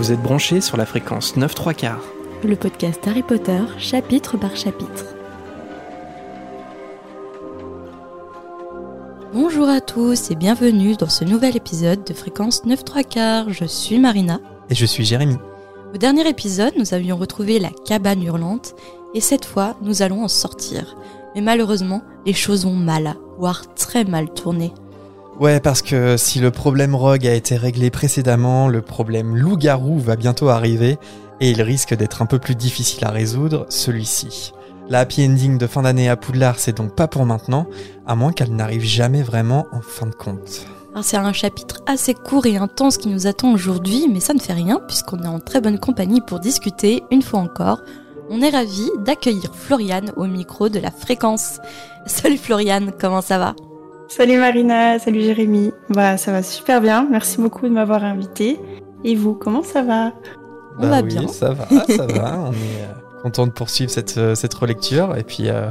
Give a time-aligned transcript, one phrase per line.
[0.00, 2.02] Vous êtes branchés sur la fréquence 9 3 quarts.
[2.42, 5.04] Le podcast Harry Potter, chapitre par chapitre.
[9.34, 13.52] Bonjour à tous et bienvenue dans ce nouvel épisode de Fréquence 9 3 quarts.
[13.52, 14.40] Je suis Marina.
[14.70, 15.36] Et je suis Jérémy.
[15.94, 18.74] Au dernier épisode, nous avions retrouvé la cabane hurlante
[19.14, 20.96] et cette fois, nous allons en sortir.
[21.34, 24.72] Mais malheureusement, les choses ont mal, voire très mal tourné.
[25.40, 30.16] Ouais, parce que si le problème Rogue a été réglé précédemment, le problème loup-garou va
[30.16, 30.98] bientôt arriver
[31.40, 34.52] et il risque d'être un peu plus difficile à résoudre, celui-ci.
[34.90, 37.66] La happy ending de fin d'année à Poudlard, c'est donc pas pour maintenant,
[38.06, 40.66] à moins qu'elle n'arrive jamais vraiment en fin de compte.
[41.00, 44.52] C'est un chapitre assez court et intense qui nous attend aujourd'hui, mais ça ne fait
[44.52, 47.80] rien puisqu'on est en très bonne compagnie pour discuter, une fois encore.
[48.28, 51.60] On est ravis d'accueillir Floriane au micro de la fréquence.
[52.06, 53.54] Salut Floriane, comment ça va?
[54.10, 55.72] Salut Marina, salut Jérémy.
[55.88, 58.58] Bah ça va super bien, merci beaucoup de m'avoir invité.
[59.04, 60.12] Et vous, comment ça va?
[60.80, 61.28] On va bien.
[61.28, 62.40] Ça va, ça va.
[62.48, 65.70] On est euh, content de poursuivre cette, euh, cette relecture et puis euh,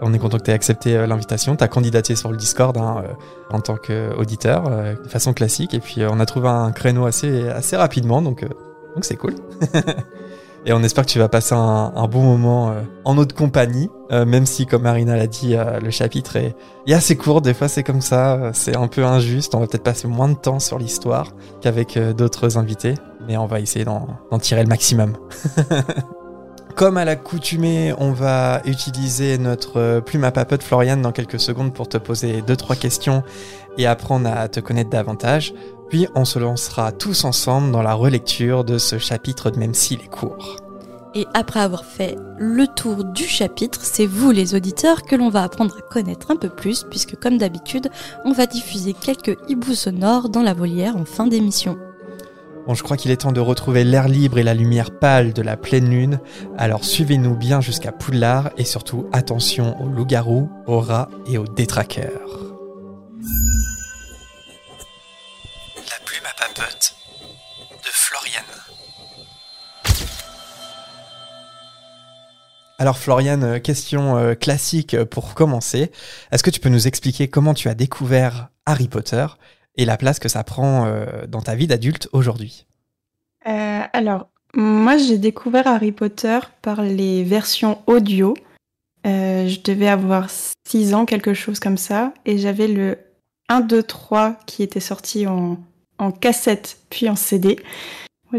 [0.00, 1.56] on est content que tu aies accepté l'invitation.
[1.56, 3.04] Tu as candidaté sur le Discord hein,
[3.50, 7.76] en tant qu'auditeur de façon classique et puis on a trouvé un créneau assez, assez
[7.76, 8.46] rapidement donc
[8.94, 9.34] donc c'est cool.
[10.66, 14.24] Et on espère que tu vas passer un, bon moment euh, en notre compagnie, euh,
[14.24, 16.54] même si, comme Marina l'a dit, euh, le chapitre est,
[16.90, 17.42] assez court.
[17.42, 18.50] Des fois, c'est comme ça.
[18.54, 19.54] C'est un peu injuste.
[19.54, 22.94] On va peut-être passer moins de temps sur l'histoire qu'avec d'autres invités,
[23.26, 25.16] mais on va essayer d'en tirer le maximum.
[26.76, 31.88] Comme à l'accoutumée, on va utiliser notre plume à papote Floriane dans quelques secondes pour
[31.88, 33.22] te poser deux trois questions
[33.78, 35.54] et apprendre à te connaître davantage.
[35.88, 40.10] Puis on se lancera tous ensemble dans la relecture de ce chapitre même s'il est
[40.10, 40.56] court.
[41.16, 45.44] Et après avoir fait le tour du chapitre, c'est vous les auditeurs que l'on va
[45.44, 47.88] apprendre à connaître un peu plus, puisque comme d'habitude,
[48.24, 51.78] on va diffuser quelques hiboux sonores dans la volière en fin d'émission.
[52.66, 55.42] Bon, je crois qu'il est temps de retrouver l'air libre et la lumière pâle de
[55.42, 56.18] la pleine lune,
[56.56, 62.56] alors suivez-nous bien jusqu'à Poudlard et surtout attention aux loups-garous, aux rats et aux détraqueurs.
[66.38, 68.44] De Floriane.
[72.78, 75.92] Alors Floriane, euh, question euh, classique pour commencer.
[76.32, 79.26] Est-ce que tu peux nous expliquer comment tu as découvert Harry Potter
[79.76, 82.66] et la place que ça prend euh, dans ta vie d'adulte aujourd'hui?
[83.92, 88.34] Alors, moi j'ai découvert Harry Potter par les versions audio.
[89.04, 90.28] je devais avoir
[90.66, 92.98] 6 ans, quelque chose comme ça, et j'avais le
[93.50, 95.58] 1, 2, 3 qui était sorti en
[95.98, 97.58] en cassette puis en CD.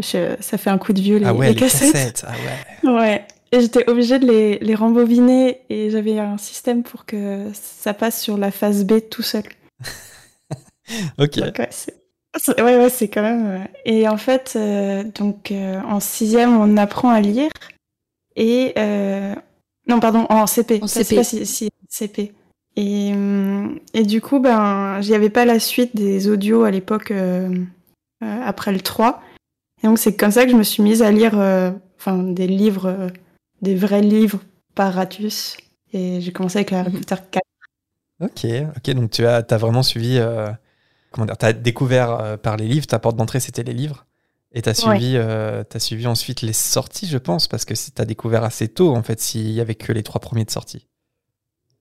[0.00, 2.24] ça fait un coup de vieux les, ah ouais, les, cassettes.
[2.26, 2.32] Ah
[2.84, 2.90] ouais.
[2.90, 3.26] ouais.
[3.52, 8.20] Et j'étais obligée de les, les rembobiner et j'avais un système pour que ça passe
[8.20, 9.44] sur la phase B tout seul.
[11.18, 11.36] ok.
[11.38, 13.66] ouais, ouais, c'est quand même.
[13.84, 17.50] Et en fait, euh, donc euh, en sixième, on apprend à lire
[18.34, 19.34] et euh,
[19.88, 20.80] non, pardon, en CP.
[20.82, 21.22] En CP.
[21.24, 22.32] si, CP.
[22.76, 23.12] Et,
[23.94, 27.48] et, du coup, ben, j'y avais pas la suite des audios à l'époque euh,
[28.22, 29.22] euh, après le 3.
[29.82, 32.46] Et donc, c'est comme ça que je me suis mise à lire euh, enfin, des
[32.46, 33.10] livres,
[33.62, 34.40] des vrais livres
[34.74, 35.56] par Ratus.
[35.94, 37.42] Et j'ai commencé avec Harry Potter 4.
[38.20, 40.20] Ok, ok, donc tu as, as vraiment suivi.
[41.10, 44.06] comment dire Tu as découvert par les livres, ta porte d'entrée c'était les livres.
[44.52, 48.04] Et tu as, suivi, as suivi ensuite les sorties, je pense, parce que tu as
[48.04, 50.86] découvert assez tôt, en fait, s'il y avait que les trois premiers de sortie.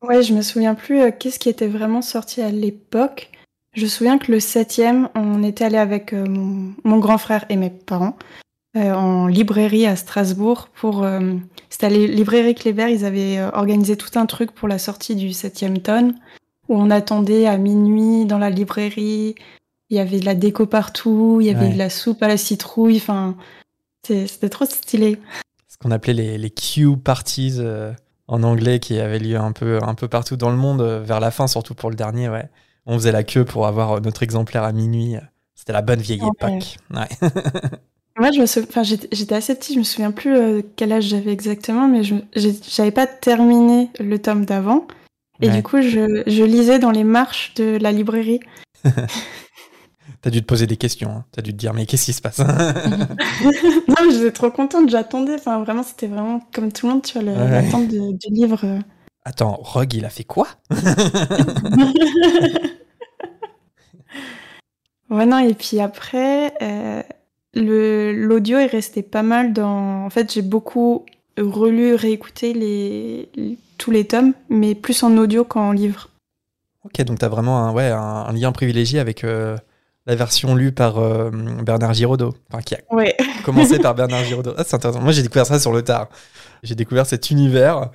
[0.08, 3.32] Ouais, je me souviens plus euh, qu'est-ce qui était vraiment sorti à l'époque.
[3.74, 7.56] Je me souviens que le septième, on était allé avec euh, mon, grand frère et
[7.56, 8.16] mes parents
[8.78, 11.06] euh, en librairie à Strasbourg pour.
[11.70, 15.80] C'était la librairie Kléber, ils avaient organisé tout un truc pour la sortie du septième
[15.80, 16.14] tome
[16.70, 19.36] où on attendait à minuit dans la librairie.
[19.90, 22.38] Il y avait de la déco partout, il y avait de la soupe à la
[22.38, 22.98] citrouille.
[22.98, 23.36] Enfin,
[24.06, 25.20] c'était trop stylé.
[25.68, 27.60] Ce qu'on appelait les, les Q parties
[28.28, 31.20] en anglais qui avait lieu un peu, un peu partout dans le monde, euh, vers
[31.20, 32.50] la fin, surtout pour le dernier, ouais.
[32.86, 35.16] On faisait la queue pour avoir euh, notre exemplaire à minuit.
[35.56, 36.78] C'était la bonne vieille époque.
[36.94, 37.30] Ouais.
[38.18, 41.88] Moi, je me j'étais assez petite, je me souviens plus euh, quel âge j'avais exactement,
[41.88, 44.88] mais je j'avais pas terminé le tome d'avant.
[45.42, 48.40] Et du coup, je, je, lisais dans les marches de la librairie.
[50.26, 51.18] T'as dû te poser des questions.
[51.18, 51.26] Hein.
[51.32, 52.40] T'as dû te dire, mais qu'est-ce qui se passe?
[53.88, 54.90] Non, j'étais trop contente.
[54.90, 55.36] J'attendais.
[55.36, 58.60] Enfin, vraiment, c'était vraiment comme tout le monde, tu vois, l'attente du livre.
[58.64, 58.80] Euh.
[59.24, 60.48] Attends, Rogue, il a fait quoi?
[65.12, 67.04] Ouais, non, et puis après, euh,
[67.54, 70.06] l'audio est resté pas mal dans.
[70.06, 71.06] En fait, j'ai beaucoup
[71.38, 73.30] relu, réécouté les,
[73.78, 76.10] tous les tomes, mais plus en audio qu'en livre.
[76.84, 79.24] Ok, donc t'as vraiment un, ouais, un, lien privilégié avec.
[79.24, 79.56] Euh,
[80.08, 81.32] la version lue par euh,
[81.64, 83.16] Bernard Giraudot, enfin qui a Ouais.
[83.44, 84.54] commencé par Bernard Giraudot.
[84.58, 85.02] Ah, c'est intéressant.
[85.02, 86.10] Moi, j'ai découvert ça sur le tard.
[86.64, 87.90] J'ai découvert cet univers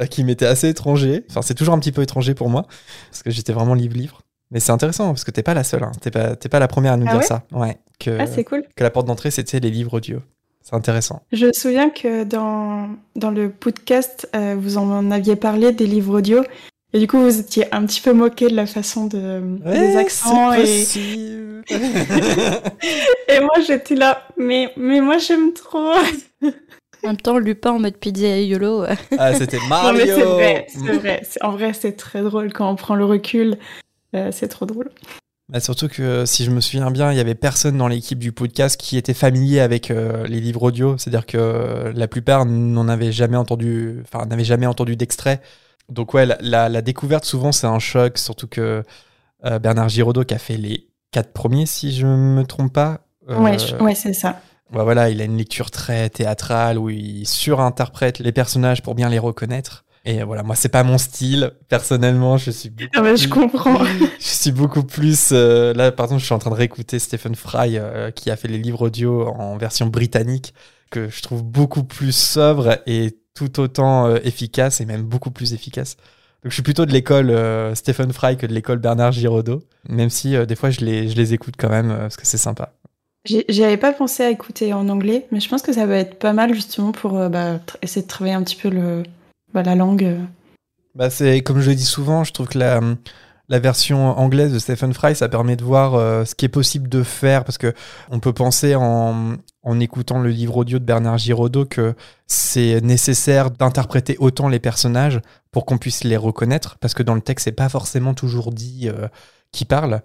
[0.00, 1.24] euh, qui m'était assez étranger.
[1.30, 2.66] Enfin, c'est toujours un petit peu étranger pour moi
[3.10, 4.20] parce que j'étais vraiment livre-livre.
[4.50, 5.82] Mais c'est intéressant parce que t'es pas la seule.
[5.82, 5.92] Hein.
[6.00, 7.26] T'es pas, t'es pas la première à nous Ah dire ouais?
[7.26, 7.42] ça.
[7.52, 7.76] Ouais.
[7.98, 8.62] Que, Ah, c'est cool.
[8.76, 10.20] que la porte d'entrée, c'était les livres audio.
[10.62, 11.22] C'est intéressant.
[11.32, 16.18] Je me souviens que dans, dans le podcast, euh, vous en aviez parlé des livres
[16.18, 16.42] audio.
[16.94, 20.54] Et du coup, vous étiez un petit peu moqué de la façon de, des accents.
[20.54, 20.84] Et,
[23.28, 25.92] et moi, j'étais là, mais, mais moi, j'aime trop.
[27.04, 28.84] En même temps, Lupin en mode pizza et YOLO.
[29.18, 29.98] ah, c'était Non, Mario.
[29.98, 31.22] mais c'est vrai, c'est vrai.
[31.42, 33.58] En vrai, c'est très drôle quand on prend le recul.
[34.16, 34.90] Euh, c'est trop drôle.
[35.50, 38.32] Bah, surtout que si je me souviens bien, il y avait personne dans l'équipe du
[38.32, 40.96] podcast qui était familier avec euh, les livres audio.
[40.98, 45.40] C'est-à-dire que euh, la plupart n'en avaient jamais entendu, enfin n'avaient jamais entendu d'extrait.
[45.88, 48.82] Donc ouais, la, la- la découverte souvent c'est un choc, surtout que
[49.44, 53.00] euh, Bernard Giraudot qui a fait les quatre premiers, si je me trompe pas.
[53.28, 54.40] euh, Ouais, je- ouais c'est ça.
[54.72, 59.08] bah voilà, il a une lecture très théâtrale où il surinterprète les personnages pour bien
[59.08, 59.84] les reconnaître.
[60.04, 61.50] Et voilà, moi c'est pas mon style.
[61.68, 63.84] Personnellement, je suis beaucoup Ah bah, je plus- comprends.
[64.18, 65.30] je suis beaucoup plus.
[65.32, 68.36] euh, là, par exemple, je suis en train de réécouter Stephen Fry, euh, qui a
[68.36, 70.54] fait les livres audio en version britannique,
[70.90, 75.54] que je trouve beaucoup plus sobre et tout autant euh, efficace, et même beaucoup plus
[75.54, 75.96] efficace.
[76.42, 80.08] Donc, je suis plutôt de l'école euh, Stephen Fry que de l'école Bernard Giraudot, même
[80.08, 82.38] si euh, des fois je les, je les écoute quand même, euh, parce que c'est
[82.38, 82.72] sympa.
[83.24, 85.96] J'y j'y avais pas pensé à écouter en anglais, mais je pense que ça va
[85.96, 89.02] être pas mal justement pour bah, essayer de travailler un petit peu le,
[89.52, 90.16] bah, la langue.
[90.94, 92.80] Bah, c'est comme je le dis souvent, je trouve que la,
[93.48, 97.02] la version anglaise de Stephen Fry, ça permet de voir ce qui est possible de
[97.02, 97.74] faire parce que
[98.10, 101.94] on peut penser en, en écoutant le livre audio de Bernard Giraudot que
[102.26, 105.20] c'est nécessaire d'interpréter autant les personnages
[105.50, 108.88] pour qu'on puisse les reconnaître parce que dans le texte, c'est pas forcément toujours dit
[108.88, 109.08] euh,
[109.52, 110.02] qui parle.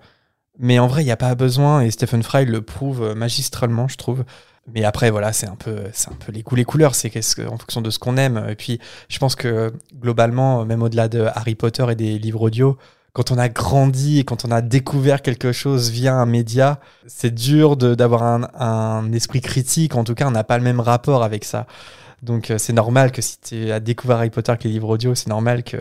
[0.59, 3.97] Mais en vrai, il n'y a pas besoin et Stephen Fry le prouve magistralement, je
[3.97, 4.23] trouve.
[4.67, 6.95] Mais après, voilà, c'est un peu, un peu les couleurs.
[6.95, 7.11] C'est
[7.45, 8.45] en fonction de ce qu'on aime.
[8.49, 8.79] Et puis,
[9.09, 12.77] je pense que globalement, même au-delà de Harry Potter et des livres audio,
[13.13, 17.33] quand on a grandi et quand on a découvert quelque chose via un média, c'est
[17.33, 19.95] dur d'avoir un, un esprit critique.
[19.95, 21.67] En tout cas, on n'a pas le même rapport avec ça.
[22.23, 25.13] Donc, euh, c'est normal que si tu as découvert Harry Potter avec les livres audio,
[25.13, 25.77] c'est normal que,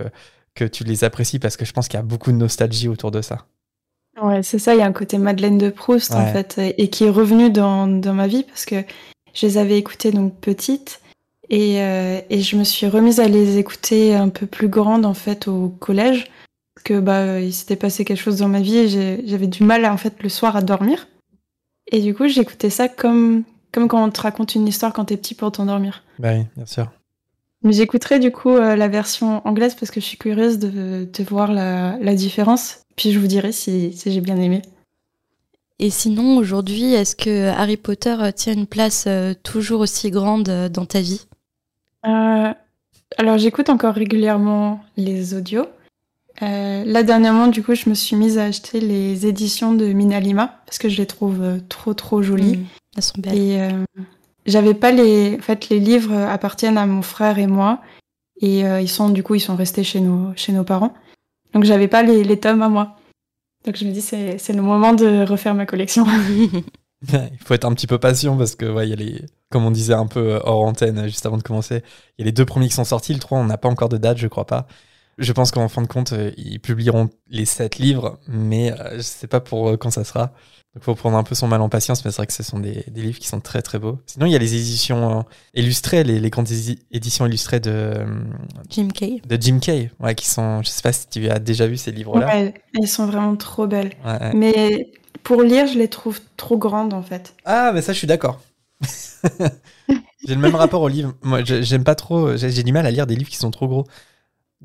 [0.55, 3.11] que tu les apprécies parce que je pense qu'il y a beaucoup de nostalgie autour
[3.11, 3.39] de ça.
[4.21, 7.05] Ouais, c'est ça, il y a un côté Madeleine de Proust en fait, et qui
[7.05, 8.85] est revenu dans, dans ma vie parce que
[9.33, 11.01] je les avais écoutées donc petite
[11.49, 15.15] et, euh, et je me suis remise à les écouter un peu plus grande en
[15.15, 16.31] fait au collège
[16.83, 19.97] que bah il s'était passé quelque chose dans ma vie et j'avais du mal en
[19.97, 21.09] fait le soir à dormir
[21.91, 25.17] et du coup j'écoutais ça comme comme quand on te raconte une histoire quand t'es
[25.17, 26.03] petit pour t'endormir.
[26.19, 26.91] Bah oui, bien sûr.
[27.63, 31.25] Mais j'écouterai du coup euh, la version anglaise parce que je suis curieuse de, de
[31.25, 32.81] voir la, la différence.
[32.97, 34.63] Puis je vous dirai si, si j'ai bien aimé.
[35.79, 40.69] Et sinon, aujourd'hui, est-ce que Harry Potter tient une place euh, toujours aussi grande euh,
[40.69, 41.27] dans ta vie?
[42.07, 42.53] Euh,
[43.17, 45.67] alors j'écoute encore régulièrement les audios.
[46.41, 50.61] Euh, là dernièrement, du coup, je me suis mise à acheter les éditions de Minalima
[50.67, 52.57] parce que je les trouve euh, trop trop jolies.
[52.57, 53.39] Mm, Elles sont belles.
[53.39, 54.03] Et euh,
[54.47, 57.81] j'avais pas les, en fait, les livres appartiennent à mon frère et moi,
[58.41, 60.95] et euh, ils sont du coup ils sont restés chez nos chez nos parents.
[61.53, 62.97] Donc j'avais pas les, les tomes à moi.
[63.67, 66.07] Donc je me dis c'est c'est le moment de refaire ma collection.
[67.13, 69.65] Il faut être un petit peu patient parce que, ouais, il y a les, comme
[69.65, 71.83] on disait un peu hors antenne juste avant de commencer,
[72.17, 73.13] il y a les deux premiers qui sont sortis.
[73.13, 74.67] Le 3, on n'a pas encore de date, je crois pas.
[75.19, 79.03] Je pense qu'en fin de compte, euh, ils publieront les sept livres, mais euh, je
[79.03, 80.33] sais pas pour euh, quand ça sera.
[80.75, 82.59] Donc, faut prendre un peu son mal en patience, mais c'est vrai que ce sont
[82.59, 83.99] des, des livres qui sont très très beaux.
[84.07, 88.07] Sinon, il y a les éditions illustrées, les, les grandes édi- éditions illustrées de,
[88.71, 89.21] Jim Kay.
[89.29, 91.93] de Jim Kay, ouais, qui sont, je sais pas si tu as déjà vu ces
[91.93, 92.27] livres-là.
[92.27, 93.93] Ouais, elles sont vraiment trop belles.
[94.03, 94.33] Ouais, ouais.
[94.35, 94.93] Mais
[95.23, 97.35] pour lire, je les trouve trop grandes en fait.
[97.45, 98.41] Ah, mais ça, je suis d'accord.
[100.27, 101.15] j'ai le même rapport aux livres.
[101.23, 102.37] Moi, j'aime pas trop.
[102.37, 103.87] J'ai du mal à lire des livres qui sont trop gros.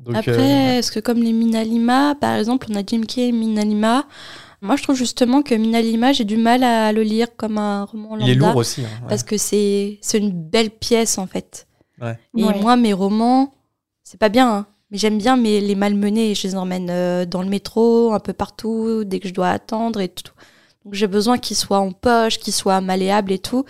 [0.04, 3.32] Donc, Après, euh, est-ce que comme les Minalima, par exemple, on a Jim Kay et
[3.32, 4.06] Minalima,
[4.62, 8.10] moi je trouve justement que Minalima, j'ai du mal à le lire comme un roman
[8.16, 8.26] lambda.
[8.26, 8.82] il est lourd aussi.
[8.82, 9.08] hein, ouais.
[9.08, 11.66] Parce que c'est c'est une belle pièce en fait.
[12.00, 12.18] Ouais.
[12.36, 12.60] Et Ouais.
[12.60, 13.52] moi, mes romans,
[14.04, 16.34] c'est pas bien, hein, mais j'aime bien mais les malmenés.
[16.34, 20.00] Je les emmène euh, dans le métro, un peu partout, dès que je dois attendre
[20.00, 20.32] et tout.
[20.84, 23.64] Donc j'ai besoin qu'ils soient en poche, qu'ils soient malléables et tout.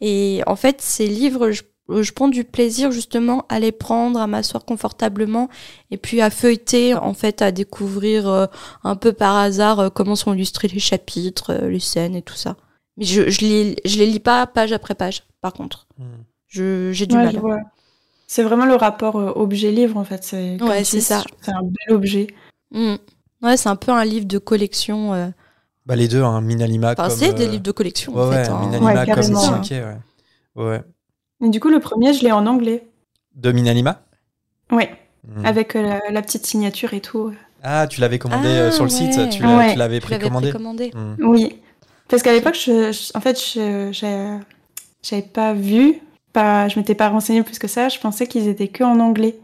[0.00, 4.26] Et en fait, ces livres, je, je prends du plaisir justement à les prendre, à
[4.26, 5.48] m'asseoir confortablement
[5.90, 8.46] et puis à feuilleter, en fait, à découvrir euh,
[8.84, 12.34] un peu par hasard euh, comment sont illustrés les chapitres, euh, les scènes et tout
[12.34, 12.56] ça.
[12.96, 15.86] Mais je, je, les, je les lis pas page après page, par contre.
[15.98, 16.04] Hmm.
[16.46, 17.64] Je- J'ai du Ouais, mal.
[18.26, 20.22] C'est vraiment le rapport euh, objet-livre en fait.
[20.24, 21.24] C'est Ouais, c'est ça.
[21.40, 22.26] C'est un bel objet.
[22.72, 22.96] Mm.
[23.42, 25.14] Ouais, c'est un peu un livre de collection.
[25.14, 25.28] euh.
[25.86, 28.44] Bah, les deux, hein, Minalima Enfin, c'est des euh, livres de collection, Ouais, en ouais,
[28.44, 28.50] fait.
[28.50, 28.60] hein.
[28.60, 29.34] Minalima Ouais, comme
[30.56, 30.64] ouais.
[30.64, 30.82] Ouais.
[31.40, 32.86] Du coup, le premier, je l'ai en anglais.
[33.34, 34.02] De Minalima
[34.72, 34.90] Ouais,
[35.26, 35.44] Hmm.
[35.44, 37.32] avec euh, la, la petite signature et tout.
[37.62, 39.28] Ah, tu l'avais commandé Ah, euh, sur le site, ouais.
[39.28, 39.48] tu Ouais.
[39.48, 40.48] l'avais Tu l'avais précommandé.
[40.50, 40.90] précommandé.
[40.94, 41.16] Hmm.
[41.20, 41.60] Oui,
[42.08, 43.90] parce qu'à l'époque, je, je- en fait, je
[45.02, 46.00] j'avais pas vu,
[46.32, 47.88] pas, je m'étais pas renseignée plus que ça.
[47.88, 49.38] Je pensais qu'ils étaient que en anglais.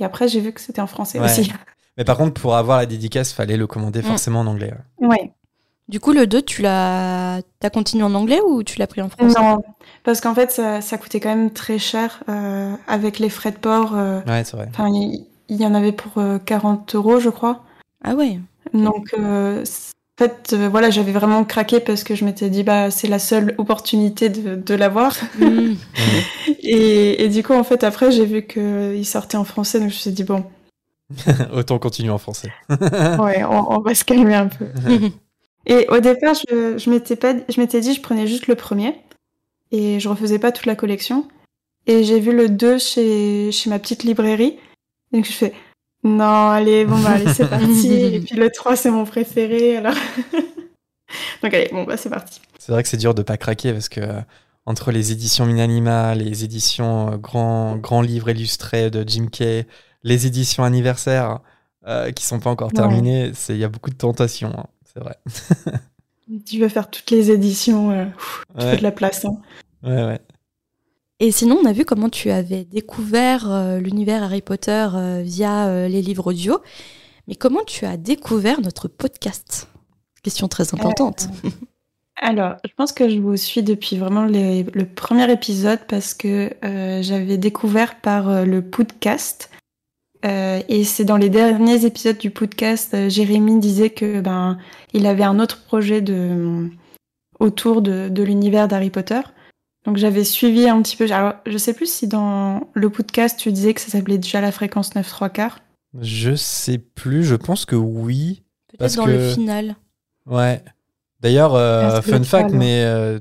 [0.00, 1.24] Et après, j'ai vu que c'était en français Ouais.
[1.26, 1.50] aussi.
[1.96, 4.04] Mais par contre, pour avoir la dédicace, fallait le commander Mm.
[4.04, 4.74] forcément en anglais.
[5.00, 5.32] ouais.
[5.88, 9.08] Du coup, le 2, tu l'as t'as continué en anglais ou tu l'as pris en
[9.08, 9.40] français?
[9.40, 9.62] Non,
[10.02, 13.56] parce qu'en fait, ça, ça coûtait quand même très cher euh, avec les frais de
[13.58, 13.92] port.
[13.96, 14.66] euh, Ouais, c'est vrai.
[14.70, 17.62] Enfin, il y, en avait pour euh, 40 euros, je crois.
[18.02, 18.40] Ah ouais.
[18.74, 22.90] Donc, euh, en fait, euh, voilà, j'avais vraiment craqué parce que je m'étais dit, bah,
[22.90, 25.14] c'est la seule opportunité de, de l'avoir.
[25.38, 25.74] Hmm.
[26.68, 29.94] Et, et du coup, en fait, après, j'ai vu qu'il sortait en français, donc je
[29.94, 30.44] me suis dit, bon,
[31.52, 32.50] Autant continuer en français.
[32.70, 34.66] ouais, on, on va se calmer un peu.
[35.66, 38.94] Et au départ, je, je m'étais pas, je m'étais dit, je prenais juste le premier
[39.72, 41.26] et je refaisais pas toute la collection.
[41.88, 44.58] Et j'ai vu le 2 chez, chez ma petite librairie.
[45.12, 45.52] Donc je fais,
[46.04, 47.92] non, allez, bon, bah, allez, c'est parti.
[47.92, 49.94] et puis le 3, c'est mon préféré, alors.
[51.42, 52.40] donc allez, bon, bah, c'est parti.
[52.58, 54.20] C'est vrai que c'est dur de pas craquer parce que euh,
[54.66, 59.66] entre les éditions Minanima, les éditions euh, grand, grand livre illustré de Jim Kay,
[60.02, 61.40] les éditions anniversaires
[61.86, 62.74] euh, qui sont pas encore Ouais.
[62.74, 65.16] terminées, c'est il y a beaucoup de tentations, hein, c'est vrai.
[66.44, 69.24] Tu veux faire toutes les éditions, euh, pff, tu Ouais, fais de la place.
[69.24, 69.36] hein.
[69.84, 70.20] ouais, ouais.
[71.20, 75.66] Et sinon, on a vu comment tu avais découvert euh, l'univers Harry Potter euh, via
[75.68, 76.58] euh, les livres audio.
[77.28, 79.68] Mais comment tu as découvert notre podcast?
[80.22, 81.28] Question très importante.
[82.20, 86.50] Alors, je pense que je vous suis depuis vraiment les- le premier épisode parce que
[86.64, 89.50] euh, j'avais découvert par euh, le podcast.
[90.26, 94.58] Euh, et c'est dans les derniers épisodes du podcast, euh, Jérémy disait que ben
[94.92, 96.68] il avait un autre projet de
[97.38, 99.20] autour de, de l'univers d'Harry Potter.
[99.84, 101.04] Donc j'avais suivi un petit peu.
[101.12, 104.50] Alors, je sais plus si dans le podcast tu disais que ça s'appelait déjà la
[104.50, 105.58] fréquence 9 3 quarts.
[106.00, 108.42] Je sais plus, je pense que oui.
[108.76, 109.76] Peut-être dans que- le final.
[110.26, 110.62] Ouais.
[111.20, 113.20] D'ailleurs, euh, fun fact, mais euh,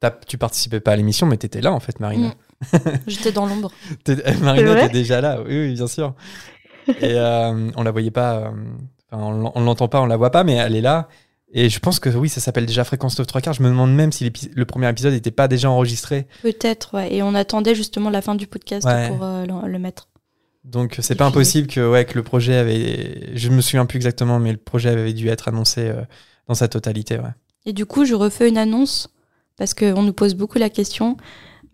[0.00, 2.28] t'as- tu participais pas à l'émission, mais t'étais là en fait, Marina.
[2.28, 2.34] Mm.
[3.06, 3.70] J'étais dans l'ombre.
[4.04, 6.14] T'es- Marina était déjà là, oui, oui, bien sûr.
[6.88, 8.50] Et euh, on la voyait pas, euh,
[9.12, 11.08] on on l'entend pas, on la voit pas, mais elle est là.
[11.52, 13.54] Et je pense que oui, ça s'appelle déjà Fréquence 9 3 quarts.
[13.54, 16.26] Je me demande même si le premier épisode n'était pas déjà enregistré.
[16.42, 17.14] Peut-être, ouais.
[17.14, 19.08] Et on attendait justement la fin du podcast Ouais.
[19.08, 20.08] pour euh, le, le mettre.
[20.64, 23.30] Donc c'est pas puis- impossible que, ouais, que le projet avait.
[23.36, 26.02] Je me souviens plus exactement, mais le projet avait dû être annoncé euh,
[26.48, 27.18] dans sa totalité.
[27.18, 27.30] Ouais.
[27.64, 29.08] Et du coup, je refais une annonce
[29.56, 31.16] parce qu'on nous pose beaucoup la question.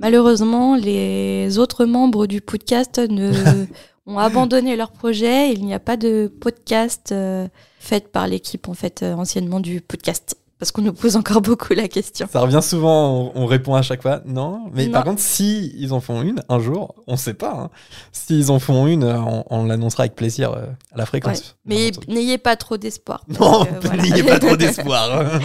[0.02, 3.32] Malheureusement, les autres membres du podcast ne
[4.06, 5.52] ont abandonné leur projet.
[5.52, 7.46] Il n'y a pas de podcast euh,
[7.78, 11.74] fait par l'équipe en fait euh, anciennement du podcast parce qu'on nous pose encore beaucoup
[11.74, 12.28] la question.
[12.32, 14.70] Ça revient souvent, on, on répond à chaque fois non.
[14.72, 17.52] Mais par contre, si ils en font une un jour, on sait pas.
[17.52, 17.70] hein.
[18.12, 21.06] S'ils en font une, euh, on, on l'annoncera avec plaisir euh, à la Ouais.
[21.06, 21.56] fréquence.
[21.66, 23.24] Mais n'ayez pas trop d'espoir.
[23.26, 24.02] Non, voilà.
[24.04, 25.10] n'ayez pas trop d'espoir.
[25.20, 25.40] hein.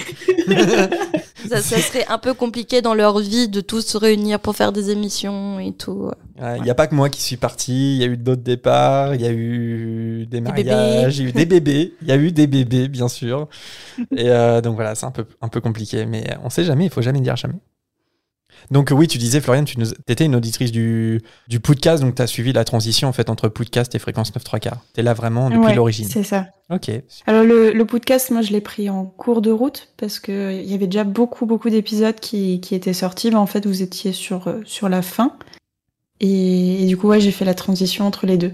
[1.49, 4.71] ça, ça serait un peu compliqué dans leur vie de tous se réunir pour faire
[4.71, 6.11] des émissions et tout.
[6.39, 9.15] Il n'y a pas que moi qui suis parti, il y a eu d'autres départs,
[9.15, 12.17] il y a eu des mariages, il y a eu des bébés, il y a
[12.17, 13.47] eu des bébés, bien sûr.
[14.15, 16.91] Et euh, donc voilà, c'est un peu, un peu compliqué, mais on sait jamais, il
[16.91, 17.55] faut jamais dire jamais.
[18.71, 22.21] Donc oui, tu disais, Floriane, tu nous, étais une auditrice du, du podcast, donc tu
[22.21, 24.81] as suivi la transition en fait entre podcast et fréquence 9 3 quarts.
[24.93, 26.07] Tu es là vraiment depuis Ouais, l'origine.
[26.07, 26.47] C'est ça.
[26.69, 26.91] Ok.
[27.27, 30.69] Alors le, le podcast, moi je l'ai pris en cours de route parce que il
[30.69, 34.11] y avait déjà beaucoup beaucoup d'épisodes qui, qui étaient sortis, mais en fait vous étiez
[34.11, 35.33] sur, euh, sur la fin.
[36.19, 38.53] Et, et du coup ouais j'ai fait la transition entre les deux.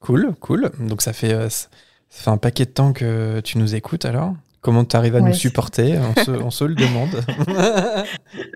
[0.00, 0.70] Cool, cool.
[0.80, 1.68] Donc ça fait, euh, ça
[2.10, 5.28] fait un paquet de temps que tu nous écoutes alors Comment tu arrives à Ouais,
[5.28, 5.98] nous supporter?
[5.98, 7.10] On se, on se le demande.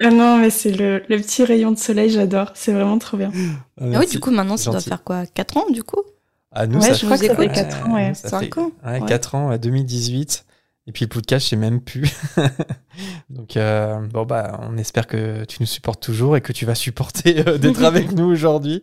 [0.01, 3.31] Ah non mais c'est le, le petit rayon de soleil, j'adore, c'est vraiment trop bien.
[3.35, 4.11] Ah oui, Merci.
[4.13, 5.27] du coup, maintenant, ça doit faire quoi?
[5.27, 6.03] 4 ans, du coup?
[6.51, 8.15] À nous, Ouais, ça je crois que ça fait quatre ans, ouais.
[8.15, 9.07] ça Cinq fait- ans, Ouais, ouais.
[9.07, 10.45] 4 ans, à 2018.
[10.89, 12.11] Et puis le podcast, je sais même plus.
[13.31, 16.75] Donc, euh, bon, bah, on espère que tu nous supportes toujours et que tu vas
[16.75, 18.83] supporter euh, d'être avec nous aujourd'hui.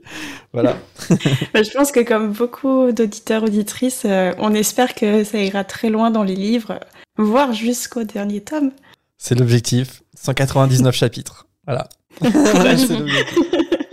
[0.54, 0.78] Voilà.
[1.54, 5.90] Bah, je pense que comme beaucoup d'auditeurs auditrices, euh, on espère que ça ira très
[5.90, 6.80] loin dans les livres,
[7.18, 8.72] voire jusqu'au dernier tome.
[9.18, 10.04] C'est l'objectif.
[10.16, 11.48] 199 chapitres.
[11.66, 11.90] Voilà.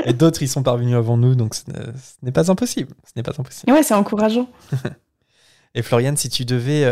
[0.05, 1.63] Et d'autres, ils sont parvenus avant nous, donc ce
[2.23, 2.93] n'est- pas impossible.
[3.07, 3.71] Ce n'est pas impossible.
[3.71, 4.51] Et ouais, c'est encourageant.
[5.75, 6.85] Et Floriane, si tu devais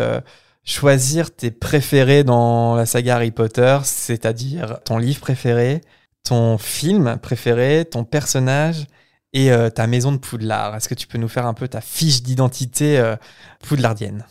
[0.65, 5.81] choisir tes préférés dans la saga Harry Potter, c'est-à-dire ton livre préféré,
[6.25, 8.87] ton film préféré, ton personnage
[9.33, 11.81] et euh, ta maison de Poudlard, est-ce que tu peux nous faire un peu ta
[11.81, 13.17] fiche d'identité euh,
[13.61, 14.25] poudlardienne?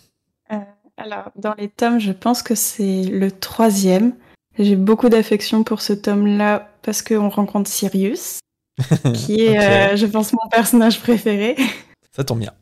[1.02, 4.14] Alors, dans les tomes, je pense que c'est le troisième.
[4.58, 8.40] J'ai beaucoup d'affection pour ce tome-là parce qu'on rencontre Sirius,
[9.14, 11.56] qui est, euh, je pense, mon personnage préféré.
[12.12, 12.54] Ça tombe bien.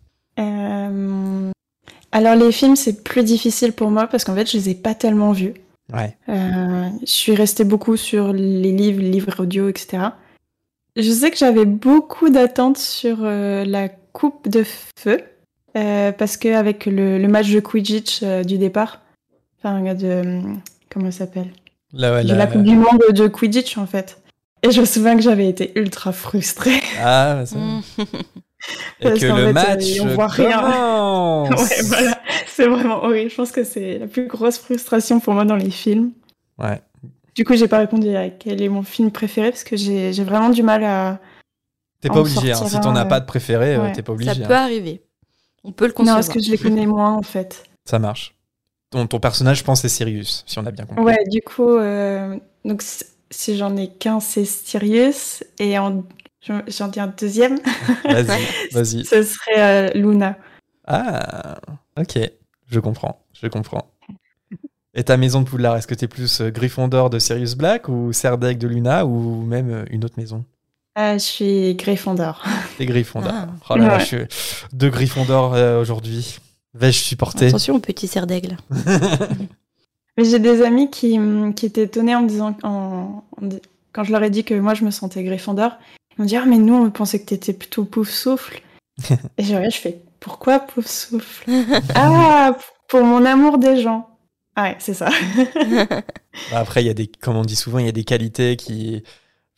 [2.12, 4.96] Alors, les films, c'est plus difficile pour moi parce qu'en fait, je les ai pas
[4.96, 5.54] tellement vus.
[5.94, 6.18] Ouais.
[6.30, 10.04] Euh, je suis restée beaucoup sur les livres, livres audio, etc.
[10.96, 14.64] Je sais que j'avais beaucoup d'attentes sur euh, la coupe de
[14.98, 15.22] feu,
[15.78, 19.02] euh, parce qu'avec le, le match de Quidditch euh, du départ,
[19.64, 20.42] enfin, de.
[20.90, 21.52] Comment ça s'appelle?
[21.94, 24.20] Ouais, là- la coupe du monde de Quidditch, en fait.
[24.64, 26.82] Et je me souviens que j'avais été ultra frustrée.
[27.00, 27.82] Ah, ça- Mm.
[29.00, 30.60] Et Parce que le fait, match euh, on voit rien.
[30.62, 31.50] commence.
[31.70, 32.22] ouais, voilà.
[32.48, 33.30] C'est vraiment horrible.
[33.30, 36.12] Je pense que c'est la plus grosse frustration pour moi dans les films.
[36.58, 36.82] Ouais.
[37.36, 40.50] Du coup, j'ai pas répondu à quel est mon film préféré parce que j'ai vraiment
[40.50, 41.20] du mal à.
[42.02, 42.52] T'es pas obligé.
[42.52, 42.68] Hein.
[42.68, 43.92] Si t'en as pas de préféré, euh, ouais.
[43.94, 44.44] t'es pas Ça obligé.
[44.44, 44.64] peut hein.
[44.64, 45.02] arriver.
[45.64, 46.16] On peut le Non, concevoir.
[46.18, 47.64] parce que je les connais moins en fait.
[47.86, 48.34] Ça marche.
[48.90, 51.04] Ton, ton personnage, je pense, c'est Sirius, si on a bien compris.
[51.04, 55.44] Ouais, du coup, euh, donc si- si j'en ai qu'un, c'est Sirius.
[55.60, 56.04] Et en-
[56.68, 57.60] j'en dis un deuxième,
[58.06, 59.06] Vas-y, vas-y.
[59.06, 60.38] ce serait euh, Luna.
[60.86, 61.58] Ah,
[62.00, 62.20] ok.
[62.70, 63.92] Je comprends, je comprends.
[64.94, 68.12] Et ta maison de Poudlard, est-ce que t'es plus euh, Gryffondor de Sirius Black ou
[68.13, 70.44] Serdaigle de Luna ou même euh, une autre maison?
[70.98, 72.44] Euh, je suis Gryffondor.
[72.77, 73.32] T'es Gryffondor.
[73.32, 73.48] Ah.
[73.70, 74.00] Oh là là, Ouais.
[74.00, 74.18] je suis
[74.74, 76.39] deux Gryffondor euh, aujourd'hui.
[76.74, 77.48] Vais-je supporter?
[77.48, 78.58] Attention au petit cerf d'aigle.
[80.18, 83.62] Mais j'ai des amis qui, hum, qui étaient étonnés en me disant, en- en di-
[83.94, 85.77] quand je leur ai dit que moi je me sentais Gryffondor,
[86.18, 88.62] ils m'ont dit Ah, mais nous on pensait que t'étais plutôt pouf souffle.
[89.38, 91.50] Et je regarde, je fais Pourquoi pouf souffle?
[91.96, 92.56] Ah,
[92.88, 94.08] pour mon amour des gens.
[94.56, 95.10] Ah ouais, c'est ça.
[96.52, 98.56] Bah, Après, il y a des, comme on dit souvent, il y a des qualités
[98.58, 99.04] qui.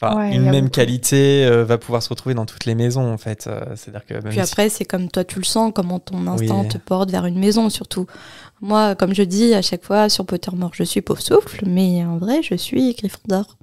[0.02, 3.12] Enfin, Ouais, il une même qualité euh, va pouvoir se retrouver dans toutes les maisons,
[3.12, 3.48] en fait.
[3.48, 6.26] Euh, C'est-à-dire que même Puis si- après, c'est comme toi tu le sens, comment ton
[6.28, 6.68] instinct Oui.
[6.70, 8.08] te porte vers une maison surtout.
[8.62, 12.18] Moi, comme je dis à chaque fois sur Pottermore, je suis pauvre souffle, mais en
[12.18, 13.58] vrai, je suis Gryffondor.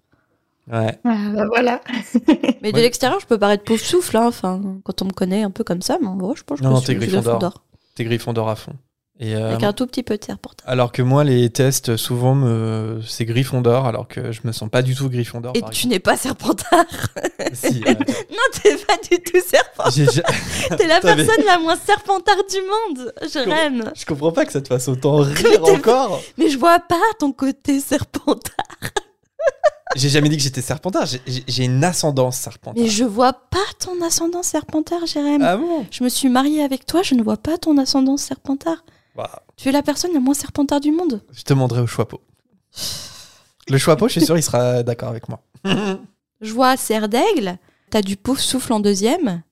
[0.70, 0.98] Ouais.
[1.05, 1.81] Ah, bah voilà.
[2.62, 2.83] Mais de Ouais.
[2.83, 5.83] l'extérieur, je peux paraître pauvre souffle, hein, enfin, quand on me connaît un peu comme
[5.83, 7.62] ça, mais en vrai, je pense que Non, non, je suis t'es Gryffondor.
[7.94, 8.72] T'es Gryffondor à fond.
[9.18, 10.70] Et, euh, Avec un tout petit peu de portable.
[10.70, 13.00] Alors que moi, les tests, souvent, me...
[13.07, 15.52] c'est Gryffondor, alors que je me sens pas du tout Gryffondor.
[15.55, 16.85] Et tu n'es pas Serpentard.
[17.52, 17.94] Si, euh,
[18.31, 19.92] non, t'es pas du tout Serpentard.
[20.76, 23.14] T'es la personne la moins Serpentard du monde.
[23.22, 23.92] Je rêve.
[23.94, 26.20] Je comprends pas que ça te fasse autant rire encore.
[26.37, 28.66] Mais je vois pas ton côté Serpentard.
[29.94, 32.83] J'ai jamais dit que j'étais Serpentard, j'ai- une ascendance Serpentard.
[32.83, 35.42] Mais je vois pas ton ascendant Serpentard, Jérém.
[35.42, 35.87] Ah bon?
[35.90, 38.85] Je me suis mariée avec toi, je ne vois pas ton ascendant Serpentard.
[39.57, 41.22] Tu es la personne la moins Serpentard du monde.
[41.33, 42.20] Je te demanderai au Choixpeau.
[43.68, 45.40] Le Choixpeau, je suis sûr, il sera d'accord avec moi.
[46.42, 47.57] Je vois Serre d'Aigle,
[47.88, 49.42] t'as du pauvre souffle en deuxième,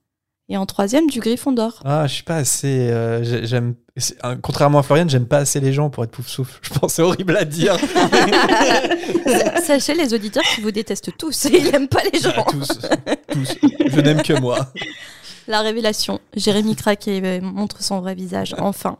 [0.49, 1.81] et en troisième, du Gryffondor.
[1.85, 2.91] Ah, je suis pas assez.
[2.91, 3.75] euh, j'ai- j'aime.
[4.25, 6.59] euh, Contrairement à Florian, j'aime pas assez les gens pour être pouf souffle.
[6.63, 7.77] Je pense que c'est horrible à dire.
[9.65, 12.45] Sachez les auditeurs qui vous détestent tous, et ils n'aiment pas les gens.
[12.51, 12.69] tous,
[13.29, 13.57] tous.
[13.87, 14.73] Je n'aime que moi.
[15.49, 16.21] La révélation.
[16.37, 18.99] Jérémy craque et euh, montre son vrai visage, enfin.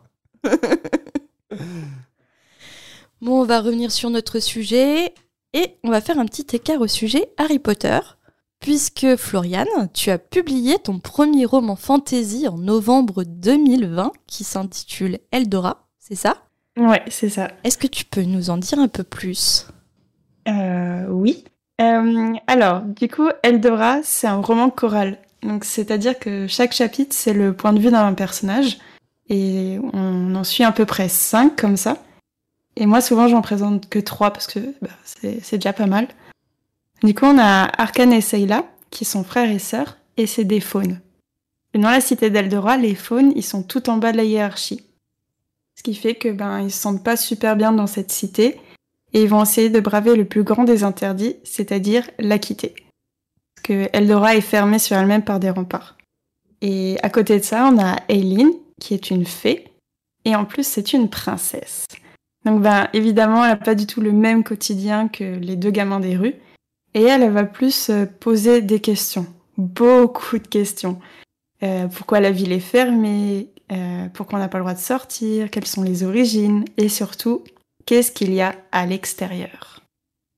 [3.21, 5.13] bon, on va revenir sur notre sujet
[5.53, 7.99] et on va faire un petit écart au sujet Harry Potter.
[8.65, 15.85] Puisque Floriane, tu as publié ton premier roman fantasy en novembre 2020 qui s'intitule Eldora,
[15.99, 16.37] c'est ça?
[16.75, 17.51] Ouais, c'est ça.
[17.63, 19.67] Est-ce que tu peux nous en dire un peu plus?
[20.47, 21.43] Euh, oui.
[21.79, 25.19] Euh, alors, du coup, Eldora, c'est un roman choral.
[25.43, 28.79] Donc, c'est-à-dire que chaque chapitre, c'est le point de vue d'un personnage.
[29.29, 31.97] Et on en suit à peu près cinq comme ça.
[32.77, 36.07] Et moi, souvent, j'en présente que trois parce que bah, c'est c'est déjà pas mal.
[37.03, 40.61] Du coup, on a Arkane et Sayla, qui sont frères et sœurs, et c'est des
[40.61, 41.01] faunes.
[41.73, 44.81] Et dans la cité d'Eldora, les faunes, ils sont tout en bas de la hiérarchie.
[45.75, 48.59] Ce qui fait que ben, ils se sentent pas super bien dans cette cité
[49.13, 52.75] et ils vont essayer de braver le plus grand des interdits, c'est-à-dire la quitter.
[53.55, 55.97] Parce que Eldora est fermée sur elle-même par des remparts.
[56.61, 59.65] Et à côté de ça, on a Aileen, qui est une fée,
[60.23, 61.85] et en plus, c'est une princesse.
[62.45, 65.99] Donc, ben, évidemment, elle n'a pas du tout le même quotidien que les deux gamins
[65.99, 66.35] des rues,
[66.95, 69.27] et elle, va plus euh, poser des questions,
[69.57, 70.99] beaucoup de questions.
[71.61, 75.49] Euh, pourquoi la ville est fermée Euh, Pourquoi on n'a pas le droit de sortir
[75.49, 77.43] Quelles sont les origines Et surtout,
[77.85, 79.81] qu'est-ce qu'il y a à l'extérieur.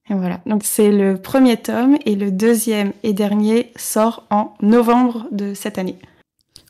[0.10, 5.28] Et voilà, donc c'est le premier tome et le deuxième et dernier sort en novembre
[5.32, 6.00] de cette année.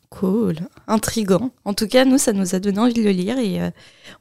[0.10, 0.56] Cool,
[0.88, 1.52] intrigant.
[1.64, 3.60] En tout cas, nous, ça nous a donné envie de le lire et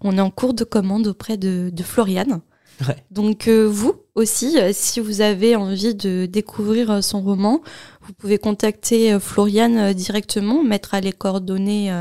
[0.03, 2.43] on est en cours de commande auprès de Floriane.
[2.87, 2.97] Ouais.
[3.11, 7.61] Donc euh, vous aussi, euh, si vous avez envie de découvrir euh, son roman,
[8.03, 11.93] vous pouvez contacter Floriane directement, mettre à les coordonnées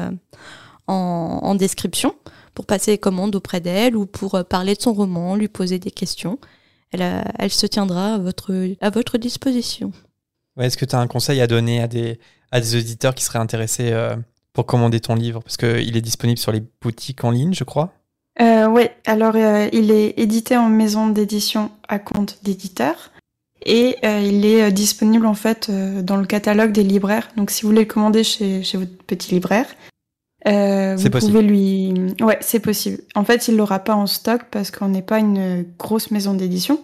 [0.88, 2.16] en, en description
[2.54, 6.38] pour passer commande auprès d'elle ou pour parler de son roman, lui poser des questions.
[6.92, 9.92] Elle, elle se tiendra à votre, à votre disposition.
[10.58, 12.20] Ouais, Est-ce que tu as un conseil à donner à des,
[12.52, 13.92] à des auditeurs qui seraient intéressés
[14.54, 15.42] pour commander ton livre?
[15.42, 17.94] Parce qu'il est disponible sur les boutiques en ligne, je crois.
[18.42, 23.12] Euh, oui, alors il est édité en maison d'édition à compte d'éditeur.
[23.66, 27.30] Et euh, il est euh, disponible en fait euh, dans le catalogue des libraires.
[27.36, 29.66] Donc si vous voulez le commander chez, chez votre petit libraire,
[30.46, 31.20] vous possible.
[31.20, 31.94] pouvez lui.
[32.22, 33.00] Ouais, c'est possible.
[33.16, 36.80] En fait, il l'aura pas en stock parce qu'on n'est pas une grosse maison d'édition,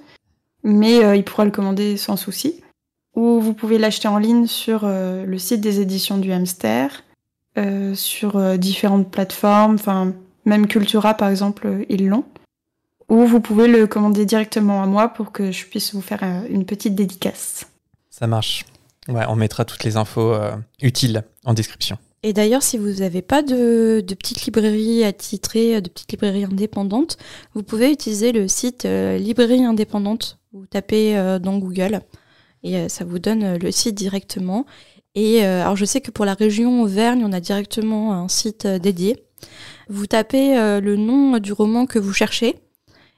[0.63, 2.63] mais il pourra le commander sans souci.
[3.15, 7.03] Ou vous pouvez l'acheter en ligne sur le site des éditions du Hamster,
[7.93, 12.25] sur différentes plateformes, enfin même Cultura par exemple, ils l'ont
[13.11, 16.43] ou vous pouvez le commander directement à moi pour que je puisse vous faire euh,
[16.49, 17.67] une petite dédicace.
[18.09, 18.65] Ça marche.
[19.09, 21.97] Ouais, on mettra toutes les infos euh, utiles en description.
[22.23, 27.17] Et d'ailleurs, si vous n'avez pas de, de petite librairie attitrée, de petite librairie indépendante,
[27.53, 30.39] vous pouvez utiliser le site euh, Librairie Indépendante.
[30.53, 32.01] Vous tapez dans Google
[32.63, 34.65] et ça vous donne le site directement.
[35.15, 39.23] Et alors, je sais que pour la région Auvergne, on a directement un site dédié.
[39.89, 42.55] Vous tapez le nom du roman que vous cherchez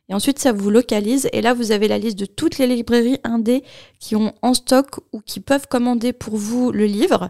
[0.10, 1.30] et ensuite, ça vous localise.
[1.32, 3.63] Et là, vous avez la liste de toutes les librairies indées
[4.00, 7.30] qui ont en stock ou qui peuvent commander pour vous le livre.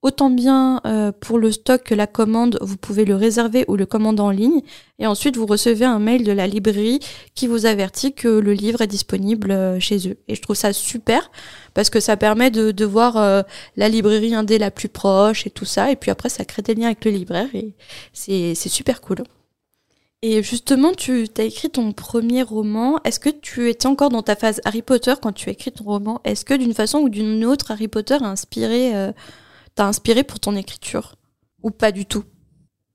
[0.00, 3.86] Autant bien euh, pour le stock que la commande, vous pouvez le réserver ou le
[3.86, 4.60] commander en ligne.
[4.98, 7.00] Et ensuite, vous recevez un mail de la librairie
[7.34, 10.18] qui vous avertit que le livre est disponible euh, chez eux.
[10.28, 11.30] Et je trouve ça super
[11.72, 13.42] parce que ça permet de, de voir euh,
[13.76, 15.90] la librairie indé la plus proche et tout ça.
[15.90, 17.74] Et puis après, ça crée des liens avec le libraire et
[18.12, 19.24] c'est super cool.
[20.26, 22.98] Et justement, tu as écrit ton premier roman.
[23.04, 25.84] Est-ce que tu étais encore dans ta phase Harry Potter quand tu as écrit ton
[25.84, 26.22] roman?
[26.24, 29.12] Est-ce que d'une façon ou d'une autre, Harry Potter a inspiré, euh,
[29.74, 31.16] t'a inspiré pour ton écriture?
[31.62, 32.24] Ou pas du tout?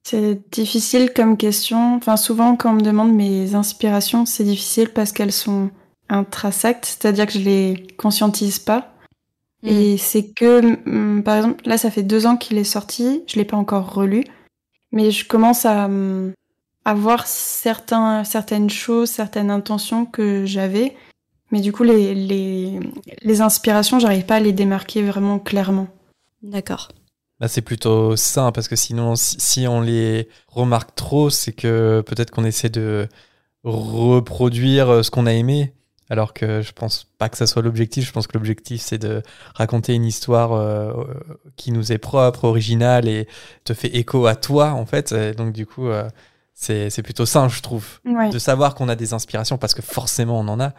[0.02, 1.98] C'est difficile comme question.
[1.98, 5.70] Enfin, souvent, quand on me demande mes inspirations, c'est difficile parce qu'elles sont
[6.10, 8.92] intrinsèques, c'est-à-dire que je les conscientise pas.
[9.62, 9.68] Hmm.
[9.68, 13.36] Et c'est que, mm, par exemple, là, ça fait deux ans qu'il est sorti, je
[13.36, 14.24] l'ai pas encore relu,
[14.92, 16.34] mais je commence à mm,
[16.86, 20.96] avoir certains, certaines choses, certaines intentions que j'avais.
[21.52, 22.80] Mais du coup, les, les,
[23.22, 25.88] les inspirations, j'arrive pas à les démarquer vraiment clairement.
[26.44, 26.90] D'accord.
[27.40, 32.32] Bah, c'est plutôt ça, parce que sinon, si, on les remarque trop, c'est que peut-être
[32.32, 33.08] qu'on essaie de
[33.64, 35.74] reproduire euh, ce qu'on a aimé,
[36.10, 38.06] alors que je pense pas que ça soit l'objectif.
[38.06, 39.22] Je pense que l'objectif, c'est de
[39.56, 40.92] raconter une histoire euh,
[41.56, 43.28] qui nous est propre, originale et
[43.64, 45.14] te fait écho à toi, en fait.
[45.38, 46.10] donc, du coup, euh,
[46.60, 50.48] c'est plutôt simple, je trouve, de savoir qu'on a des inspirations parce que forcément on
[50.50, 50.74] en a,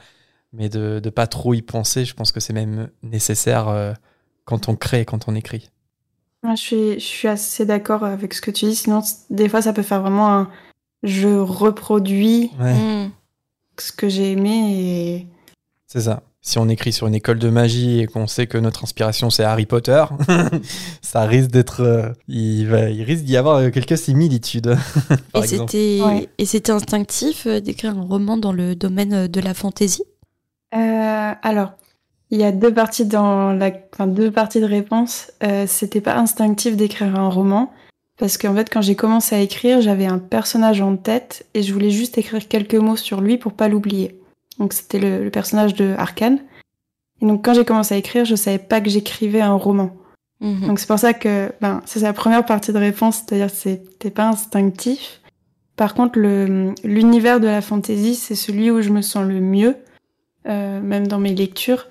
[0.52, 3.92] mais de ne pas trop y penser, je pense que c'est même nécessaire euh,
[4.44, 5.70] quand on crée, quand on écrit.
[6.44, 9.72] je, suis, je suis assez d'accord avec ce que tu dis, sinon des fois ça
[9.72, 10.50] peut faire vraiment un
[11.02, 13.08] je reproduis mm.
[13.78, 15.26] ce que j'ai aimé et.
[15.86, 18.84] C'est ça si on écrit sur une école de magie et qu'on sait que notre
[18.84, 20.04] inspiration c'est Harry Potter,
[21.02, 24.76] ça risque d'être, euh, il, va, il risque d'y avoir euh, quelques similitudes.
[25.34, 30.04] et c'était, instinctif euh, d'écrire un roman dans le domaine de la fantaisie?
[30.72, 31.72] alors,
[32.30, 35.32] il y a deux parties dans la, enfin, deux parties de réponse.
[35.66, 37.72] c'était pas instinctif d'écrire un roman
[38.20, 41.72] parce qu'en fait, quand j'ai commencé à écrire, j'avais un personnage en tête et je
[41.72, 44.19] voulais juste écrire quelques mots sur lui pour pas l'oublier.
[44.60, 46.38] Donc c'était le, personnage de Arkane.
[47.20, 49.96] Et donc quand j'ai commencé à écrire, je savais pas que j'écrivais un roman.
[50.40, 50.68] Mhm.
[50.68, 54.10] Donc c'est pour ça que ben c'est la première partie de réponse, c'est-à-dire que c'était
[54.10, 55.20] pas instinctif.
[55.76, 56.18] Par contre,
[56.84, 59.76] l'univers de la fantasy, c'est celui où je me sens le mieux,
[60.46, 61.88] euh, même dans mes lectures.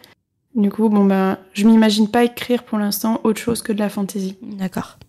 [0.55, 3.89] Du coup, bon ben, je m'imagine pas écrire pour l'instant autre chose que de la
[3.89, 4.37] fantasy.
[4.43, 4.99] D'accord.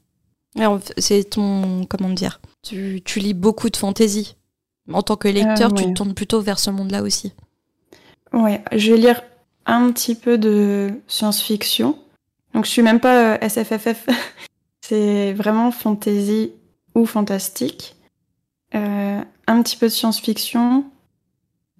[0.96, 4.36] C'est ton comment dire tu, tu lis beaucoup de fantasy.
[4.92, 7.32] En tant que lecteur, tu te tournes plutôt vers ce monde-là aussi.
[8.32, 9.22] Ouais, je vais lire
[9.66, 11.98] un petit peu de science-fiction.
[12.54, 14.08] Donc je suis même pas euh, SFFF,
[14.80, 16.52] c'est vraiment fantasy
[16.94, 17.96] ou fantastique.
[18.74, 20.84] Euh, un petit peu de science-fiction.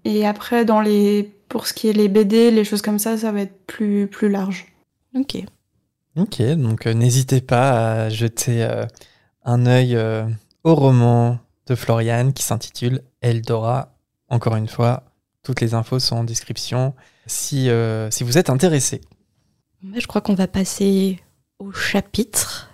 [0.05, 3.33] Et après, dans les, pour ce qui est les BD, les choses comme ça, ça
[3.33, 4.67] va être plus, plus large.
[5.15, 5.45] Ok.
[6.17, 8.67] Ok, donc euh, n'hésitez pas à jeter
[9.45, 9.99] un œil
[10.65, 13.95] au roman de Florian qui s'intitule Eldora.
[14.29, 15.10] Encore une fois,
[15.42, 16.94] toutes les infos sont en description
[17.26, 19.00] si, euh, si vous êtes intéressé.
[19.94, 21.20] Je crois qu'on va passer
[21.59, 22.70] au chapitre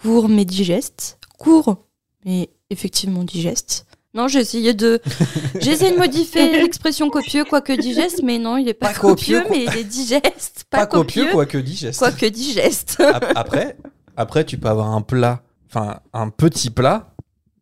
[0.00, 1.18] court mais digeste.
[1.38, 1.86] Court
[2.24, 3.86] mais effectivement digeste.
[4.14, 5.00] Non, j'ai essayé de,
[5.60, 9.64] j'ai essayé de modifier l'expression copieux quoique digeste, mais non, il est pas, copieux, mais
[9.64, 10.66] il est digeste.
[10.68, 11.98] Pas, copieux, quoique digeste.
[11.98, 13.02] Quoique digeste.
[13.34, 13.78] après,
[14.16, 17.12] après, tu peux avoir un plat, enfin un petit plat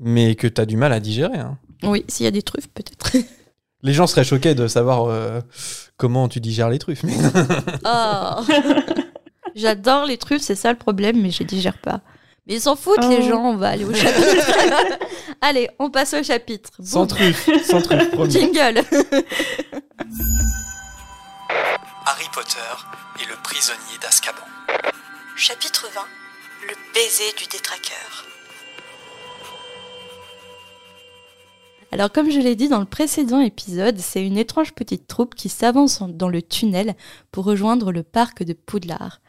[0.01, 1.39] mais que t'as du mal à digérer.
[1.39, 1.59] hein.
[1.83, 3.17] Oui, s'il y a des truffes, peut-être.
[3.83, 5.41] Les gens seraient choqués de savoir euh,
[5.97, 7.03] comment tu digères les truffes.
[7.85, 8.45] Oh.
[9.55, 12.01] J'adore les truffes, c'est ça le problème, mais je digère pas.
[12.47, 13.29] Mais ils s'en foutent, les Oh.
[13.29, 14.99] gens, on va aller au chapitre.
[15.41, 16.71] Allez, on passe au chapitre.
[16.83, 18.31] Sans truffes, sans truffes, promis.
[18.31, 18.83] jingle.
[22.07, 22.59] Harry Potter
[23.23, 24.47] et le prisonnier d'Azkaban.
[25.37, 26.01] Chapitre 20
[26.69, 28.25] Le baiser du détraqueur.
[31.93, 35.49] Alors, comme je l'ai dit dans le précédent épisode, c'est une étrange petite troupe qui
[35.49, 36.95] s'avance dans le tunnel
[37.33, 39.21] pour rejoindre le parc de Poudlard.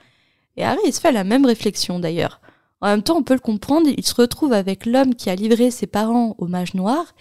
[0.57, 2.39] Et Harry, se fait la même réflexion d'ailleurs.
[2.81, 5.71] En même temps, on peut le comprendre, il se retrouve avec l'homme qui a livré
[5.71, 7.15] ses parents au mage noir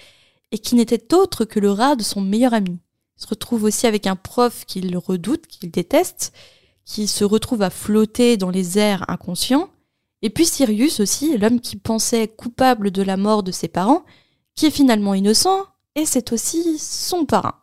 [0.52, 2.78] et qui n'était autre que le rat de son meilleur ami.
[3.16, 6.32] Il se retrouve aussi avec un prof qu'il redoute, qu'il déteste,
[6.84, 9.70] qui se retrouve à flotter dans les airs inconscients.
[10.22, 14.04] Et puis Sirius aussi, l'homme qui pensait coupable de la mort de ses parents,
[14.54, 17.56] qui est finalement innocent, et c'est aussi son parrain.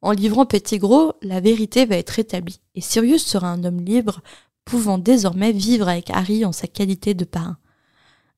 [0.00, 0.80] En livrant Petit
[1.22, 4.20] la vérité va être établie, et Sirius sera un homme libre,
[4.64, 7.58] pouvant désormais vivre avec Harry en sa qualité de parrain.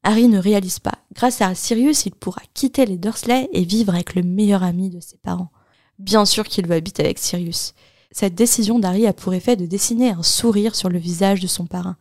[0.03, 0.99] Harry ne réalise pas.
[1.14, 5.01] Grâce à Sirius, il pourra quitter les Dursley et vivre avec le meilleur ami de
[5.01, 5.51] ses parents.
[5.99, 7.75] Bien sûr qu'il veut habiter avec Sirius.
[8.11, 11.66] Cette décision d'Harry a pour effet de dessiner un sourire sur le visage de son
[11.66, 11.96] parrain.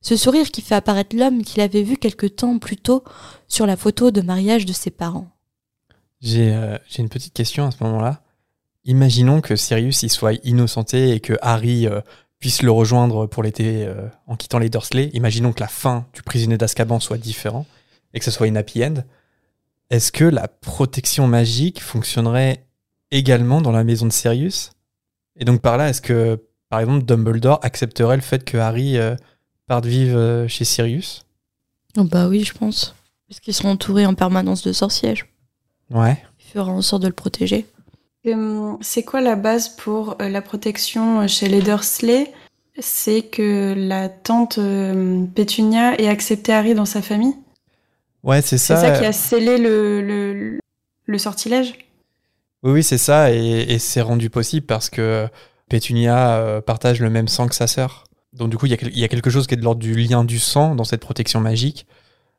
[0.00, 3.02] Ce sourire qui fait apparaître l'homme qu'il avait vu quelque temps plus tôt
[3.48, 5.28] sur la photo de mariage de ses parents.
[6.20, 8.22] J'ai euh, une petite question à ce moment-là.
[8.84, 12.00] Imaginons que Sirius y soit innocenté et que Harry euh,
[12.38, 15.10] puisse le rejoindre pour l'été euh, en quittant les Dursley.
[15.14, 17.66] Imaginons que la fin du prisonnier d'Azkaban soit différente
[18.14, 19.04] et que ce soit une happy end.
[19.90, 22.66] Est-ce que la protection magique fonctionnerait
[23.10, 24.70] également dans la maison de Sirius?
[25.36, 28.98] Et donc par là, est-ce que, par exemple, Dumbledore accepterait le fait que Harry
[29.68, 31.22] euh, parte vivre euh, chez Sirius
[31.96, 32.94] Oh bah oui, je pense.
[33.28, 35.14] Parce qu'ils seront entourés en permanence de sorciers.
[35.90, 36.22] Ouais.
[36.40, 37.66] Il fera en sorte de le protéger.
[38.26, 42.32] Euh, C'est quoi la base pour euh, la protection chez les Dursley?
[42.78, 47.34] C'est que la tante euh, Pétunia ait accepté Harry dans sa famille?
[48.22, 48.80] Ouais, c'est C'est ça.
[48.80, 50.58] ça qui a scellé le, le,
[51.06, 51.74] le sortilège?
[52.62, 53.38] Oui, oui, c'est ça, et,
[53.72, 55.28] et c'est rendu possible parce que
[55.68, 58.04] Pétunia euh, partage le même sang que sa sœur.
[58.32, 60.38] Donc du coup, il y, a quelque chose qui est de l'ordre du lien du
[60.38, 61.86] sang dans cette protection magique,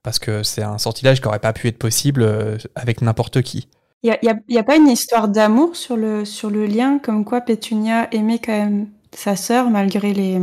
[0.04, 3.67] parce que c'est un sortilège qui aurait pas pu être possible euh, avec n'importe qui.
[4.04, 7.41] Il n'y a, a- pas une histoire d'amour sur le, sur le lien, comme quoi
[7.41, 10.39] Pétunia aimait quand même sa sœur, malgré les,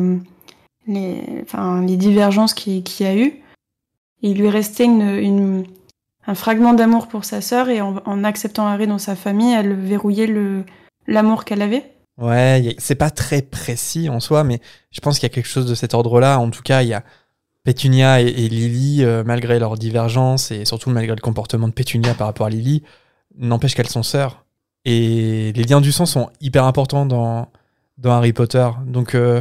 [0.87, 3.43] les, divergences qu'il y a eu.
[4.21, 5.65] Il lui restait une,
[6.27, 9.75] un fragment d'amour pour sa sœur, et en, en acceptant Harry dans sa famille, elle
[9.75, 10.31] verrouillait
[11.07, 11.96] l'amour qu'elle avait.
[12.19, 15.67] Ouais, c'est pas très précis en soi, mais je pense qu'il y a quelque chose
[15.67, 16.39] de cet ordre-là.
[16.39, 17.05] En tout cas, il y a
[17.65, 22.15] Pétunia et, et Lily, euh, malgré leurs divergences et surtout malgré le comportement de Pétunia
[22.15, 22.83] par rapport à Lily,
[23.37, 24.47] n'empêche qu'elles sont sœurs.
[24.87, 27.49] Et les liens du sang sont hyper importants dans,
[27.99, 28.67] dans Harry Potter.
[28.87, 29.41] Donc, euh,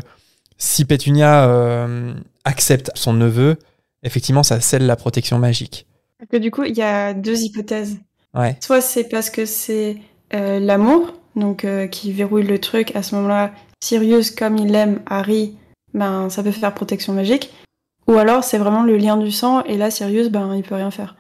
[0.57, 3.57] si Pétunia euh, accepte son neveu,
[4.03, 5.87] effectivement, ça scelle la protection magique.
[6.29, 7.99] Que du coup, il y a deux hypothèses.
[8.33, 8.57] Ouais.
[8.59, 9.97] Soit c'est parce que c'est
[10.31, 12.95] l'amour, donc euh, qui verrouille le truc.
[12.95, 13.51] À ce moment-là,
[13.83, 15.55] Sirius, comme il aime Harry,
[15.93, 17.53] ben ça peut faire protection magique.
[18.07, 20.91] Ou alors c'est vraiment le lien du sang, et là Sirius, ben il peut rien
[20.91, 21.15] faire.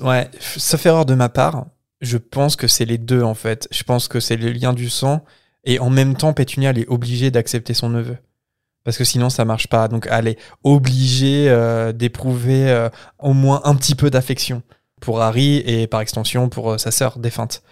[0.00, 1.66] Ouais, sauf erreur de ma part,
[2.00, 3.68] je pense que c'est les deux en fait.
[3.70, 5.24] Je pense que c'est le lien du sang
[5.64, 8.16] et en même temps Pétunia elle est obligée d'accepter son neveu.
[8.84, 9.86] Parce que sinon ça marche pas.
[9.86, 12.88] Donc elle est obligée euh, d'éprouver euh,
[13.20, 14.62] au moins un petit peu d'affection
[15.00, 17.62] pour Harry et par extension pour sa sœur défunte.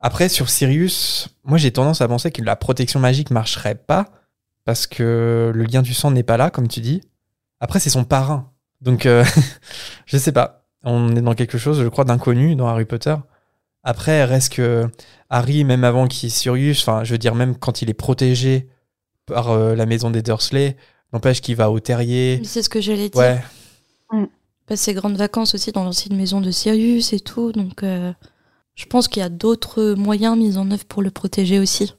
[0.00, 4.10] Après sur Sirius, moi j'ai tendance à penser que la protection magique marcherait pas
[4.64, 7.02] parce que le lien du sang n'est pas là comme tu dis.
[7.60, 8.52] Après c'est son parrain.
[8.80, 9.24] Donc euh,
[10.06, 13.14] je sais pas on est dans quelque chose, je crois, d'inconnu dans Harry Potter.
[13.82, 14.88] Après, reste que
[15.30, 18.68] Harry, même avant qu'il Sirius, enfin, je veux dire, même quand il est protégé
[19.26, 20.76] par euh, la maison des Dursley,
[21.12, 22.40] n'empêche qu'il va au terrier.
[22.44, 23.20] C'est ce que j'allais dire.
[23.20, 23.40] Ouais,
[24.66, 27.52] passe ses grandes vacances aussi dans l'ancienne maison de Sirius et tout.
[27.52, 28.12] Donc, euh,
[28.78, 31.94] je pense qu'il y a d'autres moyens mis en œuvre pour le protéger aussi.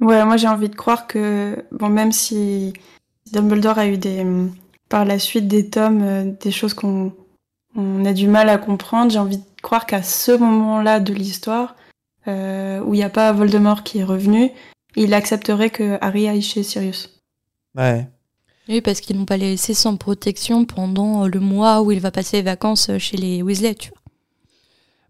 [0.00, 2.72] Ouais, moi j'ai envie de croire que, bon, même si
[3.32, 4.24] Dumbledore a eu des,
[4.88, 7.12] par la suite des tomes, euh, des choses qu'on
[7.76, 11.74] on a du mal à comprendre, j'ai envie de croire qu'à ce moment-là de l'histoire,
[12.28, 14.52] euh, où il n'y a pas Voldemort qui est revenu,
[14.94, 17.20] il accepterait que Harry aille chez Sirius.
[17.76, 18.08] ouais.
[18.66, 22.38] Oui, parce qu'ils n'ont pas laissé sans protection pendant le mois où il va passer
[22.38, 24.03] les vacances chez les Weasley, tu vois.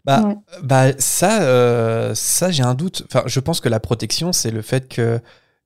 [0.05, 0.35] Bah, Ouais.
[0.63, 3.03] bah ça, euh, ça j'ai un doute.
[3.07, 5.19] Enfin, je pense que la protection, c'est le fait que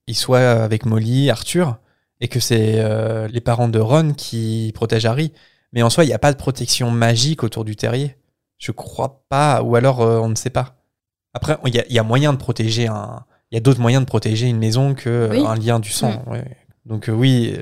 [0.06, 1.76] il soit avec Molly, Arthur,
[2.20, 5.32] et que c'est euh, les parents de Ron qui protègent Harry.
[5.72, 8.16] Mais en soi, il n'y a pas de protection magique autour du terrier.
[8.58, 10.76] Je crois pas, ou alors euh, on ne sait pas.
[11.32, 13.24] Après, il y a, y a moyen de protéger un.
[13.52, 15.44] Il y a d'autres moyens de protéger une maison que Oui.
[15.46, 16.22] un lien du sang.
[16.28, 16.44] ouais.
[16.86, 17.56] Donc oui,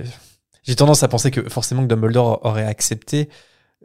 [0.62, 3.28] j'ai tendance à penser que forcément que Dumbledore aurait accepté.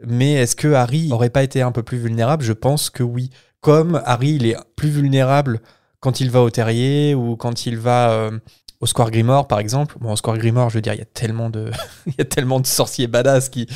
[0.02, 2.44] Mais est-ce que Harry aurait pas été un peu plus vulnérable?
[2.44, 3.30] Je pense que oui.
[3.60, 5.60] Comme Harry, il est plus vulnérable
[6.00, 8.38] quand il va au terrier ou quand il va euh,
[8.80, 9.96] au Square Grimoire, par exemple.
[10.00, 11.70] Bon, au Square Grimoire, je veux dire, il y a tellement de,
[12.06, 13.66] il y a tellement de sorciers badass qui,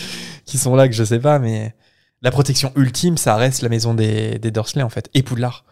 [0.44, 1.74] qui sont là que je sais pas, mais
[2.20, 5.64] la protection ultime, ça reste la maison des, des Dursley, en fait, et Poudlard.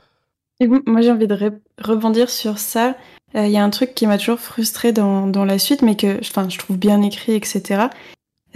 [0.61, 2.97] Moi, j'ai envie de re- rebondir sur ça.
[3.35, 5.97] Euh, Il y a un truc qui m'a toujours frustré dans, dans la suite, mais
[5.97, 7.89] que je trouve bien écrit, etc.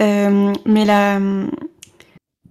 [0.01, 1.19] Euh, mais là,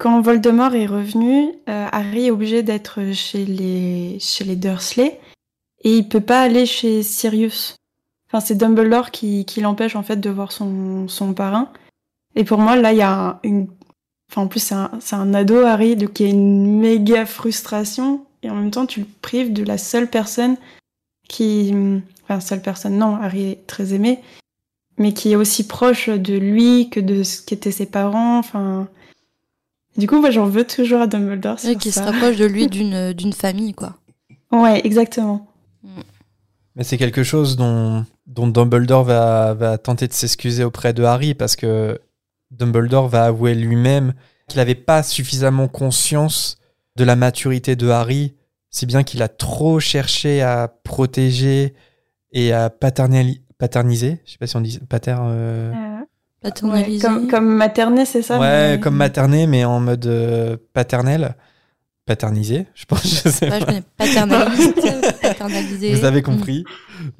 [0.00, 5.20] quand Voldemort est revenu, euh, Harry est obligé d'être chez les, chez les Dursley
[5.84, 7.76] et il peut pas aller chez Sirius.
[8.26, 11.70] Enfin, c'est Dumbledore qui, qui l'empêche en fait de voir son, son parrain.
[12.34, 13.68] Et pour moi, là, il y a une.
[14.30, 18.24] Enfin, en plus, c'est un, un ado, Harry, donc il y a une méga frustration.
[18.42, 20.56] Et en même temps, tu le prives de la seule personne
[21.28, 21.74] qui.
[22.22, 24.20] Enfin, seule personne, non, Harry est très aimé.
[24.96, 28.38] Mais qui est aussi proche de lui que de ce qu'étaient ses parents.
[28.38, 28.88] Enfin.
[30.00, 31.56] Du coup, moi, j'en veux toujours à Dumbledore.
[31.64, 33.96] Ouais, qui se rapproche de lui d'une d'une famille, quoi.
[34.50, 35.46] Ouais, exactement.
[36.76, 41.34] Mais c'est quelque chose dont, dont Dumbledore va, va tenter de s'excuser auprès de Harry
[41.34, 42.00] parce que
[42.50, 44.14] Dumbledore va avouer lui-même
[44.48, 46.56] qu'il n'avait pas suffisamment conscience
[46.96, 48.34] de la maturité de Harry,
[48.70, 51.74] si bien qu'il a trop cherché à protéger
[52.32, 54.20] et à paternali- paterniser.
[54.24, 55.14] Je sais pas si on dit pater.
[55.18, 56.04] euh, Ouais,
[56.42, 57.06] Paternalisé.
[57.06, 61.34] comme, comme materné, c'est ça ouais, mais- comme materner, mais en mode euh, paternel.
[62.06, 63.72] Paternisé, je pense, je sais Ouais, je pas.
[63.98, 64.72] paternalisé.
[65.22, 65.94] paternalisé.
[65.94, 66.64] Vous avez compris.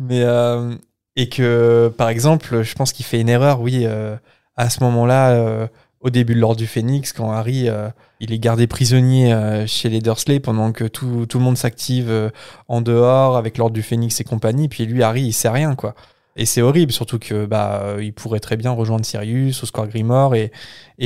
[0.01, 0.75] Mais euh,
[1.17, 4.17] et que par exemple, je pense qu'il fait une erreur, oui, euh,
[4.57, 5.67] à ce moment-là, euh,
[6.01, 7.89] au début de l'ordre du Phénix, quand Harry euh,
[8.21, 12.11] il est gardé prisonnier euh, chez les Dursley pendant que tout, tout le monde s'active
[12.11, 12.31] euh,
[12.67, 15.95] en dehors avec l'ordre du Phénix et compagnie, puis lui Harry il sait rien quoi.
[16.41, 19.89] Et c'est horrible, surtout que bah euh, il pourrait très bien rejoindre Sirius au Square
[19.89, 20.51] Grimoire et,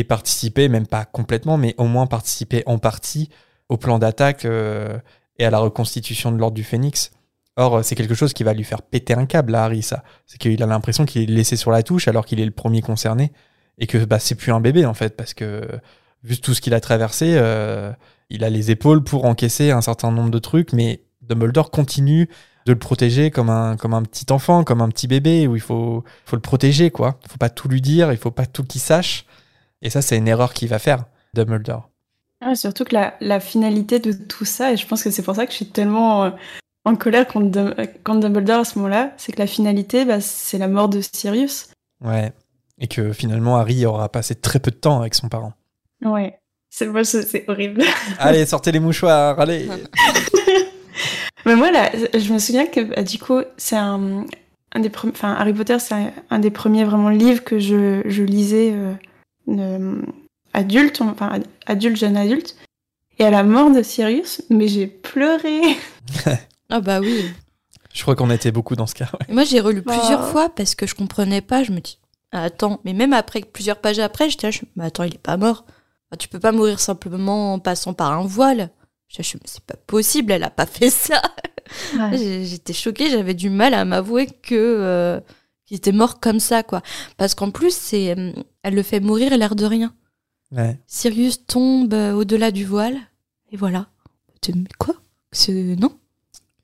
[0.04, 3.30] participer, même pas complètement, mais au moins participer en partie
[3.68, 4.96] au plan d'attaque euh,
[5.40, 7.10] et à la reconstitution de l'ordre du Phénix.
[7.56, 10.04] Or, euh, c'est quelque chose qui va lui faire péter un câble à Harry, ça.
[10.24, 12.80] C'est qu'il a l'impression qu'il est laissé sur la touche alors qu'il est le premier
[12.80, 13.32] concerné
[13.78, 15.68] et que bah, c'est plus un bébé en fait, parce que
[16.22, 17.30] vu tout ce qu'il a traversé,
[18.30, 22.28] il a les épaules pour encaisser un certain nombre de trucs, mais Dumbledore continue
[22.66, 25.60] de le protéger comme un, comme un petit enfant, comme un petit bébé, où il
[25.60, 27.18] faut, faut le protéger, quoi.
[27.24, 29.26] Il faut pas tout lui dire, il faut pas tout qu'il sache.
[29.82, 31.90] Et ça, c'est une erreur qu'il va faire, Dumbledore.
[32.44, 35.34] Ouais, surtout que la, la finalité de tout ça, et je pense que c'est pour
[35.36, 36.30] ça que je suis tellement euh,
[36.84, 40.58] en colère contre, Dum- contre Dumbledore à ce moment-là, c'est que la finalité, bah, c'est
[40.58, 41.68] la mort de Sirius.
[42.02, 42.32] Ouais.
[42.78, 45.52] Et que finalement, Harry aura passé très peu de temps avec son parent.
[46.02, 46.38] Ouais.
[46.70, 47.82] C'est moi, c'est c'est horrible.
[48.18, 49.68] allez, sortez les mouchoirs, allez.
[51.46, 54.24] Mais moi, là, je me souviens que bah, du coup, c'est un,
[54.72, 55.12] un des premiers.
[55.12, 58.94] Enfin, Harry Potter, c'est un, un des premiers vraiment livres que je, je lisais euh,
[59.48, 60.02] euh,
[60.52, 62.56] adulte, enfin ad- adulte, jeune adulte.
[63.18, 65.60] Et à la mort de Sirius, mais j'ai pleuré.
[66.70, 67.24] Ah bah oui.
[67.92, 69.04] Je crois qu'on était beaucoup dans ce cas.
[69.12, 69.26] ouais.
[69.28, 70.30] Et moi, j'ai relu plusieurs Oh.
[70.32, 71.62] fois parce que je comprenais pas.
[71.62, 71.98] Je me dis,
[72.32, 74.60] ah, attends, mais même après plusieurs pages après, j'étais là, je...
[74.74, 75.64] mais attends, il est pas mort.
[76.10, 78.70] Ah, tu peux pas mourir simplement en passant par un voile.
[79.16, 81.22] Je je- c'est pas possible, elle a pas fait ça.
[82.12, 85.20] J'étais choquée, j'avais du mal à m'avouer que euh,
[85.66, 86.82] qu'il était mort comme ça, quoi.
[87.16, 89.94] Parce qu'en plus, c'est, euh, elle le fait mourir l'air de rien.
[90.52, 90.78] Ouais.
[90.86, 92.96] Sirius tombe euh, au-delà du voile,
[93.50, 93.86] et voilà.
[94.78, 94.94] Quoi?
[95.32, 95.96] C'est- Non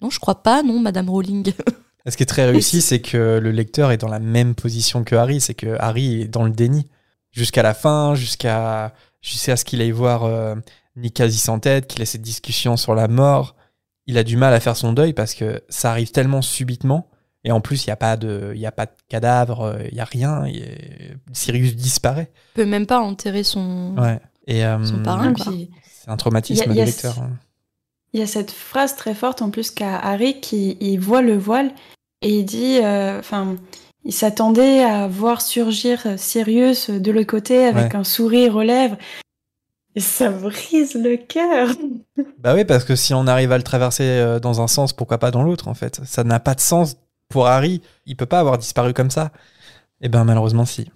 [0.02, 1.52] Non, je crois pas, non, Madame Rowling.
[2.06, 5.14] Ce qui est très réussi, c'est que le lecteur est dans la même position que
[5.14, 5.40] Harry.
[5.40, 6.86] C'est que Harry est dans le déni.
[7.30, 10.54] Jusqu'à la fin, jusqu'à jusqu'à ce qu'il aille voir euh,
[10.96, 13.54] Nick quasi sans tête, qu'il ait cette discussion sur la mort.
[14.06, 17.08] Il a du mal à faire son deuil parce que ça arrive tellement subitement.
[17.44, 19.94] Et en plus, il n'y a, pas de- il y a pas de cadavre, il
[19.94, 20.44] n'y a rien.
[21.32, 22.30] Sirius disparaît.
[22.54, 23.94] Il peut même pas enterrer son.
[23.96, 24.20] Ouais.
[24.46, 27.18] Et euh, Son parrain, c'est un traumatisme a- a lecteur.
[27.20, 27.30] hein.
[28.12, 31.38] Il y a cette phrase très forte en plus qu'a Harry qui il voit le
[31.38, 31.70] voile
[32.22, 33.56] et il dit, euh, enfin,
[34.04, 38.96] il s'attendait à voir surgir Sirius de l'autre côté avec un sourire aux lèvres.
[39.96, 41.68] Et ça brise le cœur.
[42.38, 45.18] Bah oui, parce que si on arrive à le traverser euh, dans un sens, pourquoi
[45.18, 46.96] pas dans l'autre en fait Ça n'a pas de sens
[47.28, 47.82] pour Harry.
[48.06, 49.30] Il peut pas avoir disparu comme ça.
[50.00, 50.90] Et ben malheureusement si.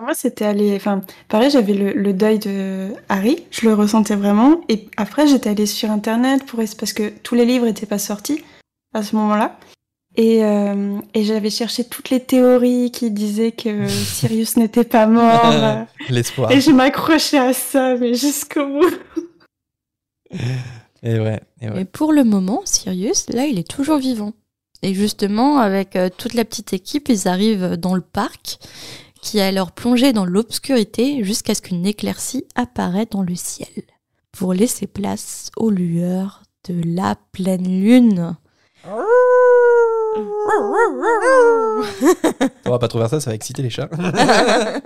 [0.00, 0.76] Moi, c'était allé.
[0.76, 4.60] Enfin, pareil, j'avais le, le deuil de Harry, je le ressentais vraiment.
[4.68, 8.44] Et après, j'étais allée sur internet pour parce que tous les livres n'étaient pas sortis
[8.94, 9.58] à ce moment-là.
[10.16, 15.86] Et, euh, et j'avais cherché toutes les théories qui disaient que Sirius n'était pas mort.
[16.08, 16.50] L'espoir.
[16.50, 18.94] Et je m'accrochais à ça, mais jusqu'au bout.
[21.02, 21.82] Et ouais, et ouais.
[21.82, 24.32] Et pour le moment, Sirius, là, il est toujours vivant.
[24.82, 28.58] Et justement, avec euh, toute la petite équipe, ils arrivent dans le parc,
[29.20, 33.84] qui est alors plongé dans l'obscurité jusqu'à ce qu'une éclaircie apparaît dans le ciel,
[34.32, 38.36] pour laisser place aux lueurs de la pleine lune.
[42.78, 43.88] Pas trouver ça, ça va exciter les chats.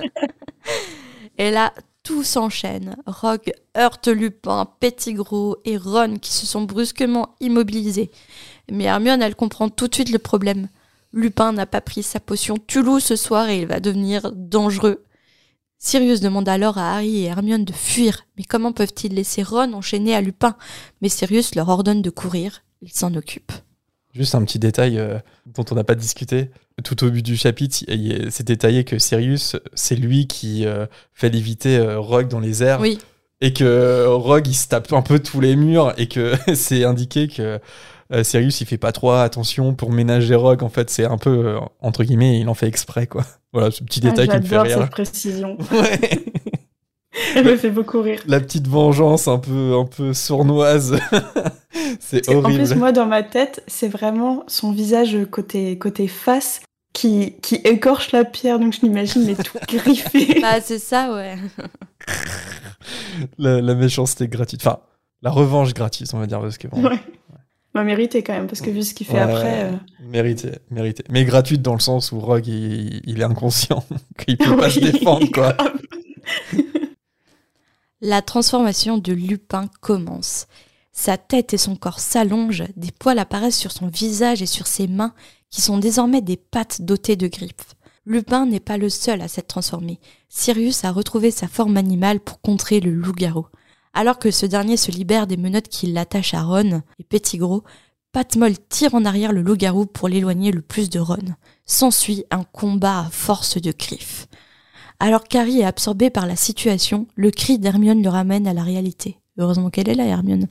[1.38, 1.72] Et là,
[2.02, 2.96] tout s'enchaîne.
[3.06, 8.10] Rogue heurte Lupin, Pettigrew et Ron qui se sont brusquement immobilisés.
[8.70, 10.68] Mais Hermione, elle comprend tout de suite le problème.
[11.12, 15.04] Lupin n'a pas pris sa potion Tulou ce soir et il va devenir dangereux.
[15.78, 18.26] Sirius demande alors à Harry et Hermione de fuir.
[18.36, 20.56] Mais comment peuvent-ils laisser Ron enchaîné à Lupin?
[21.00, 22.62] Mais Sirius leur ordonne de courir.
[22.82, 23.52] Il s'en occupe.
[24.12, 26.50] Juste un petit détail euh, dont on n'a pas discuté.
[26.82, 27.76] Tout au but du chapitre,
[28.30, 32.80] c'est détaillé que Sirius, c'est lui qui euh, fait léviter euh, Rogue dans les airs.
[32.80, 32.98] Oui,
[33.40, 35.94] Et que Rogue, il se tape un peu tous les murs.
[35.96, 37.60] Et que c'est indiqué que
[38.24, 40.64] Sirius, il fait pas trop attention pour ménager Rogue.
[40.64, 43.24] En fait, c'est un peu, entre guillemets, il en fait exprès, quoi.
[43.52, 44.78] Voilà, ce petit détail qui me fait J'adore rire.
[44.80, 45.56] cette précision.
[45.70, 46.24] Ouais.
[47.34, 48.20] Elle me fait beaucoup rire.
[48.26, 50.98] La petite vengeance un peu, un peu sournoise.
[52.00, 52.64] c'est que, En horrible.
[52.64, 56.60] plus, moi, dans ma tête, c'est vraiment son visage côté, côté face
[56.92, 58.58] qui, qui écorche la pierre.
[58.60, 60.40] Donc, je l'imagine, mais tout griffé.
[60.40, 61.36] bah c'est ça, ouais.
[63.38, 64.60] la, la méchanceté gratuite.
[64.64, 64.78] Enfin,
[65.22, 66.40] la revanche gratuite, on va dire.
[66.40, 66.98] Parce que bon, Ouais.
[67.72, 69.64] M'a mérité quand même, parce que vu ce qu'il fait Ouais, après.
[69.66, 69.70] euh,
[70.04, 71.04] Mérité, mérité.
[71.08, 73.84] Mais gratuite dans le sens où Rogue, il, il est inconscient.
[74.18, 75.56] qu'il peut pas oui, se défendre, quoi.
[78.02, 80.46] La transformation de Lupin commence.
[80.90, 84.86] Sa tête et son corps s'allongent, des poils apparaissent sur son visage et sur ses
[84.86, 85.12] mains,
[85.50, 87.76] qui sont désormais des pattes dotées de griffes.
[88.06, 90.00] Lupin n'est pas le seul à s'être transformé.
[90.30, 93.46] Sirius a retrouvé sa forme animale pour contrer le loup-garou.
[93.92, 97.60] Alors que ce dernier se libère des menottes qui l'attachent à Ron et Pettigrew,
[98.12, 101.34] Patmol tire en arrière le loup-garou pour l'éloigner le plus de Ron.
[101.66, 104.26] S'ensuit un combat à force de griffes.
[105.00, 109.16] Alors qu'Harry est absorbé par la situation, le cri d'Hermione le ramène à la réalité.
[109.38, 110.46] Heureusement qu'elle est là, Hermione.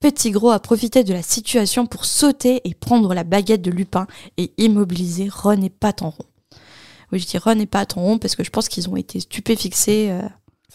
[0.00, 4.06] Pettigrew a profité de la situation pour sauter et prendre la baguette de Lupin
[4.36, 6.24] et immobiliser Ron et Patenron.
[7.10, 10.08] Oui, je dis Ron et Patenron parce que je pense qu'ils ont été stupéfixés.
[10.10, 10.20] euh,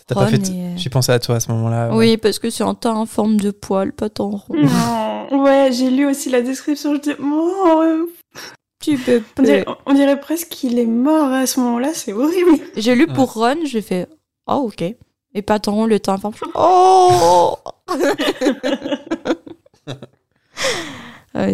[0.08, 0.50] T'as pas Ron fait.
[0.50, 1.90] et, euh, J'ai pensé à toi à ce moment-là.
[1.92, 1.96] ouais.
[1.96, 4.42] Oui, parce que c'est un tas en forme de poil, Patenron.
[4.50, 5.44] Non.
[5.44, 6.96] Ouais, j'ai lu aussi la description.
[6.96, 8.10] Je dis, oh,
[8.82, 11.94] Tu peux on, dirait, on dirait presque qu'il est mort à ce moment-là.
[11.94, 12.52] C'est horrible.
[12.78, 14.08] J'ai lu pour Ron, j'ai fait
[14.48, 14.84] Oh, ok.
[15.34, 16.34] Et Patenron, le temps informe.
[16.56, 17.56] Oh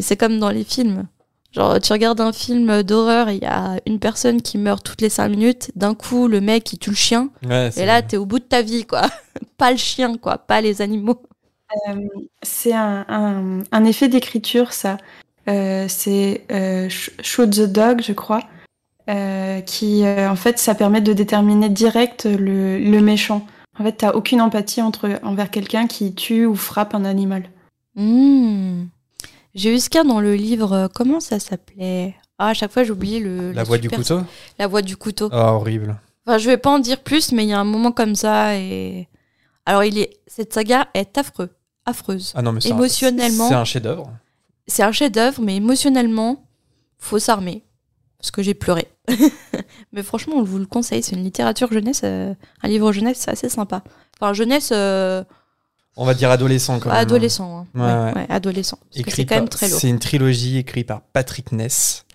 [0.01, 1.07] C'est comme dans les films.
[1.51, 5.09] Genre, tu regardes un film d'horreur, il y a une personne qui meurt toutes les
[5.09, 5.71] 5 minutes.
[5.75, 7.29] D'un coup, le mec, il tue le chien.
[7.47, 9.03] Ouais, Et c'est- là, t'es au bout de ta vie, quoi.
[9.57, 10.37] pas le chien, quoi.
[10.37, 11.21] Pas les animaux.
[12.41, 14.97] C'est un, un, un effet d'écriture, ça.
[15.47, 18.41] Euh, c'est euh, Sh- Shoot the Dog, je crois,
[19.09, 23.45] euh, qui, euh, en fait, ça permet de déterminer direct le, le méchant.
[23.79, 27.43] En fait, t'as aucune empathie entre, envers quelqu'un qui tue ou frappe un animal.
[27.95, 28.85] Hmm.
[29.53, 30.89] J'ai eu ce cas dans le livre.
[30.93, 32.15] Comment ça s'appelait?
[32.39, 33.51] Ah, à chaque fois, j'oublie le.
[33.53, 34.21] La voix du couteau?
[34.59, 35.29] La voix du couteau.
[35.31, 35.95] Oh, horrible.
[36.25, 38.55] Enfin, je vais pas en dire plus, mais il y a un moment comme ça
[38.57, 39.07] et.
[39.65, 40.17] Alors, il est.
[40.27, 41.49] Cette saga est affreux.
[41.85, 42.33] Affreuse.
[42.35, 43.47] Ah non, mais c'est un- Émotionnellement.
[43.47, 44.11] C'est un chef-d'œuvre.
[44.67, 46.43] C'est un chef-d'œuvre, mais émotionnellement,
[46.97, 47.63] faut s'armer.
[48.19, 48.87] Parce que j'ai pleuré.
[49.93, 51.03] mais franchement, on vous le conseille.
[51.03, 53.83] C'est une littérature jeunesse, euh, un livre jeunesse, c'est assez sympa.
[54.19, 55.23] Enfin, jeunesse euh,
[55.95, 56.97] On va dire adolescent quand même.
[56.97, 57.59] adolescent.
[57.59, 57.67] hein.
[57.75, 58.21] Ouais, Ouais, ouais.
[58.21, 58.79] ouais, adolescent.
[58.91, 59.79] C'est quand même très lourd.
[59.79, 62.05] C'est une trilogie écrite par Patrick Ness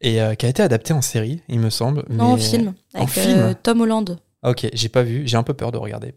[0.00, 2.04] et euh, qui a été adaptée en série, il me semble.
[2.08, 2.74] Non, en mais- film.
[2.94, 4.18] En film Tom Holland.
[4.44, 6.14] Ok, j'ai pas vu, j'ai un peu peur de regarder.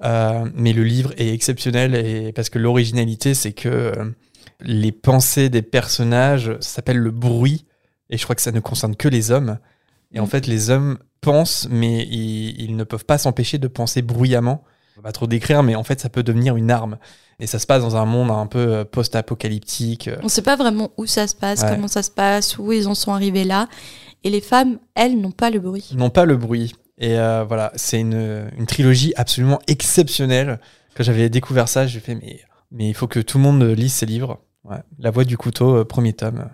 [0.00, 4.14] Mais le livre est exceptionnel et parce que l'originalité, c'est que
[4.62, 7.64] les pensées des personnages ça s'appelle le bruit
[8.10, 9.58] et je crois que ça ne concerne que les hommes.
[10.12, 10.28] Et en Mm.
[10.28, 14.64] fait, les hommes pensent, mais ils, ils ne peuvent pas s'empêcher de penser bruyamment.
[14.96, 16.98] On va pas trop décrire, mais en fait, ça peut devenir une arme.
[17.38, 20.08] Et ça se passe dans un monde un peu euh, post-apocalyptique.
[20.08, 21.70] euh, On sait pas vraiment où ça se passe, Ouais.
[21.70, 23.68] comment ça se passe, où ils en sont arrivés là.
[24.24, 25.90] Et les femmes, elles, n'ont pas le bruit.
[25.94, 26.74] n'ont pas le bruit.
[26.98, 30.60] Et euh, voilà, c'est une, une trilogie absolument exceptionnelle.
[30.96, 32.40] Quand j'avais découvert ça, j'ai fait mais,
[32.72, 34.40] mais il faut que tout le monde lise ces livres.
[34.64, 34.82] Ouais.
[34.98, 36.48] La voix du couteau, euh, premier tome.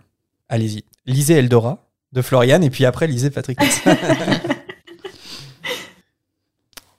[0.48, 0.84] Allez-y.
[1.06, 3.60] Lisez Eldora de Florian et puis après lisez Patrick.
[3.60, 3.82] Ness.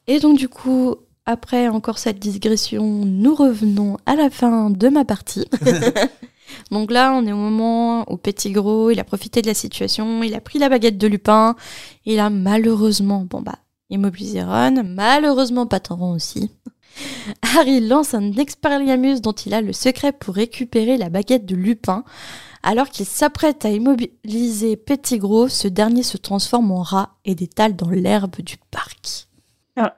[0.09, 0.95] Et donc, du coup,
[1.25, 5.45] après encore cette digression, nous revenons à la fin de ma partie.
[6.71, 10.23] Donc là, on est au moment où Petit Gros, il a profité de la situation,
[10.23, 11.57] il a pris la baguette de Lupin,
[12.05, 16.51] il a malheureusement, bon bah, immobilisé Ron, malheureusement Patoron aussi.
[17.57, 22.03] Harry lance un Expelliarmus dont il a le secret pour récupérer la baguette de Lupin.
[22.63, 27.75] Alors qu'il s'apprête à immobiliser Petit Gros, ce dernier se transforme en rat et détale
[27.75, 29.27] dans l'herbe du parc.
[29.75, 29.91] Alors,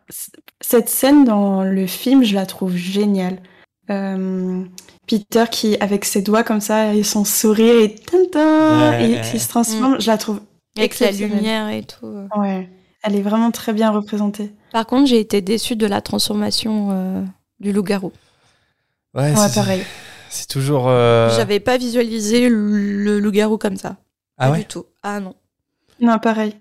[0.59, 3.41] cette scène dans le film, je la trouve géniale.
[3.89, 4.63] Euh,
[5.07, 9.39] Peter qui, avec ses doigts comme ça et son sourire et tintin, Ouais, et qui
[9.39, 10.41] se transforme, je la trouve.
[10.77, 12.27] Avec la lumière et tout.
[12.37, 12.69] Ouais,
[13.03, 14.51] elle est vraiment très bien représentée.
[14.71, 17.23] Par contre, j'ai été déçue de la transformation euh,
[17.59, 18.11] du loup-garou.
[19.15, 19.83] Ouais, Ouais, c'est- pareil.
[20.29, 20.87] C'est toujours.
[20.87, 23.97] euh, J'avais pas visualisé le loup-garou comme ça.
[24.37, 24.85] Ah Pas ouais du tout.
[25.01, 25.33] Ah non.
[25.99, 26.55] Non, pareil.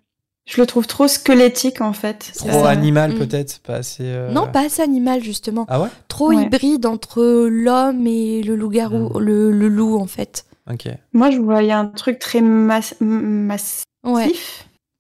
[0.47, 2.33] Je le trouve trop squelettique en fait.
[2.35, 3.19] Trop Euh, animal Mm.
[3.19, 4.05] peut-être, pas assez.
[4.05, 5.67] euh, Non, pas assez animal, justement.
[5.69, 6.43] Ah ouais Trop Ouais.
[6.45, 9.23] hybride entre l'homme et le loup-garou, Mm.
[9.23, 10.47] le, le loup, en fait.
[10.71, 10.89] Ok.
[11.13, 13.85] Moi, je voyais un truc très mas- massif.
[14.05, 14.33] Ouais.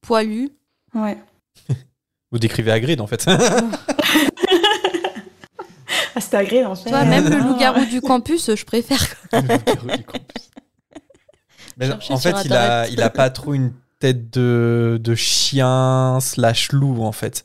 [0.03, 0.51] Poilu.
[0.95, 1.16] Ouais.
[2.31, 3.26] Vous décrivez Hagrid en fait.
[6.14, 6.91] Ah, c'était en fait.
[6.91, 7.45] Toi, même le Ah.
[7.47, 8.99] loup-garou du campus, je préfère.
[9.33, 10.51] Le loup-garou du campus.
[11.76, 16.72] Mais en fait, il a, il a pas trop une tête de, de chien slash
[16.72, 17.45] loup en fait.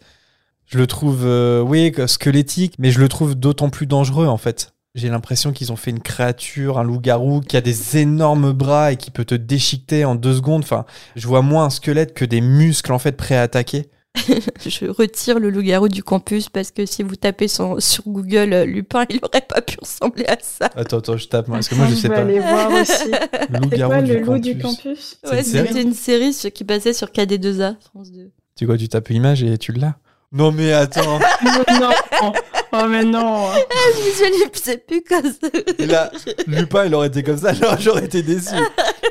[0.65, 4.37] Je le trouve, euh, oui, que- squelettique, mais je le trouve d'autant plus dangereux en
[4.37, 4.73] fait.
[4.95, 8.95] J'ai l'impression qu'ils ont fait une créature, un loup-garou qui a des énormes bras et
[8.97, 10.63] qui peut te déchiqueter en deux secondes.
[10.63, 13.89] Enfin, je vois moins un squelette que des muscles en fait prêts à attaquer.
[14.65, 18.65] Je retire le loup-garou du campus parce que si vous tapez sur, sur Google euh,
[18.65, 20.69] Lupin, il aurait pas pu ressembler à ça.
[20.75, 22.17] Attends, attends, je tape moi, parce que moi je sais pas.
[22.17, 23.11] aller voir aussi.
[23.49, 25.17] Loup-garou quoi du le loup du campus.
[25.29, 28.31] Ouais, c'était une série qui passait sur KD2A, France 2.
[28.55, 29.95] Tu vois, tu tapes image et tu l'as?
[30.31, 31.19] Non mais attends.
[32.21, 32.33] Non.
[32.75, 33.49] Oh mais non.
[33.97, 35.47] Je visualisais plus comme ça.
[35.77, 36.11] Et là,
[36.47, 38.55] Lupin, il aurait été comme ça, alors j'aurais été déçu.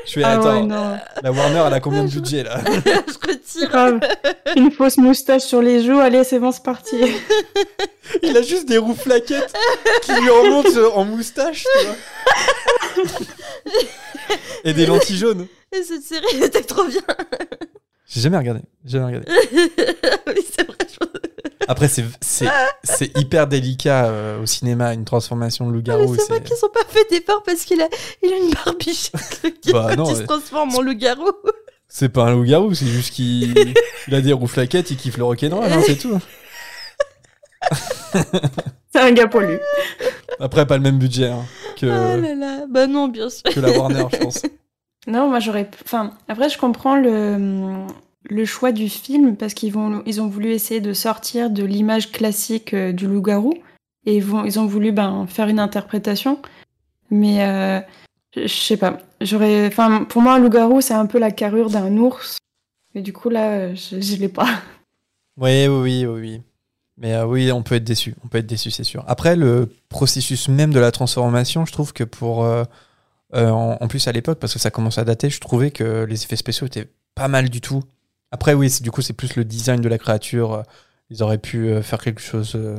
[0.05, 0.97] Je fais, Ah attends, ouais, non.
[1.21, 2.59] la Warner, elle a combien de budget là?
[2.65, 3.69] Je retire.
[3.69, 3.99] grave.
[4.57, 5.99] Une fausse moustache sur les joues.
[5.99, 6.97] Allez, c'est bon, c'est parti.
[8.21, 9.53] Il a juste des roues flaquettes
[10.01, 13.05] qui lui remontent en moustache, tu vois.
[14.65, 15.47] Et des lentilles jaunes.
[15.75, 17.01] Et cette série était trop bien.
[18.07, 19.27] J'ai jamais regardé, j'ai jamais regardé.
[20.27, 20.77] oui, c'est vrai.
[20.87, 21.29] je-
[21.67, 22.47] Après, c'est, c'est,
[22.83, 26.15] c'est hyper délicat euh, au cinéma, une transformation de loup-garou.
[26.15, 27.87] c'est vrai qu'ils ont pas fait d'effort parce qu'il a,
[28.21, 29.11] il a une barbiche.
[29.43, 31.31] Le gars, Bah non, qui mais- se transforme en loup-garou.
[31.87, 33.53] C'est pas un loup-garou, c'est juste qu'il
[34.07, 36.19] il a des roues flaquettes, il kiffe le rock'n'roll, hein, c'est tout.
[38.91, 39.59] C'est un gars poilu.
[40.39, 41.45] Après, pas le même budget hein,
[41.79, 42.65] que, Oh là là.
[42.69, 43.43] Bah non, bien sûr.
[43.43, 44.41] que la Warner, je pense.
[45.07, 45.69] Non, moi j'aurais.
[45.85, 47.85] Enfin, après, je comprends le,
[48.25, 52.11] le choix du film parce qu'ils vont, ils ont voulu essayer de sortir de l'image
[52.11, 53.53] classique euh, du loup-garou
[54.05, 56.39] et ils, vont, ils ont voulu ben, faire une interprétation.
[57.09, 57.79] Mais euh,
[58.35, 58.97] je sais pas.
[59.21, 59.67] J'aurais.
[59.67, 62.37] Enfin, pour moi, un loup-garou, c'est un peu la carrure d'un ours.
[62.95, 64.49] Et du coup, là, je, je l'ai pas.
[65.37, 66.41] Oui, oui, oui.
[66.97, 68.15] Mais euh, oui, on peut être déçu.
[68.23, 69.03] On peut être déçu, c'est sûr.
[69.07, 72.43] Après, le processus même de la transformation, je trouve que pour.
[72.43, 72.63] euh,
[73.33, 76.23] en, en plus, à l'époque, parce que ça commence à dater, je trouvais que les
[76.23, 77.83] effets spéciaux étaient pas mal du tout.
[78.33, 80.53] Après, oui, c'est- du coup, c'est plus le design de la créature.
[80.53, 80.63] euh,
[81.09, 82.53] Ils auraient pu euh, faire quelque chose.
[82.55, 82.77] euh,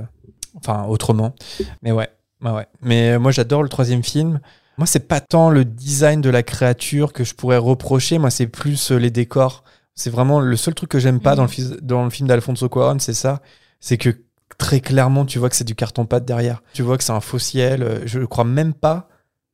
[0.56, 1.34] enfin, autrement.
[1.82, 2.08] Mais ouais,
[2.42, 2.66] ouais, ouais.
[2.82, 4.40] Mais moi, j'adore le troisième film.
[4.76, 8.18] Moi, c'est pas tant le design de la créature que je pourrais reprocher.
[8.18, 9.62] Moi, c'est plus les décors.
[9.94, 11.36] C'est vraiment le seul truc que j'aime pas Mhm.
[11.36, 13.40] dans, le, fis- dans le film d'Alfonso Cuarón, c'est ça.
[13.78, 14.10] C'est que
[14.58, 16.60] très clairement, tu vois que c'est du carton-pâte derrière.
[16.72, 18.00] Tu vois que c'est un faux ciel.
[18.04, 19.08] Je crois même pas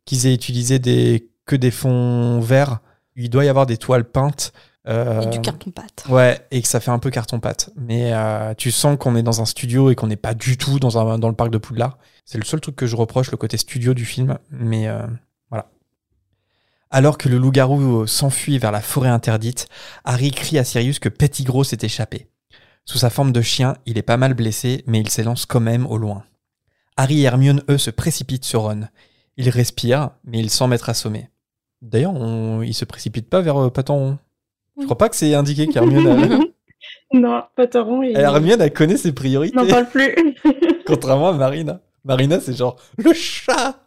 [0.07, 2.79] qu'ils aient utilisé des, que des fonds verts.
[3.17, 4.53] Il doit y avoir des toiles peintes.
[4.89, 6.05] Euh, Et du carton-pâte.
[6.09, 7.71] Ouais, et que ça fait un peu carton-pâte.
[7.77, 10.79] Mais euh, tu sens qu'on est dans un studio et qu'on n'est pas du tout
[10.79, 11.99] dans, un, dans le parc de Poudlard.
[12.25, 14.39] C'est le seul truc que je reproche, le côté studio du film.
[14.51, 15.07] Mais euh,
[15.51, 15.71] voilà.
[16.91, 19.69] Alors que le loup-garou euh, s'enfuit vers la forêt interdite,
[20.05, 22.29] Harry crie à Sirius que Petit Gros s'est échappé.
[22.85, 25.87] Sous sa forme de chien, il est pas mal blessé, mais il s'élance quand même
[25.87, 26.25] au loin.
[26.97, 28.89] Harry et Hermione, eux, se précipitent sur Ron.
[29.37, 31.31] Ils respirent, mais ils semblent être assommés.
[31.83, 32.63] D'ailleurs, on...
[32.63, 34.19] ils se précipitent pas vers euh, Paton.
[34.81, 36.39] Je crois pas que c'est indiqué qu'Hermione a...
[37.17, 39.57] non, Pataron, il Hermione, elle connaît ses priorités.
[39.57, 40.15] n'en parle plus.
[40.87, 41.81] Contrairement à Marina.
[42.05, 43.79] Marina, c'est genre le chat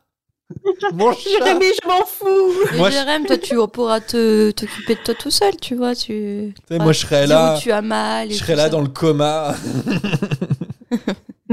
[0.94, 2.54] Mon chat Jérémy, je m'en fous.
[2.72, 5.96] Mais Moi, Jérém, toi, tu pourras te t'occuper de toi tout seul, tu vois.
[5.96, 6.54] Tu...
[6.70, 7.56] Moi, je serais là.
[7.56, 8.30] où tu as mal.
[8.30, 8.70] et Je serais là ça.
[8.70, 9.56] dans le coma.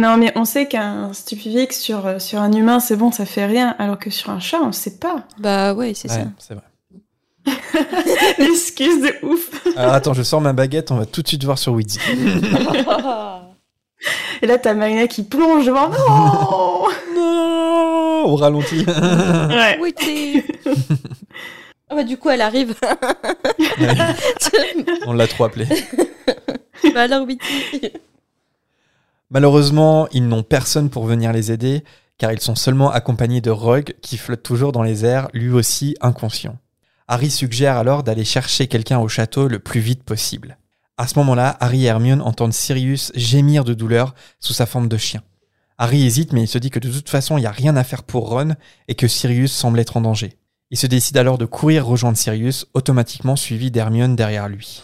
[0.01, 3.45] Non, mais on sait qu'un stupéfique sur, euh, sur un humain, c'est bon, ça fait
[3.45, 3.75] rien.
[3.79, 5.25] Alors que sur un chat, on sait pas.
[5.39, 6.65] Bah ouais, c'est Ouais, c'est vrai.
[8.39, 9.51] L'excuse de ouf.
[9.77, 11.99] Alors attends, je sors ma baguette, on va tout de suite voir sur Weezy.
[11.99, 13.43] ça.
[14.43, 15.89] Et là, t'as Marina qui plonge devant.
[15.89, 17.71] Non non
[18.25, 18.85] non au ralenti.
[18.87, 19.79] Ouais.
[21.93, 22.75] Ah bah du coup, elle arrive.
[25.07, 25.67] On l'a trop appelé.
[26.95, 27.27] bah alors.
[29.31, 31.83] Malheureusement, ils n'ont personne pour venir les aider,
[32.17, 35.97] car ils sont seulement accompagnés de Rogue, qui flotte toujours dans les airs, lui aussi
[36.01, 36.57] inconscient.
[37.13, 40.59] Harry suggère alors d'aller chercher quelqu'un au château le plus vite possible.
[40.97, 44.97] À ce moment-là, Harry et Hermione entendent Sirius gémir de douleur sous sa forme de
[44.97, 45.21] chien.
[45.77, 47.83] Harry hésite, mais il se dit que de toute façon, il n'y a rien à
[47.83, 48.55] faire pour Ron
[48.87, 50.35] et que Sirius semble être en danger.
[50.71, 54.81] Il se décide alors de courir rejoindre Sirius, automatiquement suivi d'Hermione derrière lui.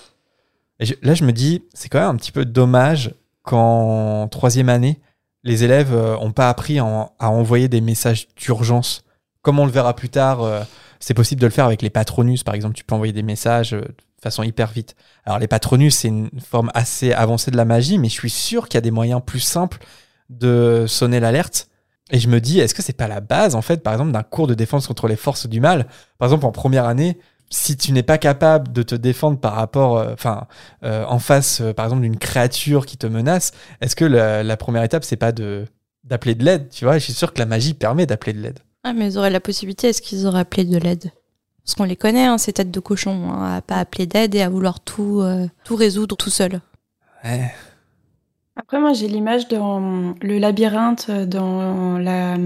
[1.03, 3.15] Là, je me dis, c'est quand même un petit peu dommage
[3.45, 4.99] qu'en troisième année,
[5.45, 9.05] les élèves n'ont pas appris à envoyer des messages d'urgence.
[9.43, 10.65] Comme on le verra plus tard, euh,
[11.07, 12.75] c'est possible de le faire avec les patronus, par exemple.
[12.75, 14.97] Tu peux envoyer des messages euh, de façon hyper vite.
[15.25, 18.67] Alors, les patronus, c'est une forme assez avancée de la magie, mais je suis sûr
[18.67, 19.79] qu'il y a des moyens plus simples
[20.31, 21.69] de sonner l'alerte.
[22.11, 24.25] Et je me dis, est-ce que c'est pas la base, en fait, par exemple, d'un
[24.25, 25.87] cours de défense contre les forces du mal?
[26.19, 29.99] Par exemple, en première année, si tu n'es pas capable de te défendre par rapport,
[29.99, 30.49] euh, enfin,
[30.83, 34.83] euh, en face, par exemple, d'une créature qui te menace, est-ce que la, la première
[34.83, 35.67] étape, c'est pas de
[36.03, 38.59] d'appeler de l'aide Tu vois, je suis sûr que la magie permet d'appeler de l'aide.
[38.89, 41.11] Ah, mais ils auraient la possibilité, est-ce qu'ils auraient appelé de l'aide?
[41.65, 44.43] Parce qu'on les connaît, hein, ces têtes de cochon, hein, à pas appeler d'aide et
[44.43, 46.61] à vouloir tout, euh, tout résoudre tout seul.
[47.25, 47.51] Ouais.
[48.55, 52.37] Après, moi, j'ai l'image dans le labyrinthe, euh, dans la,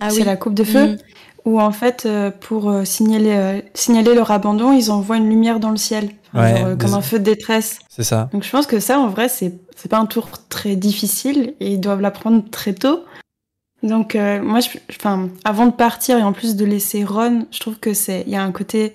[0.00, 0.96] Ah c'est la coupe de feu, Mm.
[1.44, 5.76] où en fait, euh, pour signaler, signaler leur abandon, ils envoient une lumière dans le
[5.76, 7.78] ciel, Enfin, Ouais, genre, comme un feu de détresse.
[7.90, 8.30] C'est ça.
[8.32, 11.72] Donc je pense que ça, en vrai, c'est c'est pas un tour très difficile et
[11.74, 13.04] ils doivent l'apprendre très tôt.
[13.82, 17.58] Donc euh, moi, je, enfin, avant de partir et en plus de laisser Ron, je
[17.60, 18.92] trouve que c'est, il y a un côté,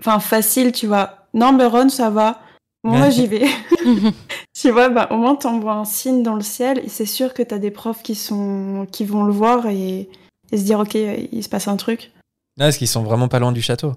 [0.00, 1.26] enfin, facile, tu vois.
[1.34, 2.40] Non, mais Ron, ça va.
[2.82, 3.46] Bon, moi, j'y vais.
[4.54, 7.42] tu vois, bah, au moins, t'envoies un signe dans le ciel et c'est sûr que
[7.42, 10.08] t'as des profs qui sont, qui vont le voir et,
[10.52, 12.10] et se dire, ok, il se passe un truc.
[12.58, 13.92] Non, parce qu'ils sont vraiment pas loin du château.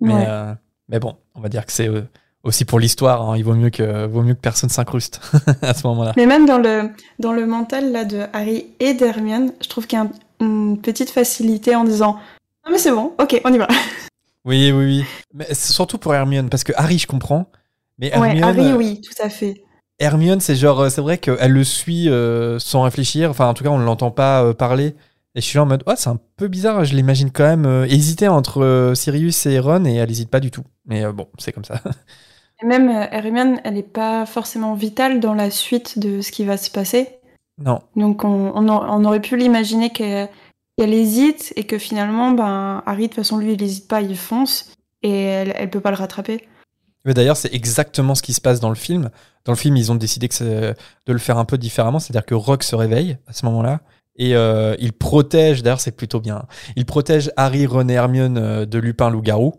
[0.00, 0.24] Mais, Ouais.
[0.28, 0.54] euh,
[0.88, 2.02] mais bon, on va dire que c'est euh,
[2.44, 3.28] aussi pour l'histoire.
[3.30, 5.20] hein, il vaut mieux que, vaut mieux que personne s'incruste
[5.62, 6.12] à ce moment-là.
[6.16, 9.98] Mais même dans le, dans le mental là, de Harry et d'Hermione, je trouve qu'il
[9.98, 12.18] y a un- une petite facilité en disant
[12.64, 13.68] Ah, mais c'est bon, ok, on y va.
[14.46, 15.04] Oui, oui, oui.
[15.32, 17.46] Mais c'est surtout pour Hermione, parce que Harry, je comprends.
[17.98, 19.64] Mais Hermione, ouais, Harry, euh, oui, tout à fait.
[19.98, 23.30] Hermione, c'est genre, euh, c'est vrai qu'elle le suit euh, sans réfléchir.
[23.30, 24.96] Enfin, en tout cas, on ne l'entend pas euh, parler.
[25.34, 26.84] Et je suis là en mode, ouais, c'est un peu bizarre.
[26.84, 30.64] Je l'imagine quand même hésiter entre Sirius et Ron, et elle hésite pas du tout.
[30.84, 31.80] Mais bon, c'est comme ça.
[32.64, 36.56] Même euh, Hermione, elle n'est pas forcément vitale dans la suite de ce qui va
[36.56, 37.08] se passer.
[37.58, 37.80] non.
[37.96, 40.28] Donc on, on, a- on aurait pu l'imaginer qu'elle
[40.78, 44.72] hésite et que finalement, ben, Harry, de toute façon, lui, il n'hésite pas, il fonce
[45.02, 46.48] et elle, elle peut pas le rattraper.
[47.04, 49.10] Mais D'ailleurs, c'est exactement ce qui se passe dans le film.
[49.44, 50.42] Dans le film, ils ont décidé que
[50.72, 53.80] de le faire un peu différemment, c'est-à-dire que Rock se réveille à ce moment-là
[54.16, 55.62] et euh, il protège.
[55.62, 56.44] D'ailleurs, c'est plutôt bien.
[56.76, 59.54] Il protège Harry, Ron et Hermione euh, de Lupin loup-garou.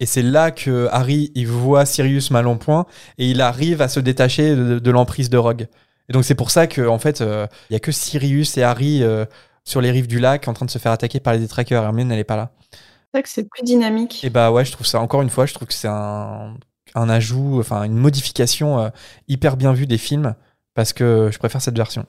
[0.00, 2.86] Et c'est là que Harry il voit Sirius mal en point
[3.18, 5.68] et il arrive à se détacher de, de l'emprise de Rogue.
[6.08, 8.62] Et donc c'est pour ça que en fait, euh, il y a que Sirius et
[8.62, 9.24] Harry euh,
[9.64, 11.84] sur les rives du lac en train de se faire attaquer par les détraqueurs.
[11.84, 12.50] Hermione, elle est pas là.
[12.70, 14.24] C'est vrai que c'est plus dynamique.
[14.24, 16.56] Et bah ouais, je trouve ça, encore une fois, je trouve que c'est un,
[16.94, 18.88] un ajout, enfin une modification euh,
[19.28, 20.34] hyper bien vue des films,
[20.74, 22.06] parce que je préfère cette version.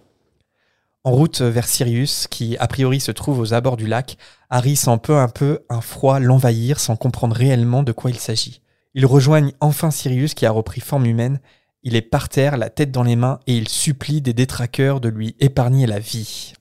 [1.06, 4.18] En route vers Sirius, qui a priori se trouve aux abords du lac,
[4.50, 8.64] Harry sent peu à peu un froid l'envahir sans comprendre réellement de quoi il s'agit.
[8.96, 11.42] Ils rejoignent enfin Sirius qui a repris forme humaine.
[11.84, 15.08] Il est par terre, la tête dans les mains, et il supplie des détraqueurs de
[15.08, 16.54] lui épargner la vie.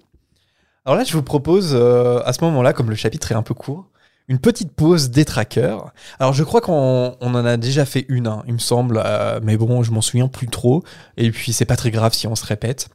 [0.85, 3.55] Alors là, je vous propose, euh, à ce moment-là, comme le chapitre est un peu
[3.55, 3.89] court,
[4.29, 5.91] une petite pause trackers.
[6.19, 9.41] Alors je crois qu'on on en a déjà fait une, hein, il me semble, euh,
[9.43, 10.85] mais bon, je m'en souviens plus trop.
[11.17, 12.91] Et puis c'est pas très grave si on se répète.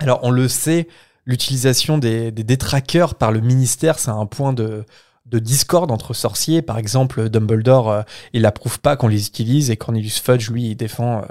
[0.00, 0.88] Alors on le sait,
[1.26, 4.84] l'utilisation des, des détraqueurs par le ministère, c'est un point de,
[5.26, 6.62] de discorde entre sorciers.
[6.62, 10.74] Par exemple, Dumbledore, euh, il approuve pas qu'on les utilise et Cornelius Fudge, lui, il
[10.74, 11.22] défend euh,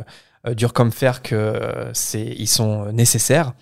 [0.47, 3.53] euh, dur comme fer que euh, c'est ils sont nécessaires.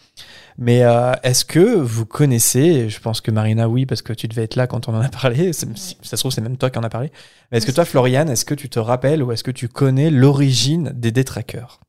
[0.60, 4.44] Mais euh, est-ce que vous connaissez, je pense que Marina, oui, parce que tu devais
[4.44, 5.66] être là quand on en a parlé, ça
[6.02, 7.12] se trouve, c'est même toi qui en as parlé.
[7.52, 10.10] Mais est-ce que toi, Floriane, est-ce que tu te rappelles ou est-ce que tu connais
[10.10, 11.80] l'origine des détraqueurs?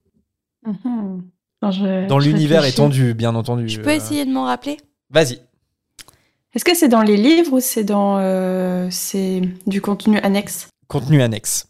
[0.67, 0.98] Mhm.
[1.63, 3.69] Non, je- Dans l'univers étendu, bien entendu.
[3.69, 4.77] Je peux euh, essayer de m'en rappeler?
[5.11, 5.41] Vas-y.
[6.55, 10.69] Est-ce que c'est dans les livres ou c'est dans euh, c'est du contenu annexe?
[10.89, 11.67] Contenu annexe.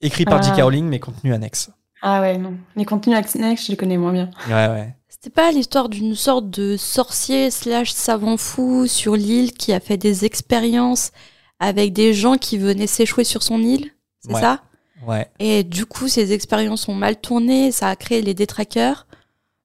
[0.00, 0.42] Écrit par Ah.
[0.42, 0.62] J.K.
[0.62, 1.70] Rowling, mais contenu annexe.
[2.00, 2.54] Ah ouais, non.
[2.74, 4.30] Les contenus annexes, je les connais moins bien.
[4.48, 4.96] Ouais, ouais.
[5.08, 9.96] C'était pas l'histoire d'une sorte de sorcier slash savant fou sur l'île qui a fait
[9.98, 11.12] des expériences
[11.60, 13.90] avec des gens qui venaient s'échouer sur son île?
[14.20, 14.40] C'est Ouais.
[14.40, 14.62] ça?
[15.06, 15.28] Ouais.
[15.38, 19.06] Et du coup, ces expériences ont mal tourné, ça a créé les détraqueurs.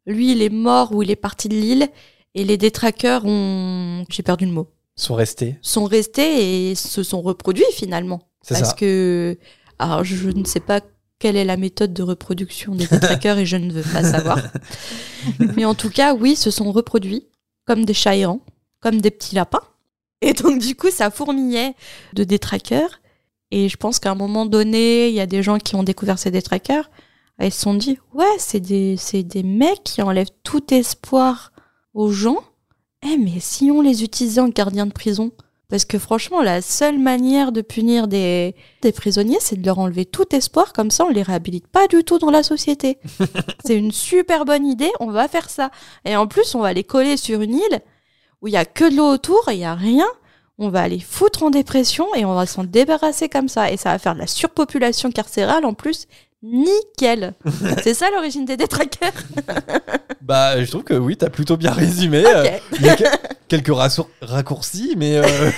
[0.08, 1.88] Lui, il est mort ou il est parti de l'île.
[2.34, 4.06] Et les détraqueurs ont...
[4.10, 4.68] J'ai perdu le mot.
[4.96, 5.58] sont restés.
[5.62, 8.22] sont restés et se sont reproduits finalement.
[8.42, 8.76] C'est Parce ça.
[8.76, 9.38] que,
[9.80, 10.82] alors je ne sais pas
[11.20, 14.40] quelle est la méthode de reproduction des détraqueurs et je ne veux pas savoir.
[15.56, 17.28] Mais en tout cas, oui, se sont reproduits
[17.66, 18.42] comme des chats errants,
[18.80, 19.64] comme des petits lapins.
[20.22, 21.74] Et donc du coup, ça fourmillait
[22.14, 23.02] de détraqueurs.
[23.52, 26.20] Et je pense qu'à un moment donné, il y a des gens qui ont découvert
[26.20, 26.90] ces détraqueurs.
[27.40, 31.52] Ils se sont dit, ouais, c'est des, c'est des mecs qui enlèvent tout espoir
[31.94, 32.40] aux gens.
[33.04, 35.32] Eh, mais si on les utilisait en gardiens de prison
[35.70, 40.06] Parce que franchement, la seule manière de punir des, des prisonniers, c'est de leur enlever
[40.06, 40.74] tout espoir.
[40.74, 42.98] Comme ça, on les réhabilite pas du tout dans la société.
[43.66, 45.70] c'est une super bonne idée, on va faire ça.
[46.06, 47.82] Et en plus, on va les coller sur une île
[48.42, 50.08] où il y a que de l'eau autour et il y a rien.
[50.60, 53.72] On va les foutre en dépression et on va s'en débarrasser comme ça.
[53.72, 56.08] Et ça va faire de la surpopulation carcérale en plus.
[56.44, 57.34] Nickel.
[57.84, 59.14] c'est ça l'origine des détraqueurs.
[60.22, 62.22] Bah, je trouve que oui, t'as plutôt bien résumé.
[62.26, 62.62] Euh, Ok.
[62.82, 63.04] Il y a que-
[63.48, 63.72] quelques
[64.22, 65.16] raccourcis, mais.
[65.16, 65.24] euh,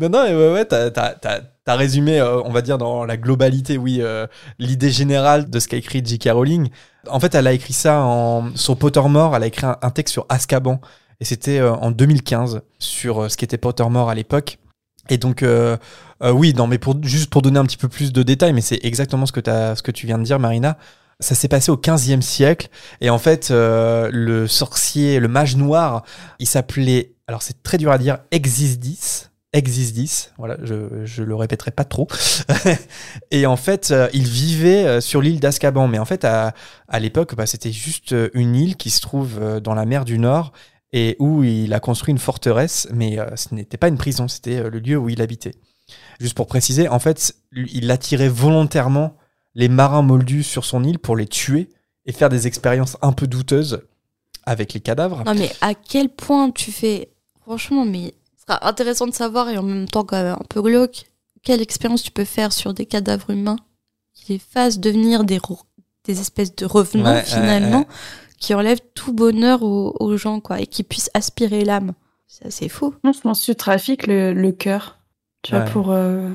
[0.00, 3.04] non, non, mais ouais, ouais, t'as, t'as- t'as- t'as résumé, euh, on va dire, dans
[3.04, 4.26] la globalité, oui, euh,
[4.58, 6.30] l'idée générale de ce qu'a écrit J.K.
[6.32, 6.68] Rowling.
[7.08, 10.12] En fait, elle a écrit ça en, sur Pottermore, elle a écrit un, un texte
[10.12, 10.80] sur Azkaban.
[11.20, 14.58] Et c'était en 2015, sur ce qu'était Pottermore à l'époque.
[15.10, 15.76] Et donc, euh,
[16.22, 18.60] euh, oui, non, mais pour, juste pour donner un petit peu plus de détails, mais
[18.60, 20.78] c'est exactement ce que, ce que tu viens de dire, Marina.
[21.20, 22.68] Ça s'est passé au 15e siècle.
[23.00, 26.04] Et en fait, euh, le sorcier, le mage noir,
[26.38, 29.28] il s'appelait, alors c'est très dur à dire, Exisdis.
[29.54, 32.08] Exisdis, voilà, je, je le répéterai pas trop.
[33.30, 35.86] et en fait, euh, il vivait euh, sur l'île d'Azkaban.
[35.86, 36.54] Mais en fait, à,
[36.88, 40.18] à l'époque, bah, c'était juste euh, une île qui se trouve dans la mer du
[40.18, 40.52] Nord
[40.94, 42.88] et où il a construit une forteresse.
[42.94, 45.56] Mais euh, ce n'était pas une prison, c'était euh, le lieu où il habitait.
[46.20, 49.16] Juste pour préciser, en fait, il attirait volontairement
[49.54, 51.68] les marins moldus sur son île pour les tuer
[52.06, 53.82] et faire des expériences un peu douteuses
[54.44, 55.24] avec les cadavres.
[55.26, 57.10] Non, mais à quel point tu fais.
[57.42, 60.62] Franchement, mais ce sera intéressant de savoir et en même temps, quand même un peu
[60.62, 61.04] glauque,
[61.42, 63.58] quelle expérience tu peux faire sur des cadavres humains
[64.14, 65.40] qui les fassent devenir des,
[66.04, 67.86] des espèces de revenants Ouais, ouais, finalement, ouais.
[68.44, 71.92] Qui enlèvent tout bonheur aux, aux gens, quoi, et qui puissent aspirer l'âme.
[72.26, 72.94] C'est assez fou.
[73.04, 74.98] Non, je pense que tu trafiques le, le cœur.
[75.42, 75.60] Tu Ouais.
[75.62, 76.30] vois, pour, euh,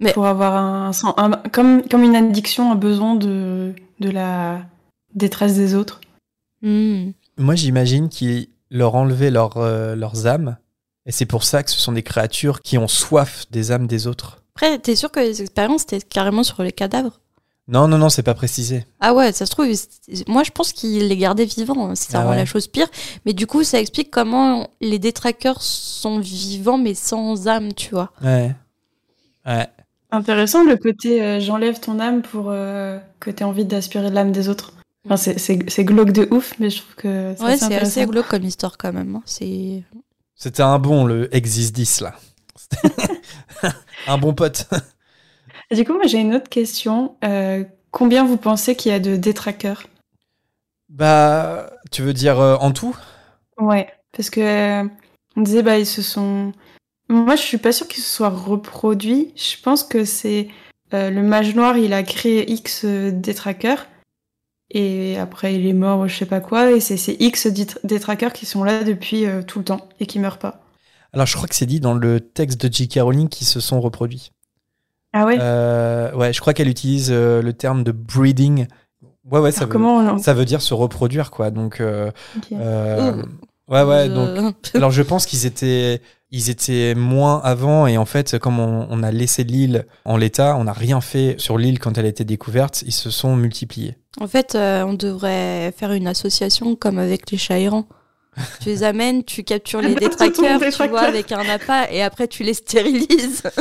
[0.00, 4.64] Mais- pour avoir un, un- comme, comme une addiction, un besoin de, de la
[5.14, 6.00] détresse des autres.
[6.62, 7.10] Hmm.
[7.38, 10.56] Moi, j'imagine qu'ils leur enlevaient leur, euh, leurs âmes.
[11.06, 14.06] Et c'est pour ça que ce sont des créatures qui ont soif des âmes des
[14.06, 14.38] autres.
[14.54, 17.20] Après, t'es sûr que les expériences, c'était carrément sur les cadavres?
[17.68, 18.84] Non, non, non, c'est pas précisé.
[19.00, 22.10] Ah ouais, ça se trouve, c'est- moi je pense qu'il les gardait vivants, hein, si
[22.10, 22.36] ça Ah rend ouais.
[22.36, 22.88] la chose pire.
[23.24, 28.10] Mais du coup, ça explique comment les détraqueurs sont vivants mais sans âme, tu vois.
[28.22, 28.54] Ouais.
[29.46, 29.68] Ouais.
[30.10, 34.14] Intéressant le côté euh, j'enlève ton âme pour euh, que tu aies envie d'aspirer de
[34.14, 34.72] l'âme des autres.
[35.06, 37.76] Enfin, c'est- c'est c'est glauque de ouf, mais je trouve que c'est Ouais, assez c'est
[37.76, 39.16] assez glauque comme histoire quand même.
[39.16, 39.22] hein.
[39.24, 39.82] C'est
[40.34, 42.14] C'était un bon, le Exis 10, là.
[42.56, 42.94] C'était
[44.08, 44.66] un bon pote.
[45.72, 47.16] Et Du coup, moi j'ai une autre question.
[47.24, 49.84] Euh, combien vous pensez qu'il y a de détraqueurs?
[50.90, 52.94] Bah, tu veux dire euh, en tout?
[53.58, 54.88] Ouais, parce que euh,
[55.34, 56.52] on disait bah ils se sont.
[57.08, 59.32] Moi, je suis pas sûre qu'ils se soient reproduits.
[59.34, 60.48] Je pense que c'est
[60.92, 63.86] le mage noir, il a créé X détraqueurs
[64.68, 67.46] et après il est mort ou je sais pas quoi et c'est ces X
[67.82, 70.60] détraqueurs qui sont là depuis tout le temps et qui meurent pas.
[71.14, 73.00] Alors, je crois que c'est dit dans le texte de J.K.
[73.00, 74.32] Rowling qui se sont reproduits.
[75.12, 75.36] Ah ouais.
[75.40, 78.66] Euh, ouais, je crois qu'elle utilise euh, le terme de breeding.
[79.30, 80.18] Ouais, ouais, ça veut, comment on...
[80.18, 81.50] ça veut dire se reproduire, quoi.
[81.50, 82.10] Donc, euh,
[82.52, 83.22] euh,
[83.68, 84.06] ouais, ouais.
[84.08, 86.00] Je- Donc, alors, je pense qu'ils étaient,
[86.30, 90.56] ils étaient moins avant, et en fait, comme on, on a laissé l'île en l'état,
[90.56, 93.96] on n'a rien fait sur l'île quand elle a été découverte, ils se sont multipliés.
[94.20, 97.86] En fait, euh, on devrait faire une association comme avec les chats errants.
[98.60, 102.42] tu les amènes, tu captures les détraqueurs, tu vois, avec un appât, et après tu
[102.44, 103.42] les stérilises.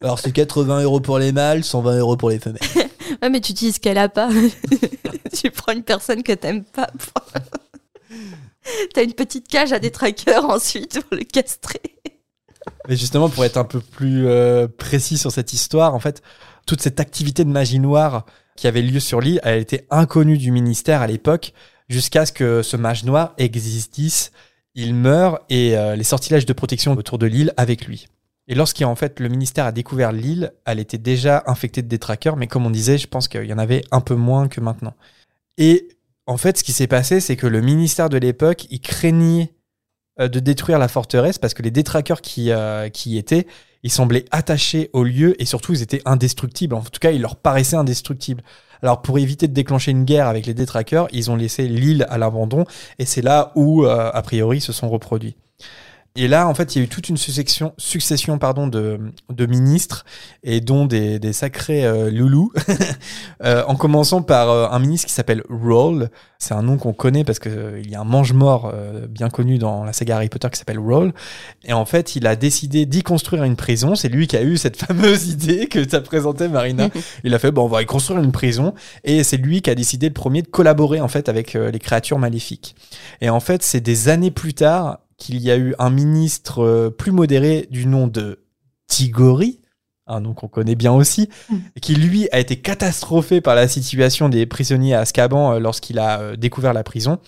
[0.00, 2.60] Alors, c'est 80 euros pour les mâles, 120 euros pour les femelles.
[3.22, 4.28] ouais, mais tu utilises quel appât?
[5.34, 6.88] Tu prends une personne que t'aimes pas.
[8.94, 11.80] T'as une petite cage à détraqueurs ensuite pour le castrer.
[12.88, 16.22] Mais justement, pour être un peu plus euh, précis sur cette histoire, en fait,
[16.66, 18.24] toute cette activité de magie noire
[18.56, 21.52] qui avait lieu sur l'île, elle était inconnue du ministère à l'époque,
[21.88, 24.32] jusqu'à ce que ce mage noir existisse,
[24.74, 28.06] il meurt et euh, les sortilèges de protection autour de l'île avec lui.
[28.48, 32.46] Et lorsqu'en fait le ministère a découvert l'île, elle était déjà infectée de détraqueurs, mais
[32.46, 34.94] comme on disait, je pense qu'il y en avait un peu moins que maintenant.
[35.58, 35.88] Et
[36.26, 39.52] en fait, ce qui s'est passé, c'est que le ministère de l'époque, il craignait
[40.20, 43.46] euh, de détruire la forteresse parce que les détraqueurs qui, euh, qui y étaient,
[43.82, 46.74] ils semblaient attachés au lieu et surtout ils étaient indestructibles.
[46.74, 48.42] En tout cas, ils leur paraissaient indestructibles.
[48.82, 52.18] Alors pour éviter de déclencher une guerre avec les détraqueurs, ils ont laissé l'île à
[52.18, 52.64] l'abandon
[52.98, 55.36] et c'est là où, euh, a priori, se sont reproduits.
[56.20, 58.98] Et là, en fait, il y a eu toute une succession, succession pardon, de,
[59.32, 60.04] de ministres,
[60.42, 62.52] et dont des, des sacrés euh, loulous,
[63.44, 66.10] euh, en commençant par euh, un ministre qui s'appelle Roll.
[66.40, 68.72] C'est un nom qu'on connaît parce qu'il il y a un mange-mort
[69.08, 71.12] bien connu dans la saga Harry Potter qui s'appelle Roll.
[71.64, 73.94] Et en fait, il a décidé d'y construire une prison.
[73.94, 76.88] C'est lui qui a eu cette fameuse idée que tu as présentée, Marina.
[77.24, 78.74] il a fait, bon, on va y construire une prison.
[79.04, 82.18] Et c'est lui qui a décidé le premier de collaborer, en fait, avec les créatures
[82.18, 82.74] maléfiques.
[83.20, 86.90] Et en fait, c'est des années plus tard qu'il y a eu un ministre euh,
[86.90, 88.44] plus modéré du nom de
[88.86, 89.60] Tigori,
[90.06, 91.56] un nom qu'on connaît bien aussi, mm.
[91.82, 96.20] qui lui a été catastrophé par la situation des prisonniers à Azkaban euh, lorsqu'il a
[96.20, 97.18] euh, découvert la prison.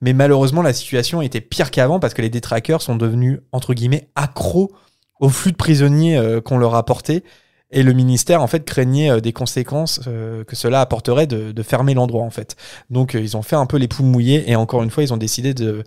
[0.00, 4.08] Mais malheureusement, la situation était pire qu'avant parce que les détraqueurs sont devenus, entre guillemets,
[4.14, 4.72] accros
[5.20, 7.24] au flux de prisonniers qu'on leur apportait.
[7.70, 12.24] Et le ministère, en fait, craignait des conséquences que cela apporterait de, de fermer l'endroit,
[12.24, 12.56] en fait.
[12.90, 15.16] Donc, ils ont fait un peu les poules mouillées et encore une fois, ils ont
[15.16, 15.82] décidé de,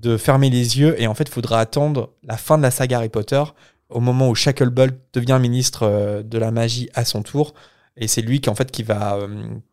[0.00, 2.98] de fermer les yeux et en fait, il faudra attendre la fin de la saga
[2.98, 3.42] Harry Potter
[3.90, 7.54] au moment où Shacklebolt devient ministre euh, de la magie à son tour.
[7.96, 9.16] Et c'est lui qui, en fait, qui va.
[9.16, 9.28] Euh,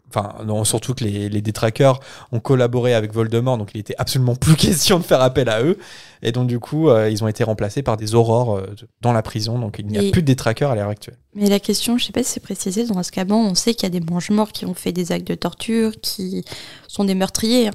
[0.10, 2.02] enfin, non, surtout que les, les détraqueurs
[2.32, 5.80] ont collaboré avec Voldemort, donc il était absolument plus question de faire appel à eux.
[6.22, 8.62] Et donc, du coup, euh, ils ont été remplacés par des aurores
[9.02, 11.18] dans la prison, donc il n'y a plus de détraqueurs à l'heure actuelle.
[11.34, 13.96] Mais la question, je sais pas si c'est précisé, dans Azkaban, on sait qu'il y
[13.96, 16.46] a des mange-morts qui ont fait des actes de torture, qui
[16.88, 17.70] sont des meurtriers.
[17.70, 17.74] Hein.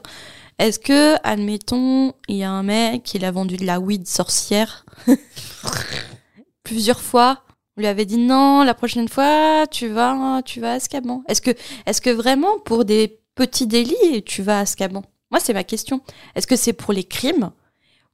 [0.58, 4.86] Est-ce que, admettons, il y a un mec qui a vendu de la weed sorcière
[6.62, 7.46] plusieurs fois
[7.76, 11.22] on lui avait dit non, la prochaine fois, tu vas, tu vas à Azkaban.
[11.28, 11.50] Est-ce que,
[11.84, 15.02] est-ce que vraiment pour des petits délits, tu vas à Azkaban?
[15.30, 16.00] Moi, c'est ma question.
[16.34, 17.50] Est-ce que c'est pour les crimes?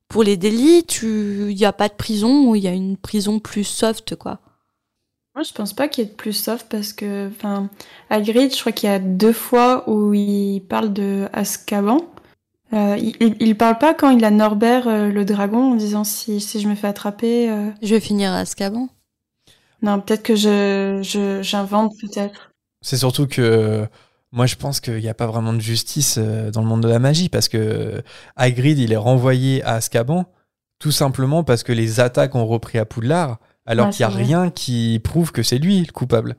[0.08, 3.38] Pour les délits, il n'y a pas de prison ou il y a une prison
[3.38, 4.40] plus soft, quoi?
[5.36, 7.70] Moi, je pense pas qu'il y ait de plus soft parce que, enfin,
[8.10, 12.04] je crois qu'il y a deux fois où il parle de Azkaban.
[12.72, 16.40] Euh, il, il, parle pas quand il a Norbert euh, le dragon en disant si,
[16.40, 17.50] si je me fais attraper.
[17.50, 17.70] Euh.
[17.82, 18.88] Je vais finir à Azkaban.
[19.82, 22.52] Non, peut-être que je j'invente peut-être.
[22.80, 23.86] C'est surtout que
[24.30, 26.98] moi je pense qu'il n'y a pas vraiment de justice dans le monde de la
[26.98, 28.02] magie parce que
[28.36, 30.24] Hagrid il est renvoyé à Azkaban
[30.78, 34.50] tout simplement parce que les attaques ont repris à Poudlard alors qu'il n'y a rien
[34.50, 36.36] qui prouve que c'est lui le coupable.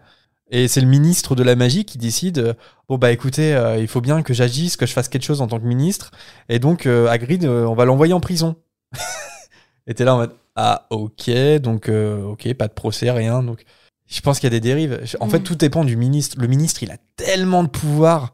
[0.54, 2.54] Et c'est le ministre de la magie qui décide euh,
[2.88, 5.48] bon bah écoutez, euh, il faut bien que j'agisse, que je fasse quelque chose en
[5.48, 6.12] tant que ministre.
[6.48, 8.56] Et donc euh, Hagrid, on va l'envoyer en prison.
[9.88, 13.42] et t'es là en mode ah ok, donc ok, pas de procès, rien.
[13.42, 13.66] Donc
[14.06, 15.04] je pense qu'il y a des dérives.
[15.20, 15.44] En fait, mm.
[15.44, 16.38] tout dépend du ministre.
[16.40, 18.34] Le ministre, il a tellement de pouvoir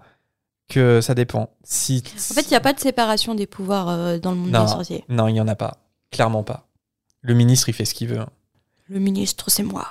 [0.68, 1.52] que ça dépend.
[1.64, 4.68] Si en fait, il n'y a pas de séparation des pouvoirs dans le monde des
[4.68, 5.06] sorciers.
[5.08, 5.78] Non, il n'y en a pas.
[6.12, 6.68] Clairement pas.
[7.22, 8.20] Le ministre, il fait ce qu'il veut.
[8.20, 8.30] Hein.
[8.90, 9.88] Le ministre, c'est moi.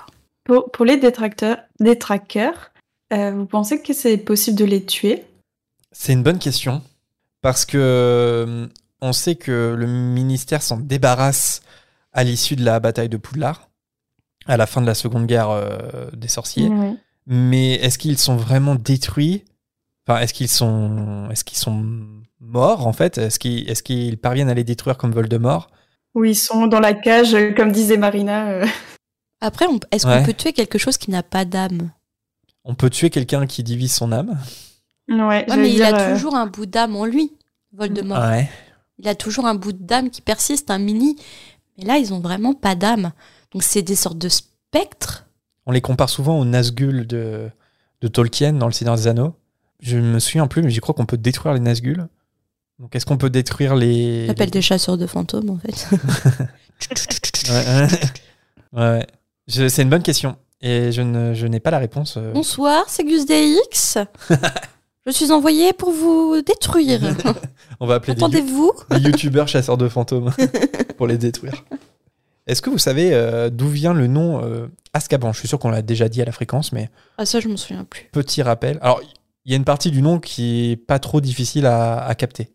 [0.48, 2.72] Pour, les détracteurs, détraqueurs,
[3.12, 5.24] euh, vous pensez que c'est possible de les tuer?
[5.92, 6.82] C'est une bonne question.
[7.42, 8.66] Parce que euh,
[9.02, 11.60] on sait que le ministère s'en débarrasse
[12.14, 13.68] à l'issue de la bataille de Poudlard,
[14.46, 16.70] à la fin de la Seconde Guerre euh, des Sorciers.
[17.26, 19.44] Mais est-ce qu'ils sont vraiment détruits?
[20.06, 21.84] Enfin, est-ce qu'ils sont, est-ce qu'ils sont
[22.40, 23.18] morts en fait?
[23.18, 25.70] Est-ce qu'ils, est-ce qu'ils parviennent à les détruire comme Voldemort?
[26.14, 28.62] Oui, ils sont dans la cage, comme disait Marina.
[29.40, 31.90] Après, est-ce qu'on peut tuer quelque chose qui n'a pas d'âme?
[32.64, 34.38] On peut tuer quelqu'un qui divise son âme
[35.08, 37.32] Ouais, mais il a euh, toujours un bout d'âme en lui,
[37.72, 38.18] Voldemort.
[38.18, 38.50] Ouais.
[38.98, 41.16] Il a toujours un bout d'âme qui persiste, un mini.
[41.78, 43.12] Mais là, ils ont vraiment pas d'âme.
[43.52, 45.26] Donc c'est des sortes de spectres.
[45.64, 47.48] On les compare souvent aux Nazgûl de,
[48.00, 49.34] de Tolkien dans Le Seigneur des Anneaux.
[49.80, 52.08] Je me souviens plus, mais j'y crois qu'on peut détruire les Nazgûl.
[52.78, 54.26] Donc est-ce qu'on peut détruire les...
[54.26, 55.88] L'appel des chasseurs de fantômes, en fait.
[57.50, 57.88] ouais.
[58.72, 59.06] ouais.
[59.48, 60.36] C'est une bonne question.
[60.60, 62.16] Et je, n'ai pas la réponse.
[62.16, 62.32] Euh.
[62.32, 63.98] Bonsoir, c'est Gus DX.
[65.06, 67.00] je suis envoyé pour vous détruire.
[67.80, 70.32] On va appeler Entendez-vous des, youtubeurs chasseurs de fantômes
[70.96, 71.64] pour les détruire.
[72.46, 75.32] Est-ce que vous savez euh, d'où vient le nom euh, Azkaban?
[75.32, 76.90] Je suis sûr qu'on l'a déjà dit à la fréquence, mais.
[77.16, 78.08] Ah, ça, je me souviens plus.
[78.12, 78.78] Petit rappel.
[78.82, 79.00] Alors,
[79.44, 82.50] il y a une partie du nom qui est pas trop difficile à, capter.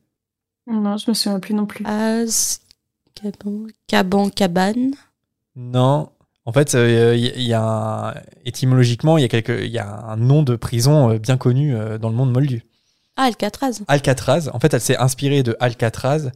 [0.67, 1.85] Non, je me souviens plus non plus.
[1.85, 3.67] Azkaban.
[3.87, 4.91] Caban, cabane.
[5.55, 6.09] Non,
[6.45, 10.17] en fait, il euh, y, a étymologiquement, il y a quelque, il y a un
[10.17, 12.63] nom de prison euh, bien connu euh, dans le monde moldu.
[13.15, 13.81] Ah, Alcatraz.
[13.87, 14.49] Alcatraz.
[14.53, 16.31] En fait, elle s'est inspirée de Alcatraz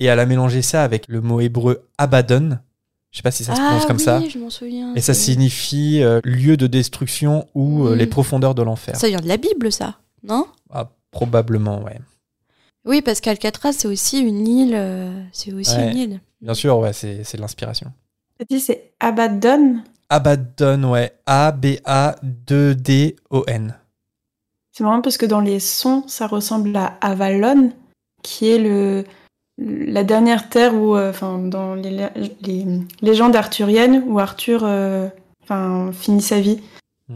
[0.00, 2.58] et elle a mélangé ça avec le mot hébreu Abaddon.
[3.10, 4.22] Je sais pas si ça se prononce ah, comme oui, ça.
[4.28, 4.94] Je m'en souviens.
[4.94, 8.96] Et ça signifie lieu de destruction ou les profondeurs de l'enfer.
[8.96, 10.46] Ça vient de la Bible, ça, non?
[10.70, 11.98] Ah, Probablement, ouais.
[12.84, 15.24] Oui, parce qu'Alcatraz, c'est aussi une île.
[15.32, 16.20] c'est aussi une île.
[16.42, 17.92] Bien sûr, ouais, c'est de l'inspiration
[18.58, 19.82] c'est Abaddon?
[20.10, 21.12] Abaddon, ouais.
[21.26, 23.76] A-B-A-2-D-O-N.
[24.72, 27.72] C'est marrant parce que dans les sons, ça ressemble à Avalon,
[28.22, 29.04] qui est le,
[29.58, 32.08] la dernière terre où, euh, enfin, dans les,
[32.42, 32.64] les,
[33.02, 35.08] légendes arthuriennes où Arthur, euh,
[35.92, 36.60] finit sa vie.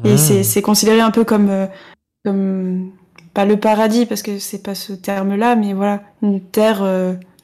[0.04, 0.16] Et Hmm.
[0.16, 1.66] c'est c'est considéré un peu comme, euh,
[2.24, 2.92] comme
[3.34, 6.82] pas le paradis parce que c'est pas ce terme-là, mais voilà, une terre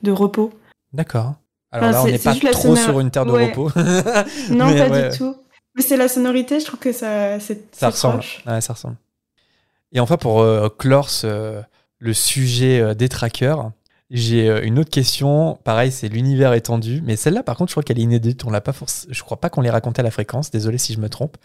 [0.03, 0.51] de repos.
[0.95, 1.35] D'accord.
[1.71, 3.49] Alors Enfin, là, on c'est- n'est pas trop sur une terre de ouais.
[3.49, 3.71] repos.
[4.51, 5.37] Non, Mais pas ouais, du tout.
[5.75, 8.25] Mais c'est la sonorité, je trouve que ça, c'est Ça c'est ressemble.
[8.47, 8.97] Ouais, ça ressemble.
[9.93, 11.61] Et enfin, pour euh, clore ce-
[11.99, 13.71] le sujet euh, des trackers,
[14.11, 15.59] j'ai euh, une autre question.
[15.65, 17.03] Pareil, c'est l'univers étendu.
[17.05, 18.45] Mais celle-là, par contre, je crois qu'elle est inédite.
[18.45, 20.51] On l'a pas forc- Je crois pas qu'on l'ait racontée à la fréquence.
[20.51, 21.37] Désolé si je me trompe.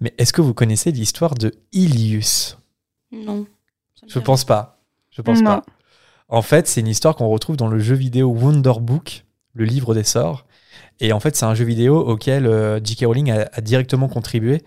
[0.00, 2.58] Mais est-ce que vous connaissez l'histoire de Ilius?
[3.12, 3.46] Non.
[4.08, 4.78] Je dit pense pas.
[5.10, 5.56] Je pense Non.
[5.60, 5.64] pas.
[6.28, 9.24] En fait, c'est une histoire qu'on retrouve dans le jeu vidéo Wonder Book,
[9.56, 10.46] le livre des sorts.
[11.00, 13.06] Et en fait, c'est un jeu vidéo auquel euh, J.K.
[13.06, 14.62] Rowling a, directement contribué.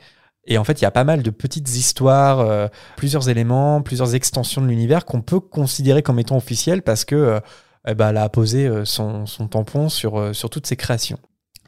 [0.45, 2.67] Et en fait, il y a pas mal de petites histoires, euh,
[2.97, 7.39] plusieurs éléments, plusieurs extensions de l'univers qu'on peut considérer comme étant officielles parce que euh,
[7.87, 11.17] eh ben, elle a posé son, tampon sur, sur toutes ses créations.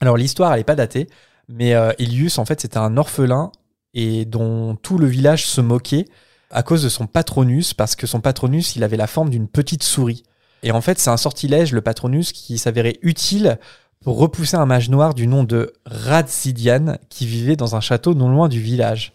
[0.02, 1.08] Alors l'histoire, elle n'est pas datée,
[1.48, 3.52] mais Ilius, en fait, c'était un orphelin
[3.94, 6.06] et dont tout le village se moquait
[6.52, 9.84] à cause de son patronus, parce que son patronus, il avait la forme d'une petite
[9.84, 10.24] souris.
[10.64, 13.58] Et en fait, c'est un sortilège, le patronus, qui s'avérait utile
[14.02, 18.30] pour repousser un mage noir du nom de Radzidian, qui vivait dans un château non
[18.30, 19.14] loin du village.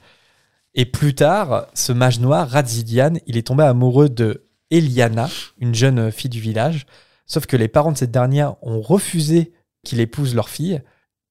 [0.75, 5.29] Et plus tard, ce mage noir, Radzidian, il est tombé amoureux de Eliana,
[5.59, 6.87] une jeune fille du village,
[7.27, 9.53] sauf que les parents de cette dernière ont refusé
[9.85, 10.83] qu'il épouse leur fille.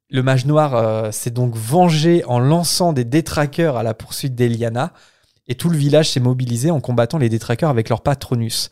[0.09, 4.93] Le mage noir euh, s'est donc vengé en lançant des détraqueurs à la poursuite d'Eliana,
[5.47, 8.70] et tout le village s'est mobilisé en combattant les détraqueurs avec leur patronus.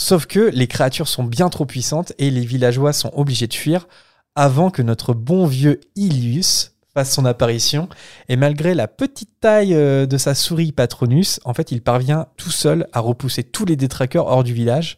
[0.00, 3.86] Sauf que les créatures sont bien trop puissantes et les villageois sont obligés de fuir
[4.34, 7.86] avant que notre bon vieux Ilius fasse son apparition.
[8.30, 12.50] Et malgré la petite taille euh, de sa souris patronus, en fait, il parvient tout
[12.50, 14.96] seul à repousser tous les détraqueurs hors du village.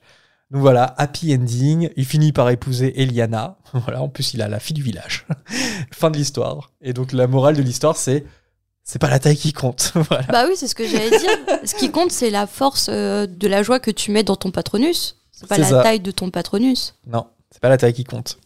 [0.53, 1.91] Donc voilà, happy ending.
[1.97, 3.59] Il finit par épouser Eliana.
[3.73, 5.27] Voilà, en plus, il a la fille du village.
[5.93, 6.71] fin de l'histoire.
[6.81, 8.25] Et donc, la morale de l'histoire, c'est
[8.85, 9.93] c'est pas la taille qui compte.
[9.95, 10.25] voilà.
[10.25, 11.39] Bah oui, c'est ce que j'allais dire.
[11.65, 14.51] ce qui compte, c'est la force euh, de la joie que tu mets dans ton
[14.51, 15.17] patronus.
[15.31, 15.83] C'est pas la ça.
[15.83, 16.95] taille de ton patronus.
[17.07, 18.39] Non, c'est pas la taille qui compte.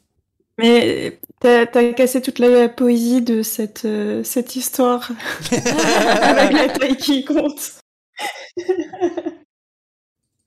[0.59, 5.11] Mais t'as as cassé toute la poésie de cette, euh, cette histoire
[5.53, 7.74] avec la taille qui compte.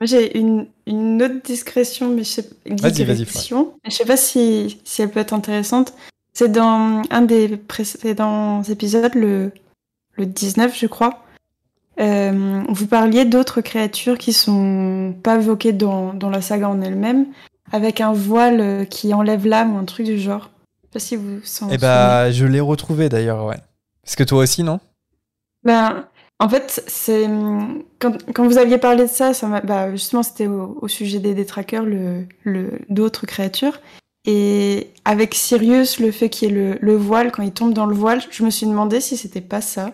[0.01, 3.25] J'ai une, une autre discrétion, mais je sais, Vas-y, vas-y.
[3.25, 5.93] Je sais pas si, si elle peut être intéressante.
[6.31, 9.51] C'est dans un des précédents épisodes, le,
[10.19, 11.23] le 19, je crois.
[11.99, 17.25] Euh, vous parliez d'autres créatures qui sont pas évoquées dans, dans la saga en elle-même,
[17.71, 20.49] avec un voile euh, qui enlève l'âme ou un truc du genre.
[20.81, 21.39] Je sais pas si vous
[21.71, 23.57] Eh bah, je l'ai retrouvé d'ailleurs, ouais.
[24.05, 24.79] Est-ce que toi aussi, non?
[25.63, 26.05] Ben,
[26.39, 27.27] en fait, c'est
[27.99, 31.33] quand, quand vous aviez parlé de ça, ça bah, justement, c'était au, au sujet des
[31.33, 33.81] détraqueurs, le, le, d'autres créatures.
[34.25, 37.85] Et avec Sirius, le fait qu'il y ait le, le voile, quand il tombe dans
[37.85, 39.93] le voile, je me suis demandé si c'était pas ça.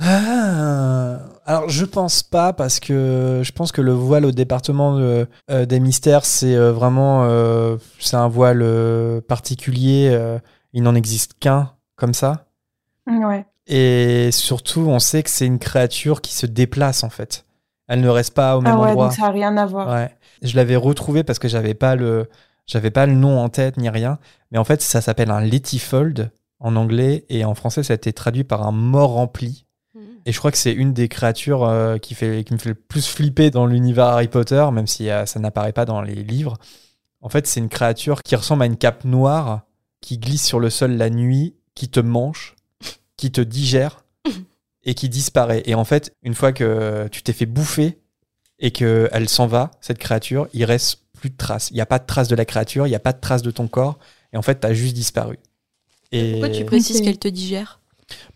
[0.00, 5.24] Ah, alors je pense pas parce que je pense que le voile au département euh,
[5.66, 8.64] des mystères c'est euh, vraiment euh, c'est un voile
[9.26, 10.16] particulier
[10.72, 12.44] il n'en existe qu'un comme ça
[13.08, 13.46] Ouais.
[13.66, 17.44] et surtout on sait que c'est une créature qui se déplace en fait
[17.88, 19.88] elle ne reste pas au même Ah ouais, endroit donc ça a rien à voir.
[19.88, 20.14] Ouais.
[20.42, 22.28] Je l'avais retrouvé parce que j'avais pas le
[22.66, 24.18] j'avais pas le nom en tête ni rien,
[24.52, 26.30] mais en fait ça s'appelle un letifold
[26.60, 29.64] en anglais et en français ça a été traduit par un mort rempli.
[30.28, 32.74] Et je crois que c'est une des créatures euh, qui, fait, qui me fait le
[32.74, 36.58] plus flipper dans l'univers Harry Potter, même si euh, ça n'apparaît pas dans les livres.
[37.22, 39.62] En fait, c'est une créature qui ressemble à une cape noire,
[40.02, 42.56] qui glisse sur le sol la nuit, qui te mange,
[43.16, 44.04] qui te digère
[44.84, 45.62] et qui disparaît.
[45.64, 47.98] Et en fait, une fois que tu t'es fait bouffer
[48.58, 51.70] et qu'elle s'en va, cette créature, il reste plus de traces.
[51.70, 53.40] Il n'y a pas de traces de la créature, il n'y a pas de traces
[53.40, 53.98] de ton corps.
[54.34, 55.38] Et en fait, tu as juste disparu.
[56.12, 56.32] Et...
[56.32, 57.77] Pourquoi tu précises qu'elle te digère?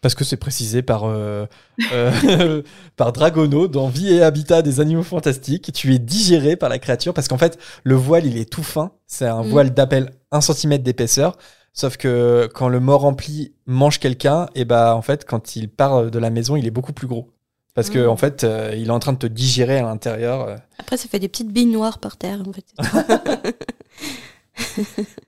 [0.01, 1.47] Parce que c'est précisé par, euh,
[1.93, 2.63] euh,
[2.97, 5.73] par Dragono dans Vie et Habitat des animaux fantastiques.
[5.73, 8.93] Tu es digéré par la créature parce qu'en fait, le voile, il est tout fin.
[9.07, 9.47] C'est un Mm.
[9.49, 11.37] voile d'appel 1 cm d'épaisseur.
[11.73, 16.11] Sauf que quand le mort rempli mange quelqu'un, et bah en fait, quand il part
[16.11, 17.31] de la maison, il est beaucoup plus gros.
[17.75, 18.11] Parce que Mm.
[18.11, 20.57] en fait, euh, il est en train de te digérer à l'intérieur.
[20.79, 22.67] Après, ça fait des petites billes noires par terre, en fait.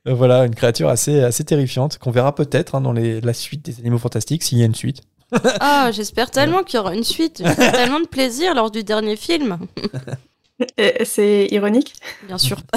[0.07, 3.65] Euh, voilà, une créature assez, assez terrifiante qu'on verra peut-être hein, dans les, la suite
[3.65, 5.01] des animaux fantastiques, s'il y a une suite.
[5.61, 7.43] Ah, j'espère tellement qu'il y aura une suite.
[7.45, 9.59] J'ai eu tellement de plaisir lors du dernier film.
[11.05, 11.95] C'est ironique.
[12.27, 12.59] Bien sûr.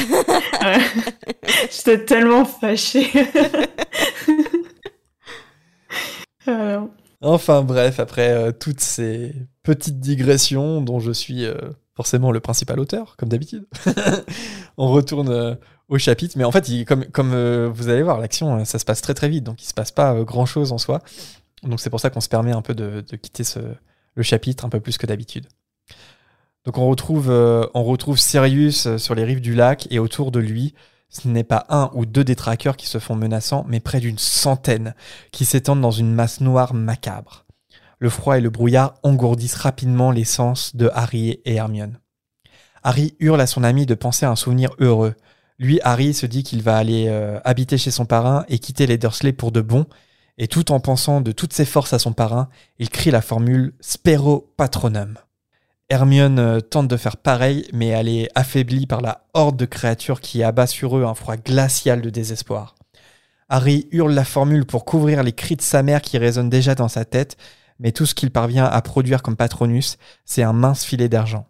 [0.59, 0.79] Ouais.
[1.69, 3.11] J'étais tellement fâchée.
[6.47, 6.79] Euh,
[7.21, 9.33] Enfin bref, après euh, toutes ces
[9.63, 11.55] petites digressions dont je suis euh,
[11.95, 13.67] forcément le principal auteur, comme d'habitude,
[14.77, 15.55] on retourne euh,
[15.89, 16.37] au chapitre.
[16.37, 19.13] Mais en fait, comme, comme euh, vous allez voir, l'action, euh, ça se passe très
[19.13, 21.01] très vite, donc il se passe pas grand-chose en soi.
[21.63, 23.59] Donc c'est pour ça qu'on se permet un peu de, quitter ce,
[24.15, 25.47] le chapitre un peu plus que d'habitude.
[26.65, 30.31] Donc on retrouve, euh, on retrouve Sirius euh, sur les rives du lac et autour
[30.31, 30.73] de lui,
[31.09, 34.93] ce n'est pas un ou deux détraqueurs qui se font menaçants, mais près d'une centaine
[35.31, 37.45] qui s'étendent dans une masse noire macabre.
[37.99, 41.99] Le froid et le brouillard engourdissent rapidement les sens de Harry et Hermione.
[42.83, 45.15] Harry hurle à son ami de penser à un souvenir heureux.
[45.59, 48.97] Lui, Harry, se dit qu'il va aller euh, habiter chez son parrain et quitter les
[48.97, 49.87] Dursley pour de bon,
[50.37, 53.73] et tout en pensant de toutes ses forces à son parrain, il crie la formule
[53.81, 55.17] Spero Patronum.
[55.89, 60.21] Hermione euh, tente de faire pareil, mais elle est affaiblie par la horde de créatures
[60.21, 62.75] qui abat sur eux un froid glacial de désespoir.
[63.49, 66.89] Harry hurle la formule pour couvrir les cris de sa mère qui résonnent déjà dans
[66.89, 67.37] sa tête,
[67.79, 71.47] mais tout ce qu'il parvient à produire comme Patronus, c'est un mince filet d'argent.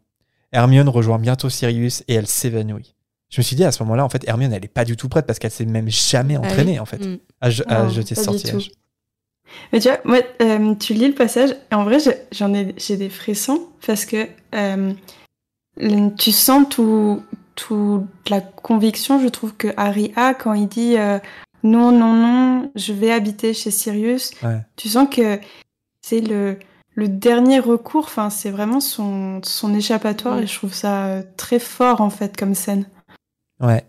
[0.52, 2.97] Hermione rejoint bientôt Sirius et elle s'évanouit.
[3.30, 5.10] Je me suis dit à ce moment-là, en fait, Hermione, elle est pas du tout
[5.10, 7.18] prête parce qu'elle s'est même jamais entraînée, en fait, Mm.
[7.42, 8.72] à, je- à Non, jeter ce sortilège.
[9.72, 12.74] Mais tu vois, moi, euh, tu lis le passage, et en vrai, j'ai- j'en ai,
[12.78, 14.94] j'ai des frissons parce que euh,
[16.18, 17.22] tu sens tout,
[17.56, 21.20] toute la conviction, je trouve, que Harry a quand il dit euh,
[21.64, 24.32] non, non, non, je vais habiter chez Sirius.
[24.44, 24.60] Ouais.
[24.76, 25.40] Tu sens que
[26.02, 26.58] c'est le,
[26.96, 30.44] le dernier recours, enfin, c'est vraiment son, son échappatoire, Mm.
[30.44, 32.88] et je trouve ça très fort, en fait, comme scène.
[33.60, 33.86] Ouais.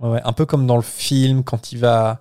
[0.00, 0.20] Ouais.
[0.24, 2.20] Un peu comme dans le film, quand il va.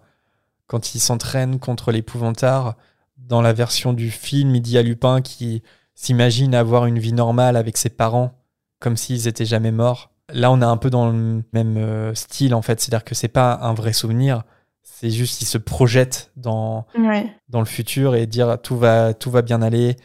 [0.68, 2.76] Quand il s'entraîne contre l'épouvantard,
[3.18, 5.62] dans la version du film, il dit à Lupin qu'il
[5.96, 8.34] s'imagine avoir une vie normale avec ses parents,
[8.80, 10.12] comme s'ils étaient jamais morts.
[10.34, 12.82] Là, on est un peu dans le même euh, style, en fait.
[12.82, 14.44] C'est-à-dire que c'est pas un vrai souvenir,
[14.84, 17.32] c'est juste qu'il se projette dans, Ouais.
[17.48, 19.96] dans le futur et dire tout va, tout va bien aller,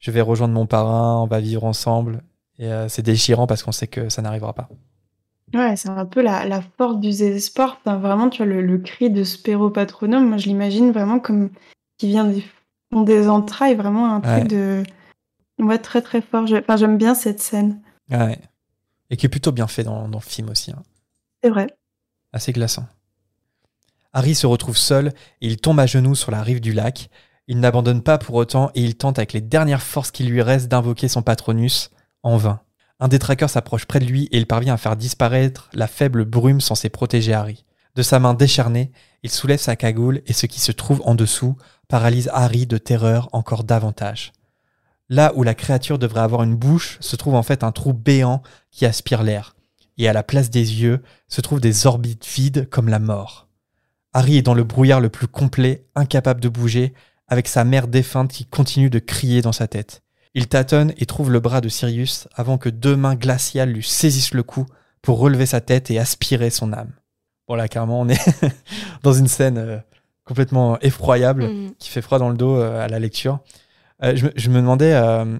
[0.00, 2.24] je vais rejoindre mon parrain, on va vivre ensemble.
[2.58, 4.68] Et euh, c'est déchirant parce qu'on sait que ça n'arrivera pas.
[5.54, 7.78] Ouais, c'est un peu la, la force du désespoir.
[7.80, 11.50] Enfin, vraiment, tu vois, le, le cri de Spero Patronum, moi, je l'imagine vraiment comme
[11.96, 12.44] qui vient des
[12.92, 14.38] fonds des entrailles, vraiment un Ouais.
[14.40, 14.82] truc de.
[15.58, 16.46] Ouais, très très fort.
[16.46, 17.80] Je- Enfin, j'aime bien cette scène.
[18.10, 18.38] Ouais.
[19.10, 20.70] Et qui est plutôt bien fait dans, dans le film aussi.
[20.70, 20.82] hein.
[21.42, 21.66] C'est vrai.
[22.32, 22.86] Assez glaçant.
[24.12, 25.08] Harry se retrouve seul
[25.40, 27.10] et il tombe à genoux sur la rive du lac.
[27.46, 30.68] Il n'abandonne pas pour autant et il tente avec les dernières forces qui lui restent
[30.68, 31.90] d'invoquer son patronus
[32.22, 32.60] en vain.
[33.00, 36.24] Un des traqueurs s'approche près de lui et il parvient à faire disparaître la faible
[36.24, 37.64] brume censée protéger Harry.
[37.94, 38.90] De sa main décharnée,
[39.22, 41.56] il soulève sa cagoule et ce qui se trouve en dessous
[41.88, 44.32] paralyse Harry de terreur encore davantage.
[45.08, 48.42] Là où la créature devrait avoir une bouche se trouve en fait un trou béant
[48.70, 49.54] qui aspire l'air.
[49.96, 53.48] Et à la place des yeux se trouvent des orbites vides comme la mort.
[54.12, 56.94] Harry est dans le brouillard le plus complet, incapable de bouger,
[57.26, 60.02] avec sa mère défunte qui continue de crier dans sa tête.
[60.38, 64.34] Il tâtonne et trouve le bras de Sirius avant que deux mains glaciales lui saisissent
[64.34, 64.66] le cou
[65.02, 66.92] pour relever sa tête et aspirer son âme.
[67.48, 68.20] Bon là, carrément, on est
[69.02, 69.78] dans une scène euh,
[70.24, 71.72] complètement effroyable Mm.
[71.80, 73.40] qui fait froid dans le dos euh, à la lecture.
[74.04, 74.94] Euh, je, me- je me demandais,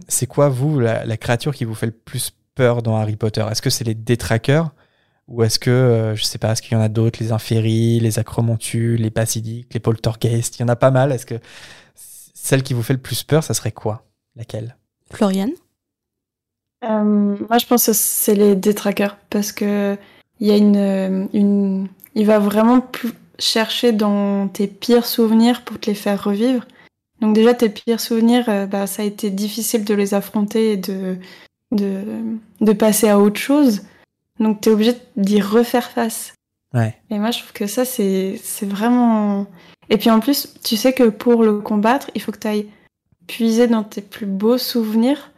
[0.09, 3.47] c'est quoi, vous, la, la créature qui vous fait le plus peur dans Harry Potter?
[3.49, 4.71] Est-ce que c'est les détraqueurs?
[5.29, 8.19] Ou est-ce que, je sais pas, est-ce qu'il y en a d'autres Les inféries, les
[8.19, 10.59] acromontules, les basidiques, les poltergeists?
[10.59, 11.13] Il y en a pas mal.
[11.13, 11.39] Est-ce que
[11.95, 14.07] celle qui vous fait le plus peur, ça serait quoi?
[14.35, 14.78] Laquelle?
[15.13, 15.51] Florian
[16.85, 19.97] Euh, moi, je pense que c'est les détraqueurs parce que
[20.41, 25.63] il y a une, euh, une, il va vraiment plus chercher dans tes pires souvenirs
[25.65, 26.65] pour te les faire revivre.
[27.21, 30.77] Donc déjà tes pires souvenirs, euh, bah, ça a été difficile de les affronter et
[30.77, 31.17] de,
[31.73, 32.03] de,
[32.61, 33.83] de passer à autre chose.
[34.39, 36.35] Donc t'es obligé d'y refaire face.
[36.75, 36.97] Ouais.
[37.11, 39.47] Et moi, je trouve que ça, c'est c'est vraiment.
[39.91, 42.69] Et puis en plus, tu sais que pour le combattre, il faut que tu ailles
[43.29, 45.31] puiser dans tes plus beaux souvenirs.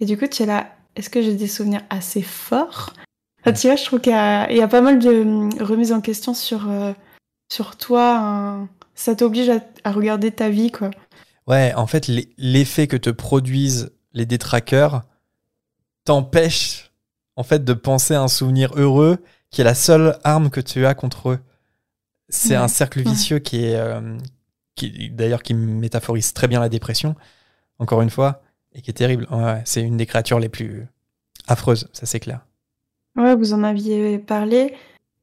[0.00, 2.92] Et du coup, tu es là, est-ce que j'ai des souvenirs assez forts?
[3.42, 4.14] Enfin, Tu vois, je trouve qu'il y,
[4.56, 6.92] y a pas mal de hum, remises en question sur, euh,
[7.52, 8.18] sur toi.
[8.18, 8.68] hein.
[8.96, 10.90] Ça t'oblige à, à regarder ta vie, quoi.
[11.46, 15.02] Ouais, en fait, l'e- l'effet que te produisent les détraqueurs
[16.04, 16.92] t'empêche
[17.36, 19.18] en fait de penser à un souvenir heureux
[19.50, 21.38] qui est la seule arme que tu as contre eux.
[22.28, 23.04] C'est Ouais, un cercle ouais.
[23.04, 24.16] vicieux qui est, euh,
[24.76, 27.16] qui d'ailleurs qui métaphorise très bien la dépression,
[27.78, 28.42] encore une fois,
[28.74, 29.26] et qui est terrible.
[29.64, 30.86] C'est une des créatures les plus
[31.48, 32.46] affreuses, ça c'est clair.
[33.16, 34.74] Ouais, vous en aviez parlé.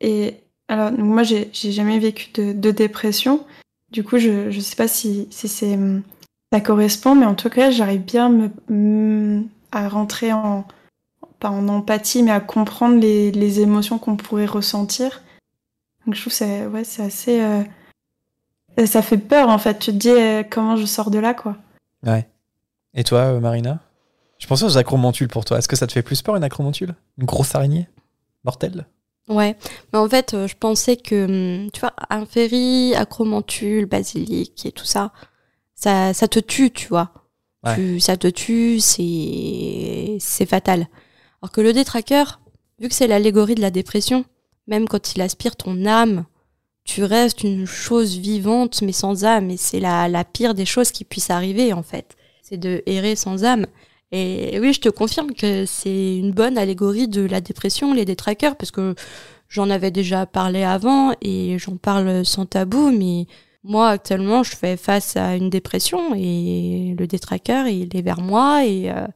[0.02, 0.36] Et
[0.68, 3.46] alors, moi, j'ai jamais vécu de, dépression.
[3.92, 5.30] Du coup, je, je sais pas si,
[5.62, 6.02] hum,
[6.52, 10.66] ça correspond, mais en tout cas, j'arrive bien hum, à rentrer en,
[11.40, 15.22] pas en empathie, mais à comprendre les, les émotions qu'on pourrait ressentir.
[16.06, 17.64] Donc, je trouve que c'est, ouais, assez, euh,
[18.86, 19.80] ça fait peur, en fait.
[19.80, 21.58] Tu te dis, euh, comment je sors de là, quoi.
[22.06, 22.28] Ouais.
[22.94, 23.80] Et toi, euh, Marina?
[24.40, 25.58] Je pensais aux acromontules pour toi.
[25.58, 27.88] Est-ce que ça te fait plus peur une acromontule Une grosse araignée?
[28.44, 28.86] Mortelle?
[29.30, 29.56] Ouais,
[29.94, 34.72] mais en fait, euh, je pensais que, hum, tu vois, un ferry, acromontule, basilic et
[34.74, 35.14] tout ça,
[35.76, 37.12] ça, ça te tue, tu vois.
[37.64, 37.76] Ouais.
[37.76, 40.88] Tu- ça te tue, c'est, c'est fatal.
[41.42, 42.42] Alors que le détraqueur,
[42.80, 44.26] vu que c'est l'allégorie de la dépression,
[44.68, 46.26] même quand il aspire ton âme,
[46.86, 50.92] tu restes une chose vivante mais sans âme, et c'est la, la pire des choses
[50.92, 52.16] qui puisse arriver en fait.
[52.42, 53.66] C'est de errer sans âme.
[54.12, 58.56] Et oui, je te confirme que c'est une bonne allégorie de la dépression, les détraqueurs,
[58.56, 58.94] parce que
[59.50, 63.28] j'en avais déjà parlé avant et j'en parle sans tabou, mais
[63.64, 68.66] moi actuellement je fais face à une dépression et le détraqueur il est vers moi
[68.66, 69.08] et euh,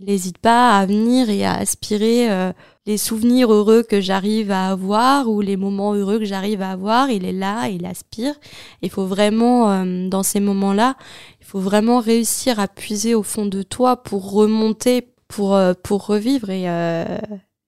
[0.00, 2.52] il n'hésite pas à venir et à aspirer euh,
[2.86, 7.10] les souvenirs heureux que j'arrive à avoir ou les moments heureux que j'arrive à avoir,
[7.10, 8.34] il est là, il aspire.
[8.82, 10.96] Il faut vraiment, euh, dans ces moments-là,
[11.40, 16.06] il faut vraiment réussir à puiser au fond de toi pour remonter, pour, euh, pour
[16.06, 16.50] revivre.
[16.50, 17.18] Et, euh,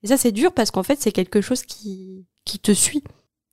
[0.03, 3.03] et ça, c'est dur parce qu'en fait, c'est quelque chose qui, qui te suit.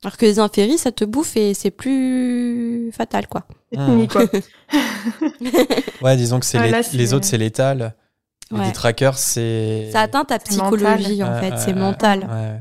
[0.02, 3.46] Alors que les inféries, ça te bouffe et c'est plus fatal, quoi.
[3.74, 3.86] Ah.
[3.86, 4.24] fini, quoi.
[6.02, 7.94] Ouais, disons que c'est Ah, les autres, c'est létal.
[8.50, 8.66] Les Ouais.
[8.66, 9.88] détraqueurs, c'est.
[9.92, 10.48] Ça atteint ta mental.
[10.48, 12.20] psychologie, en fait, c'est mental.
[12.20, 12.60] Ouais.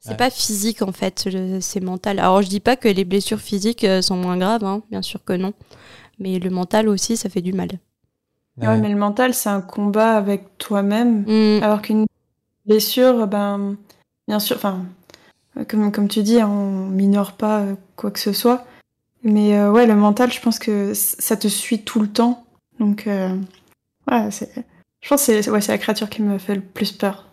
[0.00, 0.16] C'est Ouais.
[0.16, 1.28] pas physique en fait,
[1.60, 2.18] c'est mental.
[2.18, 5.24] Alors je dis pas que les blessures physiques euh, sont moins graves, hein, bien sûr
[5.24, 5.54] que non.
[6.18, 7.68] Mais le mental aussi, ça fait du mal.
[8.60, 8.78] Ouais, Ouais.
[8.78, 11.22] mais le mental, c'est un combat avec toi-même.
[11.26, 11.62] Mm.
[11.62, 12.04] Alors qu'une
[12.66, 13.76] blessure, ben,
[14.28, 14.84] bien sûr, enfin,
[15.68, 18.66] comme, comme tu dis, on minore pas euh, quoi que ce soit.
[19.22, 22.44] Mais euh, ouais, le mental, je pense que ça te suit tout le temps.
[22.78, 23.34] Donc, euh,
[24.10, 24.50] ouais, c'est,
[25.04, 27.30] je pense que c'est ouais, la créature qui me fait le plus peur.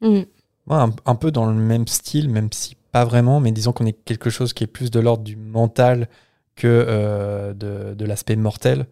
[0.00, 0.08] Mm.
[0.16, 0.26] Ouais,
[0.68, 3.92] un, un peu dans le même style, même si pas vraiment, mais disons qu'on est
[3.92, 6.08] quelque chose qui est plus de l'ordre du mental
[6.54, 8.86] que euh, de, de l'aspect mortel.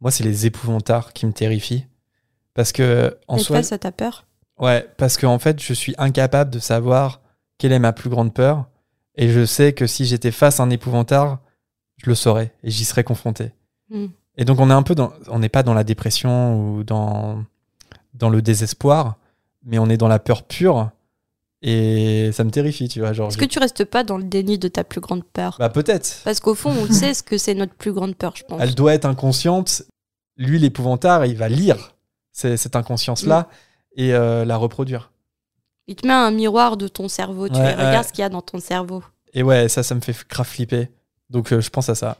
[0.00, 1.86] Moi, c'est les épouvantards qui me terrifient.
[2.54, 4.26] Parce que, en Et soi, toi, ça t'a peur?
[4.58, 7.20] Ouais, parce qu'en en fait, je suis incapable de savoir
[7.56, 8.68] quelle est ma plus grande peur.
[9.14, 11.38] Et je sais que si j'étais face à un épouvantard,
[11.98, 13.52] je le saurais et j'y serais confronté.
[13.90, 14.06] Mm.
[14.38, 15.12] Et donc, on est un peu dans.
[15.28, 17.44] On n'est pas dans la dépression ou dans,
[18.14, 19.16] dans le désespoir,
[19.64, 20.90] mais on est dans la peur pure.
[21.60, 23.12] Et ça me terrifie, tu vois.
[23.12, 25.56] Genre, Est-ce que tu restes pas dans le déni de ta plus grande peur?
[25.58, 26.20] Bah, peut-être.
[26.24, 28.60] Parce qu'au fond, on sait ce que c'est notre plus grande peur, je pense.
[28.62, 29.82] Elle doit être inconsciente.
[30.36, 31.96] Lui, l'épouvantard, il va lire
[32.32, 33.48] cette inconscience-là
[33.96, 35.10] et euh, la reproduire.
[35.88, 38.02] Il te met un miroir de ton cerveau, tu Ouais, fais, regarde ouais.
[38.04, 39.02] ce qu'il y a dans ton cerveau.
[39.34, 40.90] Et ouais, ça, ça me fait grave flipper.
[41.28, 42.18] Donc, euh, je pense à ça.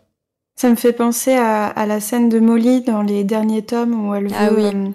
[0.59, 4.13] Ça me fait penser à, à la scène de Molly dans les derniers tomes où
[4.13, 4.65] elle Ah veut, oui.
[4.75, 4.89] euh,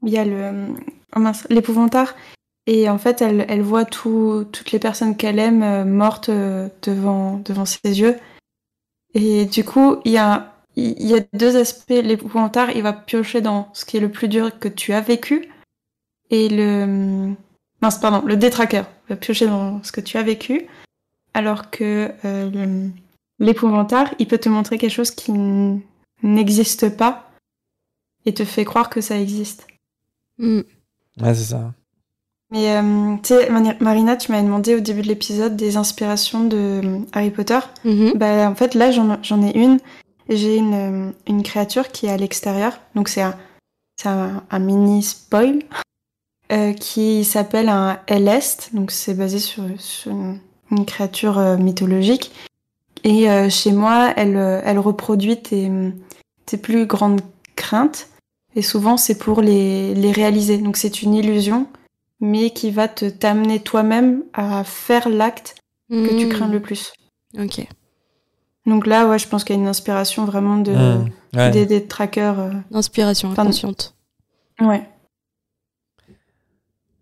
[0.00, 0.68] où il y a le
[1.14, 1.20] oh
[1.50, 2.14] l'épouvantard.
[2.66, 6.68] Et en fait elle, elle voit tout- toutes les personnes qu'elle aime euh, mortes euh,
[6.80, 8.16] devant devant ses yeux.
[9.12, 11.90] Et du coup il y a il y a deux aspects.
[11.90, 15.46] L'épouvantard il va piocher dans ce qui est le plus dur que tu as vécu.
[16.30, 17.34] Et le
[17.82, 20.66] mince pardon le détraqueur va piocher dans ce que tu as vécu.
[21.34, 22.88] Alors que le-
[23.38, 25.32] L'épouvantard, il peut te montrer quelque chose qui
[26.22, 27.30] n'existe pas
[28.24, 29.66] et te fait croire que ça existe.
[30.38, 30.60] Mm.
[31.20, 31.72] Ouais, c'est ça.
[32.52, 33.48] Mais euh, tu sais,
[33.80, 37.58] Marina, tu m'avais demandé au début de l'épisode des inspirations de euh, Harry Potter.
[37.84, 38.12] Mhm.
[38.16, 39.78] Bah, en fait, là, j'en j'en ai une.
[40.28, 42.78] J'ai une, euh, une créature qui est à l'extérieur.
[42.94, 43.36] Donc, c'est un,
[43.96, 45.60] c'est un, un mini spoil
[46.52, 48.74] euh, qui s'appelle un Elest.
[48.74, 50.38] Donc, c'est basé sur, sur une,
[50.70, 52.32] une créature mythologique.
[53.04, 55.70] Et euh, chez moi, elle, euh, elle reproduit tes,
[56.46, 57.20] tes plus grandes
[57.56, 58.08] craintes.
[58.54, 60.58] Et souvent, c'est pour les, les réaliser.
[60.58, 61.66] Donc, c'est une illusion,
[62.20, 65.56] mais qui va te t'amener toi-même à faire l'acte
[65.90, 66.28] que tu Mm.
[66.28, 66.92] crains le plus.
[67.38, 67.66] Ok.
[68.66, 71.10] Donc là, ouais, je pense qu'il y a une inspiration vraiment de, Mmh.
[71.34, 71.50] Ouais.
[71.50, 72.38] des, des trackers.
[72.38, 73.94] euh, Inspiration inconsciente.
[74.60, 74.88] Ouais.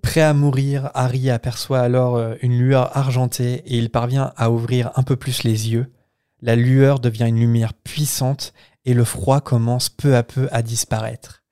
[0.03, 4.91] Prêt à mourir, Harry aperçoit alors euh, une lueur argentée et il parvient à ouvrir
[4.97, 5.93] un peu plus les yeux.
[6.41, 8.55] La lueur devient une lumière puissante
[8.85, 11.43] et le froid commence peu à peu à disparaître.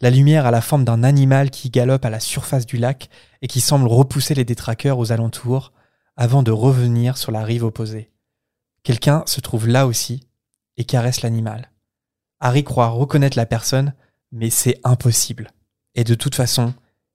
[0.00, 3.08] La lumière a la forme d'un animal qui galope à la surface du lac
[3.40, 5.72] et qui semble repousser les détraqueurs aux alentours
[6.16, 8.10] avant de revenir sur la rive opposée.
[8.82, 10.28] Quelqu'un se trouve là aussi
[10.76, 11.70] et caresse l'animal.
[12.40, 13.94] Harry croit reconnaître la personne,
[14.30, 15.52] mais c'est impossible.
[15.94, 16.74] Et de toute façon,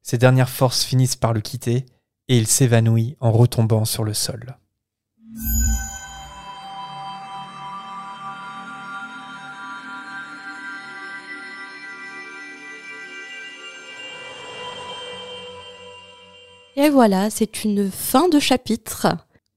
[0.09, 1.85] ses dernières forces finissent par le quitter
[2.29, 4.57] et il s'évanouit en retombant sur le sol.
[16.75, 19.05] Et voilà, c'est une fin de chapitre.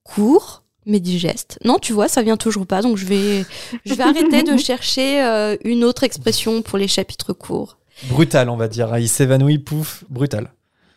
[0.02, 1.58] Court, mais digeste.
[1.64, 3.46] Non, tu vois, ça vient toujours pas, donc je vais,
[3.86, 7.78] je vais arrêter de chercher euh, une autre expression pour les chapitres courts.
[8.08, 8.96] Brutal, on va dire.
[8.98, 10.52] Il s'évanouit, pouf, brutal.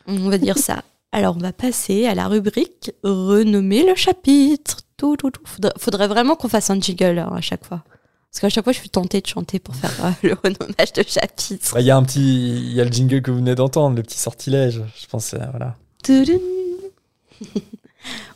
[0.08, 0.84] On va dire ça.
[1.12, 4.82] Alors, on va passer à la rubrique renommer le chapitre.
[4.98, 5.42] Tout, tout, tout.
[5.46, 7.84] Faudrait, faudrait vraiment qu'on fasse un jingle hein, à chaque fois.
[8.32, 11.04] Parce qu'à chaque fois, je suis tentée de chanter pour faire euh, le renommage de
[11.08, 11.74] chapitre.
[11.74, 13.96] Bah, Il y a un petit, il y a le jingle que vous venez d'entendre,
[13.96, 14.82] le petit sortilège.
[15.00, 15.76] Je pense, euh, voilà.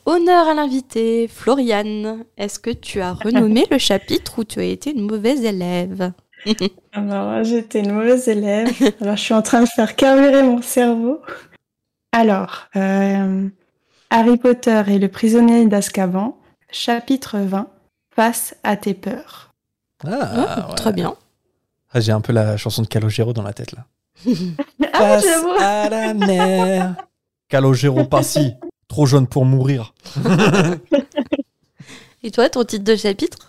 [0.06, 2.24] Honneur à l'invité, Floriane.
[2.38, 6.14] Est-ce que tu as renommé le chapitre ou tu as été une mauvaise élève?
[6.94, 8.70] Alors, j'étais une mauvaise élève.
[9.02, 11.22] Alors, je suis en train de faire carburer mon cerveau.
[12.12, 13.48] Alors, euh,
[14.10, 16.38] Harry Potter et le prisonnier d'Azkaban,
[16.72, 17.68] chapitre 20,
[18.16, 19.52] Face à tes peurs.
[20.06, 20.76] Ah, ouais.
[20.76, 21.16] Très bien.
[21.94, 23.86] Ah, J'ai un peu la chanson de Calogero dans la tête là.
[24.94, 25.54] Ah, Face j'avoue.
[25.60, 26.96] à la mer.
[27.48, 28.56] Calogero pas-si.
[28.90, 29.94] Trop jeune pour mourir.
[32.24, 33.49] Et toi, ton titre de chapitre?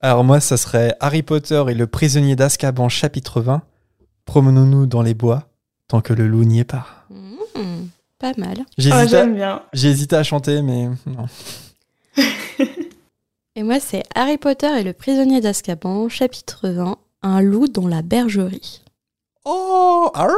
[0.00, 3.62] Alors moi, ça serait Harry Potter et le prisonnier d'Azkaban, chapitre 20.
[4.24, 5.48] Promenons-nous dans les bois
[5.88, 6.86] tant que le loup n'y est pas.
[7.10, 7.86] Hmm,
[8.18, 8.58] Pas mal.
[8.76, 9.62] J'ai Ah, hésité, à- j'aime bien.
[9.72, 11.26] j'ai hésité à chanter, mais non.
[13.58, 18.02] Et moi, c'est Harry Potter et le prisonnier d'Azkaban, chapitre 20, Un loup dans la
[18.02, 18.82] bergerie.
[19.46, 20.10] Oh.
[20.14, 20.28] Ah,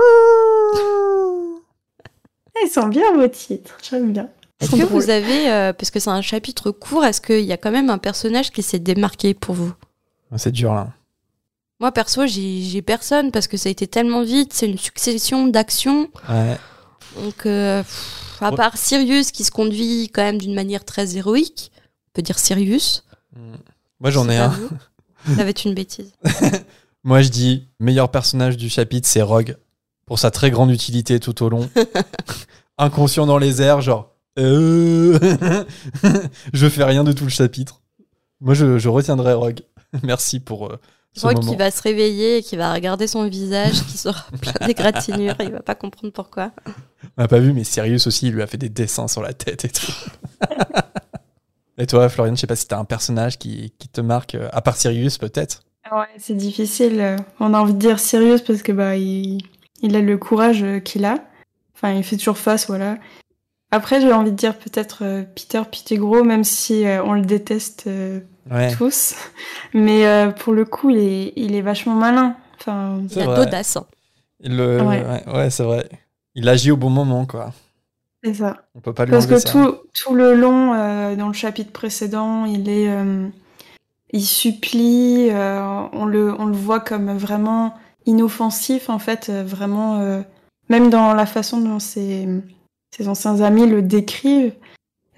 [2.64, 4.28] Ils sont bien vos titres, j'aime bien.
[4.60, 7.56] Est-ce que vous avez, euh, parce que c'est un chapitre court, est-ce qu'il y a
[7.56, 9.72] quand même un personnage qui s'est démarqué pour vous?
[10.36, 10.92] C'est dur là.
[11.80, 16.08] Moi, perso, j'ai personne parce que ça a été tellement vite, c'est une succession d'actions.
[16.28, 16.58] Ouais.
[17.16, 21.70] Donc, euh, pff, à part Sirius qui se conduit quand même d'une manière très héroïque,
[21.76, 23.04] on peut dire Sirius.
[24.00, 24.52] Moi j'en ai un.
[25.26, 26.12] Ça va être une bêtise.
[27.04, 29.56] Moi je dis meilleur personnage du chapitre, c'est Rogue.
[30.06, 31.68] Pour sa très grande utilité tout au long.
[32.78, 34.14] Inconscient dans les airs, genre.
[34.38, 35.18] Euh,
[36.52, 37.82] je fais rien de tout le chapitre.
[38.40, 39.60] Moi je, je retiendrai Rogue.
[40.02, 40.78] Merci pour euh,
[41.14, 41.50] ce Rogue moment.
[41.50, 45.50] qui va se réveiller et qui va regarder son visage, qui sera plein d'égratignures, il
[45.50, 46.52] va pas comprendre pourquoi.
[47.16, 49.32] On n'a pas vu, mais Sirius aussi, il lui a fait des dessins sur la
[49.32, 49.92] tête et tout.
[51.78, 54.48] et toi, Florian, je sais pas si t'as un personnage qui, qui te marque, euh,
[54.52, 55.62] à part Sirius peut-être?
[55.90, 57.16] Ouais, c'est difficile.
[57.40, 59.38] On a envie de dire Sirius parce que bah il,
[59.82, 61.18] il a le courage euh, qu'il a.
[61.74, 62.98] Enfin, il fait toujours face, voilà.
[63.70, 67.84] Après, j'ai envie de dire peut-être euh, Peter Pettigrew, même si euh, on le déteste
[67.86, 68.20] euh,
[68.50, 68.74] Ouais.
[68.74, 69.14] tous.
[69.74, 70.04] Mais
[70.38, 72.34] pour le coup, il est, il est vachement malin.
[72.58, 73.76] Enfin, Il C'est a d'audace.
[73.76, 73.84] hein.
[74.40, 75.04] Le- Ouais.
[75.04, 75.86] ouais, ouais, c'est vrai.
[76.34, 77.52] Il agit au bon moment, quoi.
[78.24, 78.56] c'est ça.
[78.74, 79.52] On peut pas lui Parce enlever que ça.
[79.52, 83.28] tout, tout le long, euh, dans le chapitre précédent, il est, euh,
[84.12, 85.60] il supplie, euh,
[85.92, 87.74] on, le, on le voit comme vraiment
[88.06, 90.22] inoffensif, en fait, vraiment, euh,
[90.70, 92.26] même dans la façon dont ses,
[92.96, 94.54] ses anciens amis le décrivent,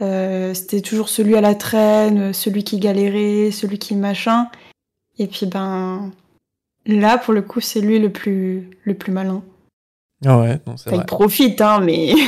[0.02, 4.48] euh, c'était toujours celui à la traîne, celui qui galérait, celui qui machin.
[5.18, 6.10] Et puis, ben,
[6.86, 9.42] là, pour le coup, c'est lui le plus, le plus malin.
[10.24, 10.98] Ah ouais, non, c'est vrai.
[11.01, 12.14] il profite, hein, mais.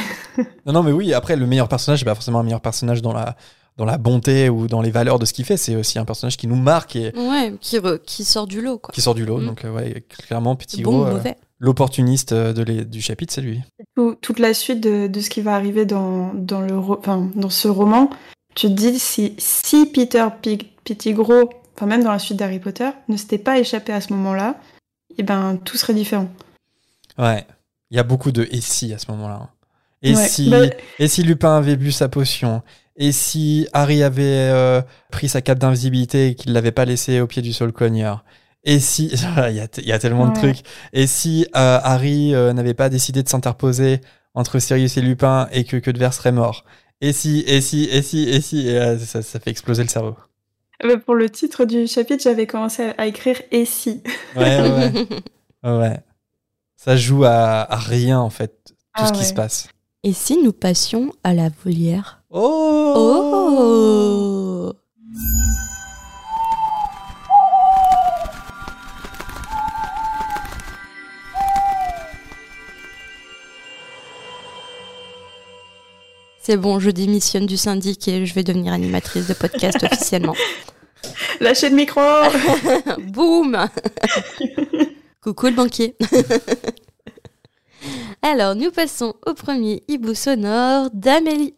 [0.64, 3.12] Non, non, mais oui, après, le meilleur personnage, c'est pas forcément un meilleur personnage dans
[3.12, 3.36] la,
[3.76, 5.58] dans la bonté ou dans les valeurs de ce qu'il fait.
[5.58, 8.78] C'est aussi un personnage qui nous marque et Ouais, qui, re- qui sort du lot,
[8.78, 8.92] quoi.
[8.94, 9.38] qui sort du lot.
[9.38, 9.46] Mm.
[9.46, 11.30] Donc, euh, ouais, clairement, petit bon gros, ou euh, mauvais.
[11.38, 13.62] euh, de les- du chapitre, c'est lui.
[13.96, 17.50] tout- toute la suite de, de ce qui va arriver dans, dans, le, enfin, dans
[17.50, 18.10] ce roman,
[18.54, 20.26] tu te dis si, si Peter
[20.84, 24.60] Pettigrew, enfin même dans la suite d'Harry Potter, ne s'était pas échappé à ce moment-là,
[25.18, 26.28] et ben tout serait différent.
[27.18, 27.46] Ouais.
[27.90, 29.50] Il y a beaucoup de et si à ce moment-là.
[30.02, 30.28] Et Ouais.
[30.28, 30.58] si, Bah,
[30.98, 32.62] et si Lupin avait bu sa potion?
[32.96, 37.26] Et si Harry avait euh, pris sa cape d'invisibilité et qu'il l'avait pas laissé au
[37.26, 38.24] pied du sol cogneur?
[38.64, 40.60] Et si, il y a, il y a tellement de trucs.
[40.92, 44.00] Et si euh, Harry euh, n'avait pas décidé de s'interposer
[44.34, 46.64] entre Sirius et Lupin et que Queudevers serait mort?
[47.00, 49.88] Et si, et si, et si, et si, et, euh, ça, ça fait exploser le
[49.88, 50.14] cerveau.
[50.84, 54.02] Euh, Pour le titre du chapitre, j'avais commencé à, à écrire et si.
[54.36, 54.92] Ouais, ouais, ouais.
[55.64, 56.00] Ouais, ouais.
[56.76, 59.24] Ça joue à, à rien en fait, tout Ah ce qui ouais.
[59.24, 59.68] se passe.
[60.02, 62.24] Et si nous passions à la volière?
[62.30, 64.72] Oh, Oh
[76.44, 80.34] C'est bon, je démissionne du syndic et je vais devenir animatrice de podcast officiellement.
[81.38, 82.00] Lâchez le micro
[82.98, 83.68] Boum
[85.22, 85.94] Coucou le banquier.
[88.22, 91.54] Alors, nous passons au premier hibou sonore d'Amélie.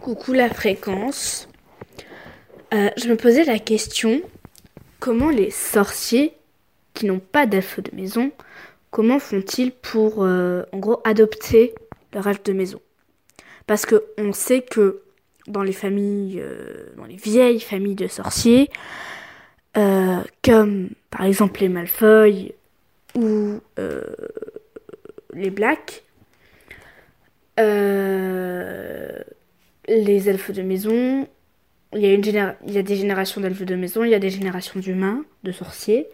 [0.00, 1.46] Coucou la fréquence.
[2.72, 4.22] Euh, je me posais la question
[4.98, 6.32] comment les sorciers
[6.94, 8.32] qui n'ont pas d'elfes de maison,
[8.90, 11.74] comment font-ils pour euh, en gros adopter
[12.14, 12.80] leur elfe de maison?
[13.70, 15.02] Parce que on sait que
[15.46, 16.42] dans les familles,
[16.96, 18.68] dans les vieilles familles de sorciers,
[19.74, 22.52] comme par exemple les Malfoy
[23.14, 23.60] ou
[25.32, 26.02] les Blacks,
[27.56, 27.64] les
[30.28, 31.28] elfes de maison,
[31.94, 32.24] il y, a une
[32.66, 35.52] il y a des générations d'elfes de maison, il y a des générations d'humains, de
[35.52, 36.08] sorciers.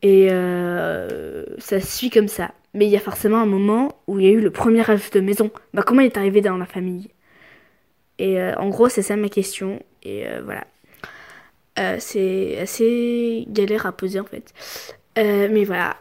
[0.00, 2.54] Et euh, ça se suit comme ça.
[2.74, 5.10] Mais il y a forcément un moment où il y a eu le premier elfe
[5.10, 5.50] de maison.
[5.74, 7.10] Bah, comment il est arrivé dans la famille?
[8.18, 9.82] Et euh, en gros, c'est ça ma question.
[10.02, 10.64] Et euh, voilà.
[12.00, 14.52] c'est assez galère à poser en fait.
[15.16, 15.96] mais voilà,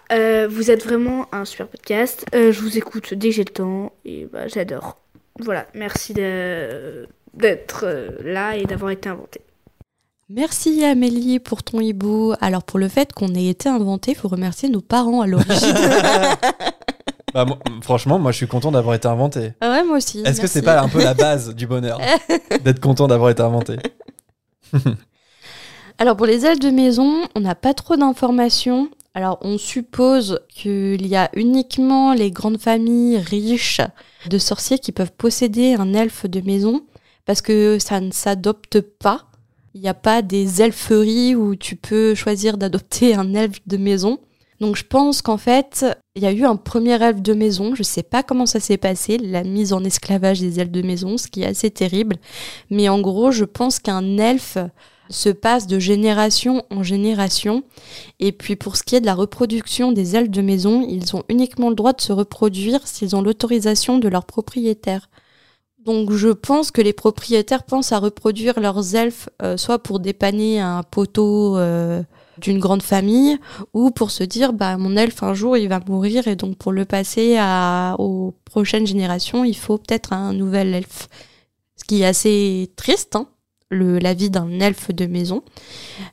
[0.47, 2.25] vous êtes vraiment un super podcast.
[2.33, 4.97] je vous écoute dès que j'ai le temps et bah, j'adore.
[5.39, 7.85] Voilà, merci d'être
[8.23, 9.41] là et d'avoir été inventé.
[10.33, 12.33] Merci Amélie pour ton hibou.
[12.39, 15.75] Alors pour le fait qu'on ait été inventé, il faut remercier nos parents à l'origine.
[17.33, 17.45] Bah,
[17.81, 19.53] franchement, moi je suis content d'avoir été inventé.
[19.61, 20.19] Ah ouais, moi aussi.
[20.25, 21.97] Est-ce que c'est pas un peu la base du bonheur
[22.65, 23.77] d'être content d'avoir été inventé?
[25.97, 28.89] Alors pour les ailes de maison, on n'a pas trop d'informations.
[29.13, 33.79] Alors on suppose qu'il y a uniquement les grandes familles riches
[34.29, 36.81] de sorciers qui peuvent posséder un elfe de maison
[37.25, 39.30] parce que ça ne s'adopte pas.
[39.73, 44.19] Il n'y a pas des elferies où tu peux choisir d'adopter un elfe de maison.
[44.59, 45.85] Donc je pense qu'en fait,
[46.15, 47.73] il y a eu un premier elfe de maison.
[47.73, 50.81] Je ne sais pas comment ça s'est passé, la mise en esclavage des elfes de
[50.81, 52.17] maison, ce qui est assez terrible.
[52.69, 54.57] Mais en gros, je pense qu'un elfe
[55.09, 57.63] se passe de génération en génération.
[58.19, 61.23] Et puis pour ce qui est de la reproduction des elfes de maison, ils ont
[61.29, 65.09] uniquement le droit de se reproduire s'ils ont l'autorisation de leur propriétaire.
[65.85, 70.59] Donc je pense que les propriétaires pensent à reproduire leurs elfes euh, soit pour dépanner
[70.59, 72.03] un poteau euh,
[72.37, 73.39] d'une grande famille
[73.73, 76.71] ou pour se dire bah mon elfe un jour il va mourir et donc pour
[76.71, 81.07] le passer à, aux prochaines générations il faut peut-être un nouvel elfe.
[81.77, 83.27] Ce qui est assez triste hein,
[83.71, 85.41] le, la vie d'un elfe de maison.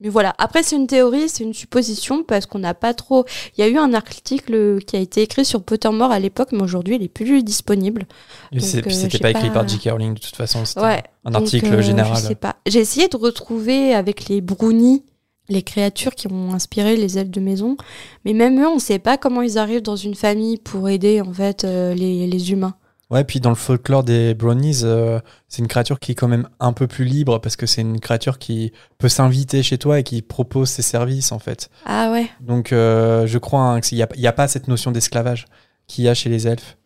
[0.01, 3.27] Mais voilà, après c'est une théorie, c'est une supposition parce qu'on n'a pas trop...
[3.57, 6.63] Il y a eu un article qui a été écrit sur Pottermore à l'époque, mais
[6.63, 8.07] aujourd'hui il est plus disponible.
[8.55, 9.91] Euh, c'était pas, écrit par J.K.
[9.91, 12.17] Rowling de toute façon, c'était ouais, un article euh, général.
[12.17, 12.57] Je sais pas.
[12.67, 15.03] J'ai essayé de retrouver avec les brownies
[15.49, 17.77] les créatures qui ont inspiré les elfes de maison,
[18.25, 21.21] mais même eux, on ne sait pas comment ils arrivent dans une famille pour aider
[21.21, 22.75] en fait euh, les, les humains.
[23.11, 25.19] Ouais, puis dans le folklore des brownies, euh,
[25.49, 28.01] c'est une créature qui est quand même un peu plus libre parce que c'est une
[28.01, 31.71] créature qui peut s'inviter chez toi et qui propose ses services en fait.
[31.87, 32.29] Ah ouais.
[32.41, 35.47] Donc euh, je crois hein, qu'il n'y a, pas cette notion d'esclavage
[35.87, 36.77] qu'il y a chez les elfes.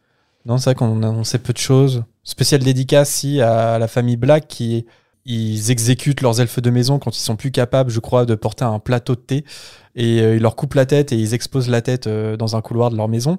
[0.47, 2.05] Non, c'est vrai qu'on on sait peu de choses.
[2.23, 4.86] Spéciale dédicace si à la famille Black qui
[5.24, 8.65] ils exécutent leurs elfes de maison quand ils sont plus capables, je crois, de porter
[8.65, 9.44] un plateau de thé.
[9.94, 12.62] Et euh, ils leur coupent la tête et ils exposent la tête euh, dans un
[12.62, 13.39] couloir de leur maison.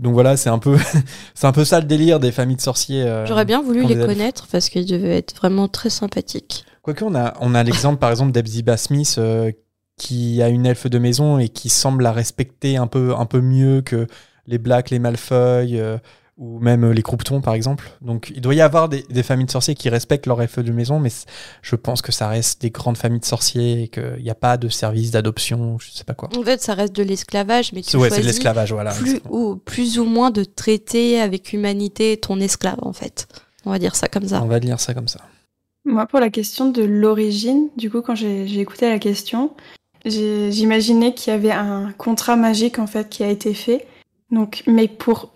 [0.00, 0.76] Donc voilà, c'est un peu,
[1.34, 3.02] c'est un peu ça le délire des familles de sorciers.
[3.02, 6.64] Euh, J'aurais bien voulu les connaître parce qu'ils devaient être vraiment très sympathiques.
[6.82, 9.20] Quoique on a, on a l'exemple par exemple d'Ebziba Smith
[9.98, 13.40] qui a une elfe de maison et qui semble la respecter un peu, un peu
[13.40, 14.06] mieux que
[14.46, 15.80] les Blacks, les Malfoy
[16.38, 17.90] ou même euh, les croupetons par exemple.
[18.00, 21.00] Donc il doit y avoir des, familles de sorciers qui respectent leur elfe de maison,
[21.00, 21.10] mais
[21.62, 24.56] je pense que ça reste des grandes familles de sorciers et qu'il n'y a pas
[24.56, 26.30] de service d'adoption, je sais pas quoi.
[26.36, 28.92] En fait, ça reste de l'esclavage, mais tu ouais, c'est de l'esclavage, voilà.
[28.92, 33.26] Plus ou, plus ou moins de traiter avec humanité ton esclave en fait.
[33.66, 34.40] On va dire ça comme ça.
[34.42, 35.20] On va dire ça comme ça.
[35.84, 39.52] Moi, pour la question de l'origine, du coup, quand j'ai écouté la question,
[40.04, 43.86] j'imaginais qu'il y avait un contrat magique en fait qui a été fait.
[44.30, 45.32] Donc, mais pour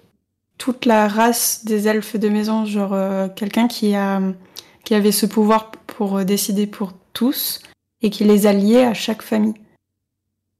[0.62, 6.18] toute la race des elfes de maison, genre euh, quelqu'un qui avait ce pouvoir pour
[6.18, 7.60] euh, décider pour tous
[8.00, 9.56] et qui les a liés à chaque famille.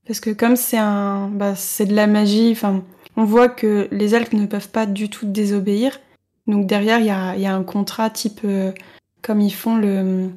[0.05, 2.51] Parce que comme c'est un, bah, c'est de la magie.
[2.51, 2.83] Enfin,
[3.17, 6.01] on voit que les elfes ne peuvent pas du tout désobéir.
[6.49, 8.73] Donc derrière, il y a, un contrat type euh,
[9.23, 10.31] comme ils font le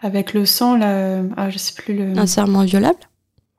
[0.00, 1.22] avec le sang là.
[1.36, 2.16] Ah, je plus.
[2.16, 3.00] Un serment inviolable.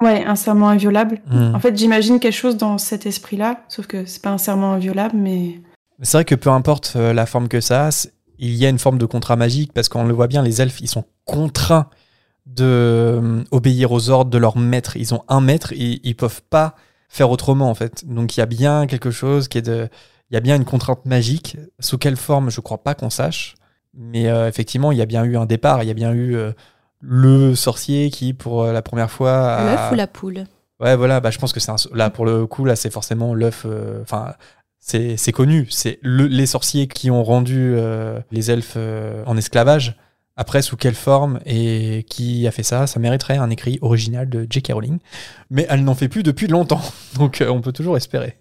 [0.02, 1.20] Ouais, un serment inviolable.
[1.28, 1.54] Hmm.
[1.54, 5.16] En fait, j'imagine quelque chose dans cet esprit-là, sauf que c'est pas un serment inviolable,
[5.18, 5.60] mais.
[6.02, 8.08] C'est vrai que peu importe euh, la forme que ça a,
[8.38, 10.80] il y a une forme de contrat magique parce qu'on le voit bien, les elfes,
[10.80, 11.90] ils sont contraints
[12.46, 14.96] de euh, obéir aux ordres de leur maître.
[14.96, 16.76] Ils ont un maître et ils peuvent pas
[17.10, 18.06] faire autrement en fait.
[18.08, 19.90] Donc il y a bien quelque chose qui est de,
[20.32, 21.58] il y a bien une contrainte magique.
[21.80, 23.56] Sous quelle forme, je crois pas qu'on sache.
[23.94, 25.84] Mais euh, effectivement, il y a bien eu un départ.
[25.84, 26.38] Il y a bien eu
[27.02, 29.64] le sorcier qui, pour euh, la première fois.
[29.64, 30.46] L'œuf ou la poule?
[30.80, 33.64] Ouais, voilà, bah, je pense que c'est là pour le coup, là, c'est forcément l'œuf.
[33.66, 34.34] Euh, enfin,
[34.80, 35.68] c'est connu.
[35.70, 38.78] C'est les sorciers qui ont rendu euh, les elfes
[39.26, 39.98] en esclavage.
[40.36, 44.48] Après, sous quelle forme et qui a fait ça Ça mériterait un écrit original de
[44.50, 44.72] J.K.
[44.72, 45.00] Rowling.
[45.50, 46.82] Mais elle n'en fait plus depuis longtemps.
[47.16, 48.38] Donc, on peut toujours espérer.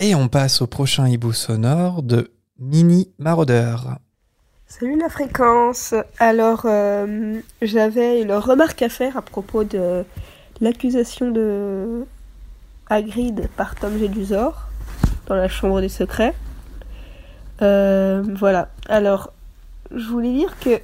[0.00, 3.98] Et on passe au prochain hibou sonore de Mini Maraudeur.
[4.80, 5.94] Salut la fréquence.
[6.18, 10.02] Alors, euh, j'avais une remarque à faire à propos de
[10.62, 12.06] l'accusation de
[12.88, 14.68] Hagrid par Tom Jedusor
[15.26, 16.34] dans la chambre des secrets.
[17.60, 18.70] Euh, voilà.
[18.88, 19.34] Alors,
[19.94, 20.80] je voulais dire que,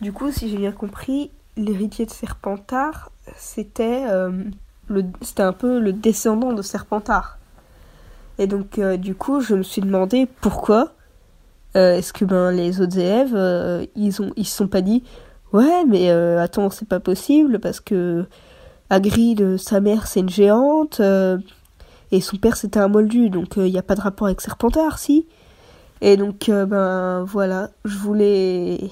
[0.00, 4.44] du coup, si j'ai bien compris, l'héritier de Serpentard, c'était euh,
[5.22, 7.38] c'était un peu le descendant de Serpentard.
[8.38, 10.92] Et donc, du coup, je me suis demandé pourquoi
[11.76, 15.02] euh, est-ce que ben les autres élèves euh, ils ont ils se sont pas dit
[15.52, 18.24] ouais mais euh, attends c'est pas possible parce que
[18.88, 21.02] Hagrid sa mère c'est une géante
[22.10, 24.98] et son père c'était un moldu donc il n'y a pas de rapport avec Serpentard
[24.98, 25.26] si.
[26.00, 28.90] Et donc ben voilà je voulais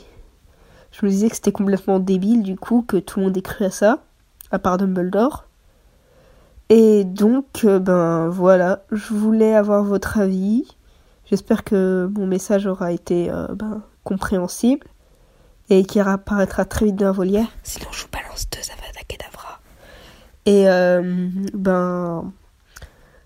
[0.91, 3.65] je me disais que c'était complètement débile du coup que tout le monde ait cru
[3.65, 4.03] à ça
[4.51, 5.47] à part Dumbledore.
[6.69, 10.76] Et donc ben voilà je voulais avoir votre avis
[11.29, 14.87] J'espère que mon message aura été euh, ben, compréhensible
[15.69, 17.49] et qu'il apparaîtra très vite dans la volière.
[17.65, 19.61] Sinon, je vous balance deux Avada Kedavra.
[20.47, 22.33] Et euh, ben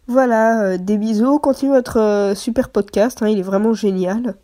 [0.06, 1.38] voilà, euh, des bisous.
[1.38, 4.36] Continuez votre super podcast, hein, il est vraiment génial.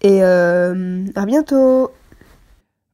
[0.00, 1.92] Et à bientôt.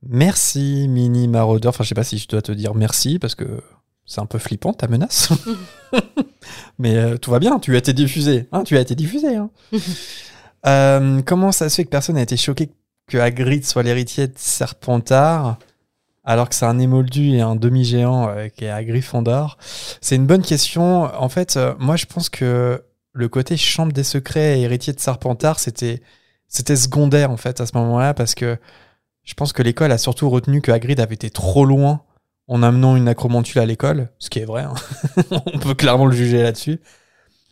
[0.02, 1.70] Merci, Mini Maraudeur.
[1.70, 3.62] Enfin, je sais pas si je dois te dire merci parce que
[4.08, 5.28] c'est un peu flippant ta menace.
[6.78, 8.48] Mais euh, tout va bien, tu as été diffusé.
[8.50, 9.36] Hein, tu as été diffusé.
[9.36, 9.50] Hein.
[10.66, 12.72] Euh, comment ça se fait que personne n'a été choqué
[13.06, 15.56] que Hagrid soit l'héritier de Serpentard
[16.24, 19.56] alors que c'est un émoldu et un demi-géant euh, qui est à Gryffondor?
[20.00, 21.04] C'est une bonne question.
[21.04, 22.82] En fait, moi je pense que
[23.12, 26.02] le côté chambre des secrets et héritier de Serpentard, c'était
[26.48, 28.58] c'était secondaire en fait à ce moment-là parce que
[29.22, 32.02] je pense que l'école a surtout retenu que Hagrid avait été trop loin
[32.48, 34.74] en amenant une acromantule à l'école, ce qui est vrai, hein.
[35.30, 36.80] on peut clairement le juger là-dessus.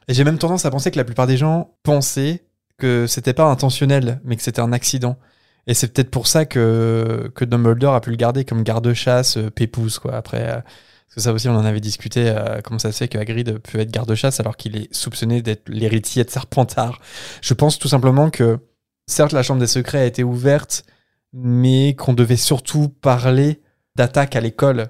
[0.09, 2.45] Et j'ai même tendance à penser que la plupart des gens pensaient
[2.79, 5.19] que c'était pas intentionnel, mais que c'était un accident.
[5.67, 9.51] Et c'est peut-être pour ça que, que Dumbledore a pu le garder comme garde-chasse, euh,
[9.51, 10.15] pépouze, quoi.
[10.15, 13.09] Après, euh, parce que ça aussi, on en avait discuté, euh, comment ça se fait
[13.09, 17.01] que Hagrid peut être garde-chasse alors qu'il est soupçonné d'être l'héritier de Serpentard.
[17.43, 18.59] Je pense tout simplement que,
[19.07, 20.85] certes, la Chambre des Secrets a été ouverte,
[21.33, 23.61] mais qu'on devait surtout parler
[23.97, 24.89] d'attaque à l'école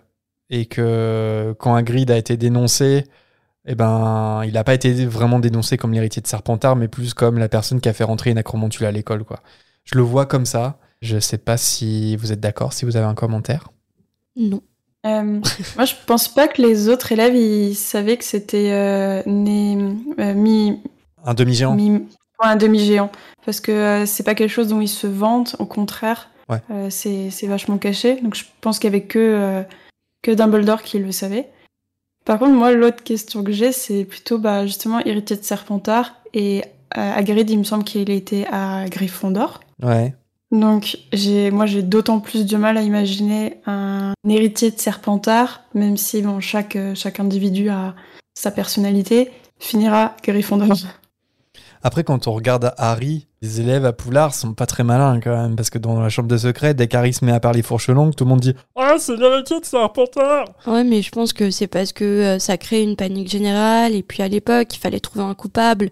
[0.50, 3.04] et que quand Hagrid a été dénoncé,
[3.66, 7.38] eh ben, il n'a pas été vraiment dénoncé comme l'héritier de Serpentard, mais plus comme
[7.38, 9.40] la personne qui a fait rentrer une acromantule à l'école, quoi.
[9.84, 10.78] Je le vois comme ça.
[11.02, 13.68] Je sais pas si vous êtes d'accord, si vous avez un commentaire.
[14.36, 14.62] Non.
[15.04, 15.40] Euh,
[15.76, 20.80] moi, je pense pas que les autres élèves ils savaient que c'était euh, euh, mi
[21.24, 21.76] un demi-géant.
[22.40, 23.10] un demi-géant,
[23.44, 25.56] parce que c'est pas quelque chose dont ils se vantent.
[25.58, 28.20] Au contraire, euh, c'est vachement caché.
[28.20, 29.62] Donc je pense qu'il y avait que, euh,
[30.22, 31.48] que Dumbledore qui le savait.
[32.24, 36.14] Par contre, moi, l'autre question que j'ai, c'est plutôt bah, justement héritier de Serpentard.
[36.34, 36.62] Et
[36.96, 39.60] euh, Hagrid, il me semble qu'il était à Gryffondor.
[39.82, 40.14] Ouais.
[40.50, 45.96] Donc j'ai, moi, j'ai d'autant plus de mal à imaginer un héritier de Serpentard, même
[45.96, 47.94] si bon, chaque, chaque individu a
[48.34, 50.76] sa personnalité, finira Gryffondor.
[51.82, 55.56] Après, quand on regarde Harry, les élèves à Poulard sont pas très malins quand même,
[55.56, 58.14] parce que dans la chambre de secret, dès qu'Harry se met à parler fourche longue,
[58.14, 61.66] tout le monde dit Ah, c'est l'héritier de Serpentard Ouais, mais je pense que c'est
[61.66, 65.24] parce que euh, ça crée une panique générale, et puis à l'époque, il fallait trouver
[65.24, 65.90] un coupable.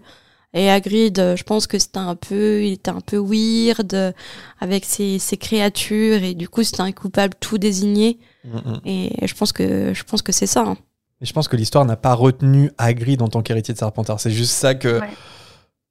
[0.53, 4.11] Et Hagrid, euh, je pense que c'était un peu, il était un peu weird euh,
[4.59, 8.19] avec ses, ses créatures, et du coup, c'était un coupable tout désigné.
[8.85, 10.61] Et je pense que, je pense que c'est ça.
[10.61, 10.77] Hein.
[11.21, 14.19] Et je pense que l'histoire n'a pas retenu Hagrid en tant qu'héritier de Serpentard.
[14.19, 14.99] C'est juste ça que.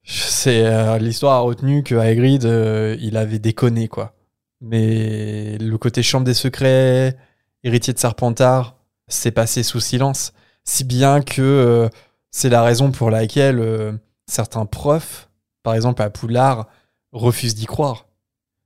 [0.04, 4.14] C'est euh, l'histoire a retenu que Hagrid euh, il avait déconné quoi.
[4.60, 7.16] Mais le côté chambre des secrets,
[7.62, 8.76] héritier de Serpentard,
[9.08, 10.32] c'est passé sous silence,
[10.64, 11.88] si bien que euh,
[12.30, 15.28] c'est la raison pour laquelle certains profs,
[15.62, 16.68] par exemple à Poulard,
[17.12, 18.06] refusent d'y croire.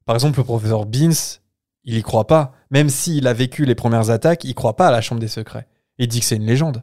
[0.04, 1.38] Par exemple, le professeur Beans,
[1.84, 4.90] il y croit pas, même s'il a vécu les premières attaques, il croit pas à
[4.90, 5.66] la chambre des secrets.
[5.98, 6.82] Il dit que c'est une légende.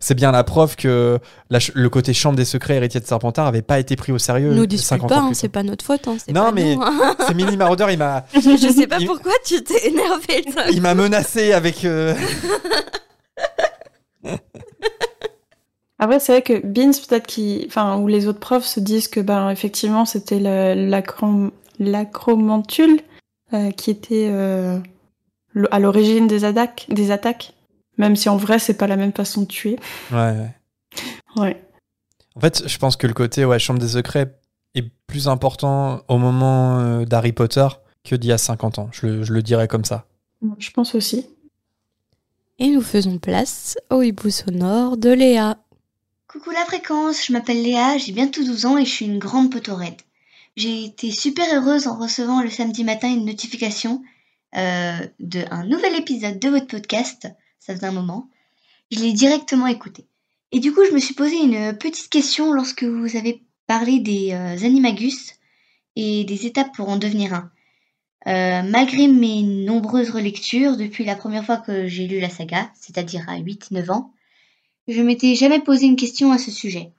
[0.00, 1.18] C'est bien la preuve que
[1.50, 4.54] le côté chambre des secrets héritier de Serpentard avait pas été pris au sérieux.
[4.54, 6.08] Nous dispute pas, hein, c'est pas notre faute.
[6.08, 7.14] Hein, non, mais hein.
[7.26, 8.24] c'est Mini Marauder, il m'a.
[8.34, 10.44] Je sais pas pourquoi tu t'es énervé.
[10.72, 11.84] Il m'a menacé avec.
[11.84, 12.14] Euh,
[15.98, 19.18] Après, c'est vrai que Beans, peut-être qui, enfin, ou les autres profs se disent que,
[19.20, 20.38] ben, effectivement, c'était
[21.78, 23.00] l'acromantule
[23.52, 24.78] euh, qui était euh,
[25.70, 27.52] à l'origine des attaques, des attaques.
[27.98, 29.78] Même si en vrai, c'est pas la même façon de tuer.
[30.12, 30.54] Ouais.
[31.36, 31.62] Ouais.
[32.36, 34.38] En fait, je pense que le côté ouais, Chambre des secrets
[34.74, 37.66] est plus important au moment euh, d'Harry Potter
[38.04, 38.88] que d'il y a 50 ans.
[38.92, 40.06] Je le, je le dirais comme ça.
[40.58, 41.26] Je pense aussi.
[42.60, 45.58] Et nous faisons place au hibou sonore de Léa.
[46.28, 49.50] Coucou la fréquence, je m'appelle Léa, j'ai bientôt 12 ans et je suis une grande
[49.50, 50.04] potorette.
[50.56, 54.02] J'ai été super heureuse en recevant le samedi matin une notification
[54.56, 57.28] euh, d'un nouvel épisode de votre podcast.
[57.76, 58.30] Ça un moment.
[58.90, 60.06] Je l'ai directement écouté.
[60.52, 64.32] Et du coup, je me suis posé une petite question lorsque vous avez parlé des
[64.32, 65.34] euh, animagus
[65.94, 67.50] et des étapes pour en devenir un.
[68.26, 73.28] Euh, malgré mes nombreuses relectures depuis la première fois que j'ai lu la saga, c'est-à-dire
[73.28, 74.14] à 8-9 ans,
[74.86, 76.92] je m'étais jamais posé une question à ce sujet.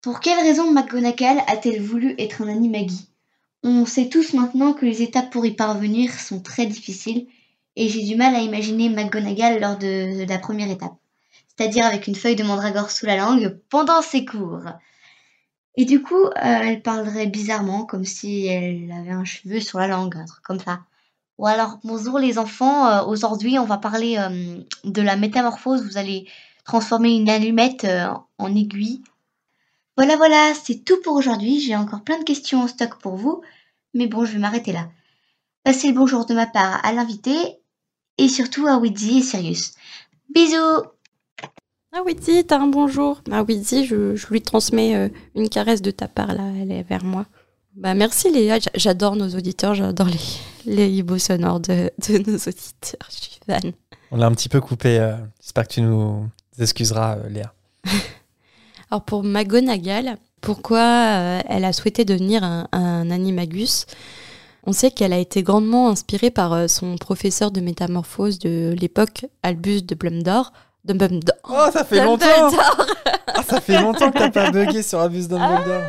[0.00, 3.08] Pour quelle raison McGonagall a-t-elle voulu être un animagi?
[3.62, 7.26] On sait tous maintenant que les étapes pour y parvenir sont très difficiles
[7.76, 10.94] et j'ai du mal à imaginer McGonagall lors de la première étape,
[11.48, 14.64] c'est-à-dire avec une feuille de mandragore sous la langue pendant ses cours.
[15.76, 19.86] Et du coup, euh, elle parlerait bizarrement, comme si elle avait un cheveu sur la
[19.86, 20.80] langue, un truc comme ça.
[21.38, 25.96] Ou alors, bonjour les enfants, euh, aujourd'hui on va parler euh, de la métamorphose, vous
[25.96, 26.28] allez
[26.64, 27.86] transformer une allumette
[28.38, 29.02] en aiguille.
[29.96, 33.42] Voilà, voilà, c'est tout pour aujourd'hui, j'ai encore plein de questions en stock pour vous,
[33.94, 34.88] mais bon, je vais m'arrêter là.
[35.64, 37.61] Passez le bonjour de ma part à l'invité,
[38.18, 39.72] et surtout à Widzi et Sirius.
[40.34, 40.82] Bisous
[41.94, 43.20] ah oui, t'as un bonjour.
[43.30, 46.84] Ah oui, je, je lui transmets euh, une caresse de ta part, là, elle est
[46.84, 47.26] vers moi.
[47.76, 53.08] Bah merci Léa, j'adore nos auditeurs, j'adore les, les hiboux sonores de, de, nos auditeurs,
[53.10, 53.72] je suis fan.
[54.10, 56.26] On l'a un petit peu coupé, euh, j'espère que tu nous
[56.58, 57.52] excuseras euh, Léa.
[58.90, 60.80] Alors pour McGonagall, pourquoi
[61.46, 63.84] elle a souhaité devenir un, un animagus?
[64.64, 69.82] On sait qu'elle a été grandement inspirée par son professeur de métamorphose de l'époque, Albus
[69.82, 70.52] de Blumdor,
[70.84, 71.36] Dumbledore.
[71.48, 72.26] Oh, ça fait longtemps
[73.28, 75.82] ah, Ça fait longtemps que t'as pas bugué sur Abus Dumbledore.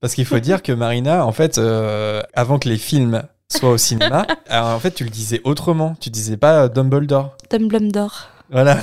[0.00, 3.78] Parce qu'il faut dire que Marina, en fait, euh, avant que les films soient au
[3.78, 5.96] cinéma, en fait, tu le disais autrement.
[5.98, 7.36] Tu disais pas Dumbledore.
[7.50, 8.28] Dumbledore.
[8.50, 8.78] Voilà.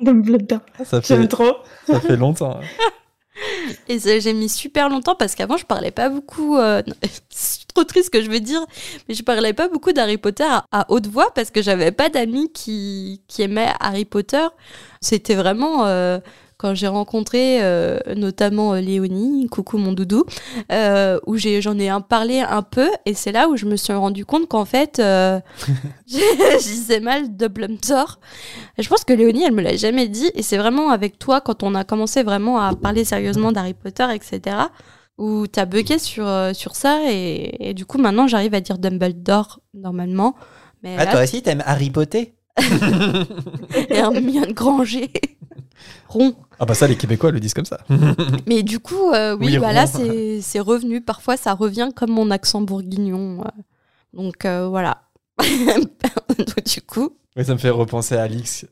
[0.00, 0.60] Dumbledore.
[0.84, 1.56] Ça fait, J'aime trop.
[1.86, 2.58] Ça fait longtemps.
[3.88, 6.56] Et j'ai mis super longtemps parce qu'avant, je parlais pas beaucoup.
[6.56, 6.82] Euh,
[7.30, 8.64] c'est trop triste ce que je veux dire,
[9.08, 12.50] mais je parlais pas beaucoup d'Harry Potter à, haute voix parce que j'avais pas d'amis
[12.52, 14.46] qui, qui aimaient Harry Potter.
[15.00, 15.86] C'était vraiment.
[15.86, 16.18] Euh,
[16.58, 20.24] quand j'ai rencontré euh, notamment euh, Léonie, coucou mon doudou,
[20.72, 24.24] euh, où j'en ai, parlé un peu, et c'est là où je me suis rendu
[24.24, 25.38] compte qu'en fait, euh,
[26.06, 27.50] je disais mal de.
[28.78, 31.62] Je pense que Léonie, elle me l'a jamais dit, et c'est vraiment avec toi, quand
[31.62, 34.56] on a commencé vraiment à parler sérieusement d'Harry Potter, etc.,
[35.18, 40.34] où t'as bugué sur, sur ça, et, du coup, maintenant, j'arrive à dire Dumbledore, normalement.
[40.82, 42.34] Mais ah, toi aussi, t'aimes Harry Potter?
[42.58, 42.62] Et
[44.00, 45.10] de Granger.
[46.08, 46.34] Rond.
[46.58, 47.80] Ah bah ça, les Québécois le disent comme ça.
[48.46, 51.00] Mais du coup, euh, oui, bah là, c'est revenu.
[51.00, 53.42] Parfois, ça revient comme mon accent bourguignon.
[53.42, 53.62] Euh.
[54.14, 55.02] Donc euh, voilà.
[55.44, 57.10] du coup.
[57.36, 58.64] Oui, ça me fait repenser à Alix,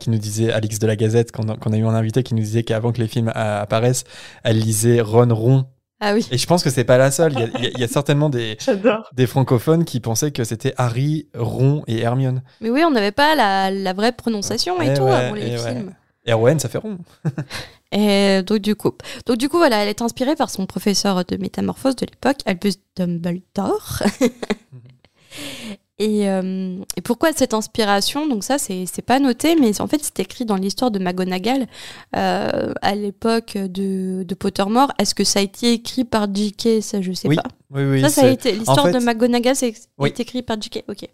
[0.00, 2.64] qui nous disait, Alix de la Gazette, qu'on a, eu en invité, qui nous disait
[2.64, 4.02] qu'avant que les films apparaissent,
[4.42, 5.66] elle lisait Ron Rond.
[6.00, 6.26] Ah oui.
[6.32, 7.34] Et je pense que c'est pas la seule.
[7.60, 8.58] Il y a, certainement des,
[9.12, 12.42] des francophones qui pensaient que c'était Harry, Ron et Hermione.
[12.60, 15.94] Mais oui, on n'avait pas la, vraie prononciation et, tout avant les films.
[16.32, 16.98] RON, ça fait rond.
[17.92, 18.92] et donc du coup,
[19.26, 22.74] donc du coup voilà, elle est inspirée par son professeur de métamorphose de l'époque, Albus
[22.96, 24.02] Dumbledore.
[25.98, 28.26] et, euh, et, pourquoi cette inspiration?
[28.26, 31.66] Donc ça, c'est pas noté, mais en fait, c'est écrit dans l'histoire de McGonagall
[32.16, 34.92] euh, à l'époque de, de Pottermore.
[34.98, 36.82] Est-ce que ça a été écrit par J.K.
[36.82, 37.36] Ça, je sais oui.
[37.36, 37.44] pas.
[37.70, 38.00] Oui, oui.
[38.02, 39.74] Ça, ça a été l'histoire de McGonagall, c'est
[40.18, 40.84] écrit par J.K.
[40.88, 41.08] Ok.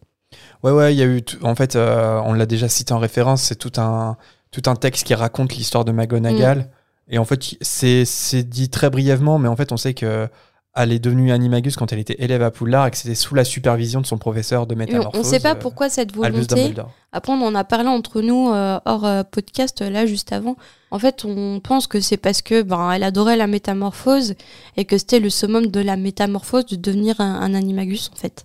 [0.62, 1.22] Ouais, ouais, il y a eu.
[1.42, 3.42] En fait, euh, on l'a déjà cité en référence.
[3.42, 4.16] C'est tout un
[4.54, 6.58] tout un texte qui raconte l'histoire de McGonagall.
[6.58, 6.68] Mm.
[7.08, 10.28] Et en fait, c'est dit très brièvement, mais en fait, on sait que
[10.76, 13.44] elle est devenue animagus quand elle était élève à Poudlard et que c'était sous la
[13.44, 15.12] supervision de son professeur de métamorphose.
[15.14, 16.74] On ne sait pas pourquoi cette volonté.
[17.12, 20.56] Après, on en a parlé entre nous euh, hors euh, podcast là juste avant.
[20.90, 24.34] En fait, on pense que c'est parce que ben elle adorait la métamorphose
[24.76, 28.44] et que c'était le summum de la métamorphose de devenir un, animagus en fait.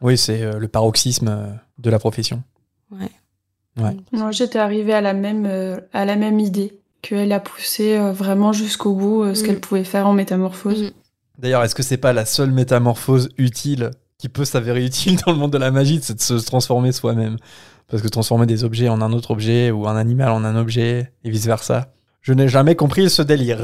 [0.00, 2.42] Oui, c'est euh, le paroxysme de la profession.
[2.90, 3.10] Ouais.
[4.12, 8.12] Moi, j'étais arrivée à la même, euh, à la même idée, qu'elle a poussé euh,
[8.12, 9.46] vraiment jusqu'au bout euh, ce mm.
[9.46, 10.82] qu'elle pouvait faire en métamorphose.
[10.82, 10.90] Mm.
[11.38, 15.38] D'ailleurs, est-ce que c'est pas la seule métamorphose utile qui peut s'avérer utile dans le
[15.38, 17.36] monde de la magie, c'est de se transformer soi-même?
[17.88, 21.12] Parce que transformer des objets en un autre objet ou un animal en un objet
[21.24, 21.92] et vice-versa.
[22.20, 23.60] Je n'ai jamais compris ce délire.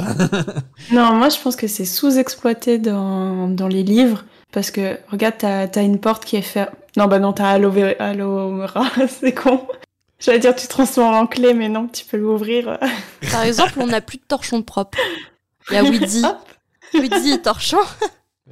[0.92, 4.24] non, moi je pense que c'est sous-exploité dans, dans les livres.
[4.52, 6.72] Parce que, regarde, t'as as une porte qui est fermée.
[6.96, 9.60] Non, bah non, t'as Aloe Vera, c'est con.
[10.18, 12.78] J'allais dire tu transformes en clé, mais non, tu peux l'ouvrir.
[13.30, 14.98] Par exemple, on n'a plus de torchon propre.
[15.70, 16.22] Il y a Widzi.
[16.94, 17.78] Widzi torchon.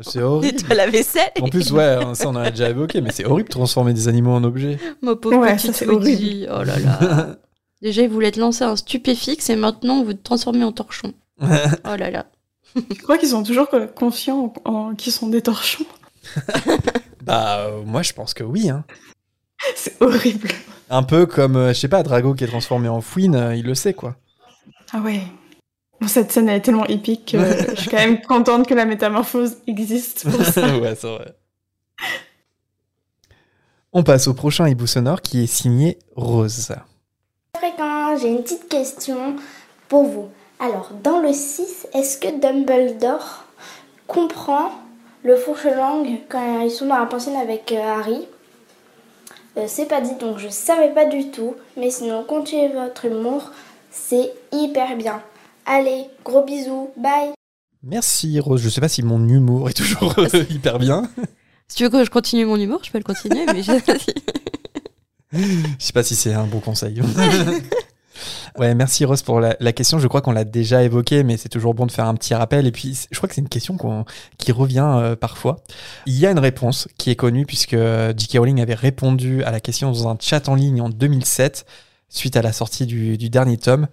[0.01, 0.59] C'est horrible.
[0.70, 1.31] Et la vaisselle.
[1.41, 3.93] En plus, ouais, hein, ça on en a déjà évoqué, mais c'est horrible de transformer
[3.93, 4.78] des animaux en objets.
[5.03, 6.51] Ma pauvre ouais, petite ça, Horrible.
[6.53, 7.36] Oh là là.
[7.82, 11.12] Déjà, il voulait te lancer un stupéfixe et maintenant, on veut te transformer en torchon.
[11.43, 12.27] oh là là.
[12.74, 15.85] Je crois qu'ils sont toujours confiants en, qu'ils sont des torchons.
[17.23, 18.70] bah, euh, moi, je pense que oui.
[18.70, 18.85] Hein.
[19.77, 20.49] C'est horrible.
[20.90, 23.65] Un peu comme, euh, je sais pas, Drago qui est transformé en fouine, euh, il
[23.65, 24.16] le sait, quoi.
[24.93, 25.20] Ah ouais.
[26.06, 27.39] cette scène est tellement épique que
[27.74, 30.77] je suis quand même contente que la métamorphose existe pour ça.
[30.78, 31.35] ouais, c'est vrai.
[33.93, 36.73] On passe au prochain hibou sonore qui est signé Rose.
[37.56, 39.36] Fréquent, j'ai une petite question
[39.89, 40.28] pour vous.
[40.59, 43.44] Alors, dans le 6, est-ce que Dumbledore
[44.06, 44.73] comprend
[45.23, 48.27] le fourche-langue quand ils sont dans la pensione avec euh, Harry?
[49.56, 51.55] Euh, C'est pas dit, donc je savais pas du tout.
[51.76, 53.51] Mais sinon, continuez votre humour,
[53.90, 55.22] c'est hyper bien.
[55.66, 57.32] Allez, gros bisous, bye
[57.82, 61.09] Merci Rose, je sais pas si mon humour est toujours euh, hyper bien.
[61.66, 63.81] Si tu veux que je continue mon humour, je peux le continuer, mais je sais
[63.81, 64.12] pas si...
[65.32, 65.39] je
[65.78, 67.01] sais pas si c'est un bon conseil.
[68.56, 69.98] Ouais, merci Rose pour la, question.
[69.98, 72.68] Je crois qu'on l'a déjà évoqué, mais c'est toujours bon de faire un petit rappel.
[72.68, 73.76] Et puis, je crois que c'est une question
[74.39, 75.56] qui revient euh, parfois.
[76.06, 78.39] Il y a une réponse qui est connue puisque euh, J.K.
[78.39, 81.66] Rowling avait répondu à la question dans un chat en ligne en 2007
[82.09, 83.89] suite à la sortie du, dernier tome.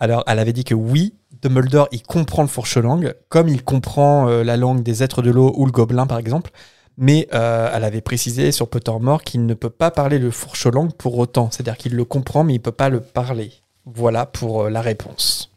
[0.00, 4.42] Alors, elle avait dit que oui, Dumbledore, il comprend le fourche-langue, comme il comprend euh,
[4.42, 6.50] la langue des êtres de l'eau ou le gobelin, par exemple.
[6.96, 11.48] Mais elle avait précisé sur Pottermore qu'il ne peut pas parler le fourche-langue pour autant.
[11.50, 13.52] C'est-à-dire qu'il le comprend, mais il ne peut pas le parler.
[13.94, 15.50] Voilà pour euh, la réponse.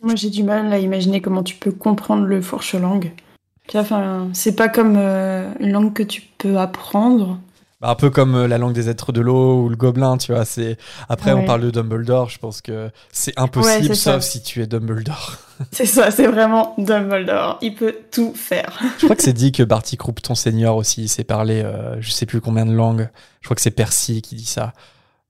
[0.00, 3.12] Moi, j'ai du mal à imaginer comment tu peux comprendre le fourche-langue.
[3.74, 7.38] Enfin, c'est pas comme euh, une langue que tu peux apprendre.
[7.80, 10.32] Bah, un peu comme euh, la langue des êtres de l'eau ou le gobelin, tu
[10.32, 10.44] vois.
[10.44, 10.78] C'est
[11.08, 15.38] après on parle de Dumbledore, je pense que c'est impossible sauf si tu es Dumbledore.
[15.72, 17.58] C'est ça, c'est vraiment Dumbledore.
[17.62, 18.78] Il peut tout faire.
[19.00, 21.68] je crois que c'est dit que Barty Croup, ton seigneur aussi, sait parler,
[21.98, 23.08] je sais plus combien de langues.
[23.40, 24.72] Je crois que c'est Percy qui dit ça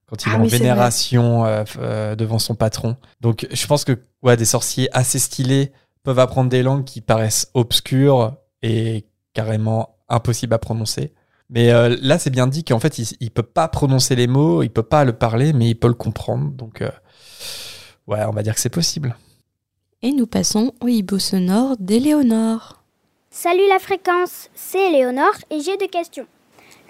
[0.08, 2.96] quand il est ah en vénération euh, euh, devant son patron.
[3.20, 5.72] Donc je pense que ouais, des sorciers assez stylés
[6.02, 9.04] peuvent apprendre des langues qui paraissent obscures et
[9.34, 11.12] carrément impossibles à prononcer.
[11.50, 14.62] Mais euh, là, c'est bien dit qu'en fait, il, ne peut pas prononcer les mots,
[14.62, 16.50] il peut pas le parler, mais il peut le comprendre.
[16.50, 16.82] Donc,
[18.06, 19.16] ouais, on va dire que c'est possible.
[20.02, 22.82] Et nous passons au hibou sonore d'Éléonore.
[23.30, 26.26] Salut la fréquence, c'est Éléonore et j'ai deux questions.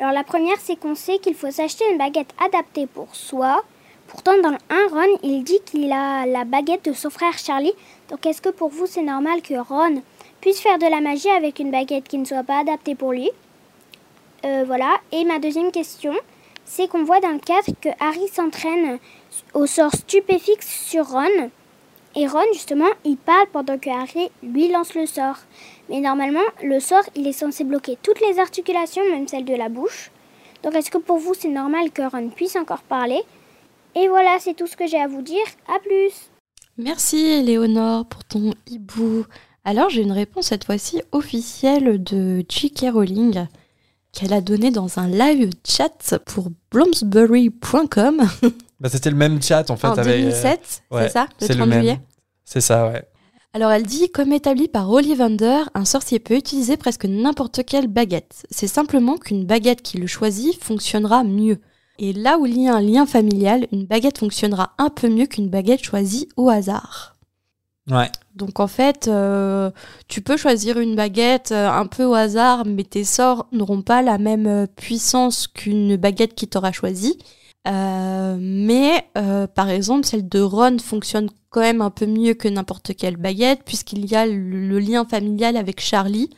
[0.00, 3.62] Alors la première, c'est qu'on sait qu'il faut s'acheter une baguette adaptée pour soi.
[4.06, 7.72] Pourtant, dans 1, Ron, il dit qu'il a la baguette de son frère Charlie.
[8.08, 10.02] Donc est-ce que pour vous, c'est normal que Ron
[10.40, 13.28] puisse faire de la magie avec une baguette qui ne soit pas adaptée pour lui?
[14.44, 14.98] Euh, Voilà.
[15.10, 16.14] Et ma deuxième question,
[16.64, 18.98] c'est qu'on voit dans le cadre que Harry s'entraîne
[19.52, 21.50] au sort stupéfixe sur Ron.
[22.14, 25.38] Et Ron, justement, il parle pendant que Harry lui lance le sort.
[25.89, 29.69] Mais normalement, le sort, il est censé bloquer toutes les articulations, même celles de la
[29.69, 30.10] bouche.
[30.62, 33.23] Donc est-ce que pour vous, c'est normal que Ron puisse encore parler?
[33.94, 35.44] Et voilà, c'est tout ce que j'ai à vous dire.
[35.66, 36.31] À plus
[36.77, 39.24] Merci Éléonore pour ton hibou.
[39.65, 42.86] Alors j'ai une réponse cette fois-ci officielle de J.K.
[42.93, 43.47] Rowling
[44.12, 48.23] qu'elle a donnée dans un live chat pour bloomsbury.com.
[48.81, 49.89] Bah, c'était le même chat en fait.
[49.89, 52.01] En 2007, euh, c'est ça Le 30 juillet?
[52.44, 53.05] C'est ça, ouais.
[53.54, 58.46] Alors elle dit, comme établi par Ollivander, un sorcier peut utiliser presque n'importe quelle baguette.
[58.50, 61.58] C'est simplement qu'une baguette qui le choisit fonctionnera mieux.
[61.98, 65.26] Et là où il y a un lien familial, une baguette fonctionnera un peu mieux
[65.26, 67.16] qu'une baguette choisie au hasard.
[67.90, 68.10] Ouais.
[68.34, 69.70] Donc en fait, euh,
[70.08, 74.02] tu peux choisir une baguette euh, un peu au hasard, mais tes sorts n'auront pas
[74.02, 77.18] la même puissance qu'une baguette qui t'aura choisi.
[77.66, 82.48] Euh, mais euh, par exemple, celle de Ron fonctionne quand même un peu mieux que
[82.48, 86.30] n'importe quelle baguette, puisqu'il y a le, lien familial avec Charlie.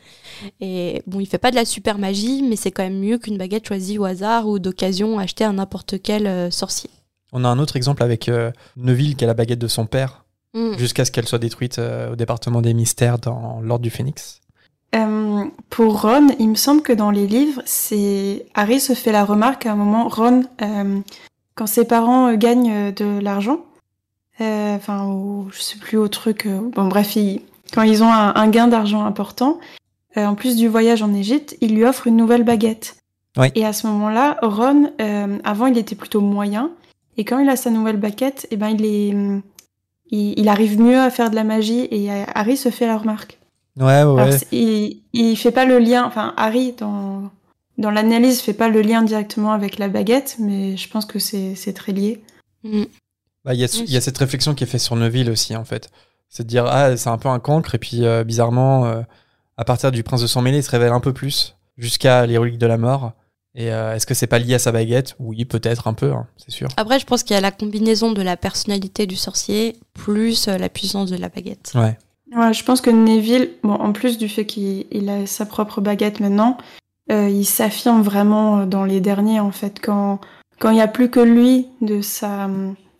[0.59, 3.37] Et bon, il fait pas de la super magie, mais c'est quand même mieux qu'une
[3.37, 6.89] baguette choisie au hasard ou d'occasion achetée à n'importe quel euh, sorcier.
[7.33, 8.29] On a un autre exemple avec
[8.75, 10.77] Neville qui a la baguette de son père, mm.
[10.77, 14.41] jusqu'à ce qu'elle soit détruite au département des mystères dans l'Ordre du Phénix.
[15.69, 19.65] pour Ron, il me semble que dans les livres, c'est Harry se fait la remarque
[19.65, 20.09] à un moment.
[20.09, 20.43] Ron,
[21.55, 23.65] quand ses parents euh, gagnent euh, de l'argent,
[24.41, 27.17] euh, enfin, je sais plus au truc, bon bref,
[27.73, 29.59] quand ils ont un, gain d'argent important,
[30.15, 32.97] en plus du voyage en Égypte, ils lui offrent une nouvelle baguette.
[33.55, 34.91] Et à ce moment-là, Ron,
[35.43, 36.71] avant, il était plutôt moyen,
[37.17, 39.15] et quand il a sa nouvelle baguette, eh ben, il est,
[40.11, 43.39] il, arrive mieux à faire de la magie, et Harry se fait la remarque.
[43.79, 44.37] Ouais, ouais.
[44.51, 47.31] il, il fait pas le lien, enfin, Harry, dans
[47.81, 51.73] dans l'analyse, fait pas le lien directement avec la baguette, mais je pense que c'est
[51.73, 52.21] très lié.
[52.63, 52.83] Mm.
[53.43, 55.89] Bah, il y, a cette réflexion qui est faite sur Neville aussi, en fait.
[56.29, 59.01] C'est de dire, ah, c'est un peu un cancre, et puis euh, bizarrement, euh,
[59.57, 62.37] à partir du prince de sang mêlé, il se révèle un peu plus, jusqu'à les
[62.37, 63.13] reliques de la mort.
[63.53, 65.15] Et euh, est-ce que c'est pas lié à sa baguette?
[65.19, 66.69] Oui, peut-être un peu, hein, c'est sûr.
[66.77, 70.69] Après, je pense qu'il y a la combinaison de la personnalité du sorcier plus la
[70.69, 71.71] puissance de la baguette.
[71.75, 71.97] Ouais.
[72.35, 75.81] Ouais, je pense que Neville, bon, en plus du fait qu'il il a sa propre
[75.81, 76.57] baguette maintenant,
[77.11, 79.79] euh, il s'affirme vraiment dans les derniers en fait.
[79.81, 80.19] Quand
[80.59, 82.49] quand il n'y a plus que lui de sa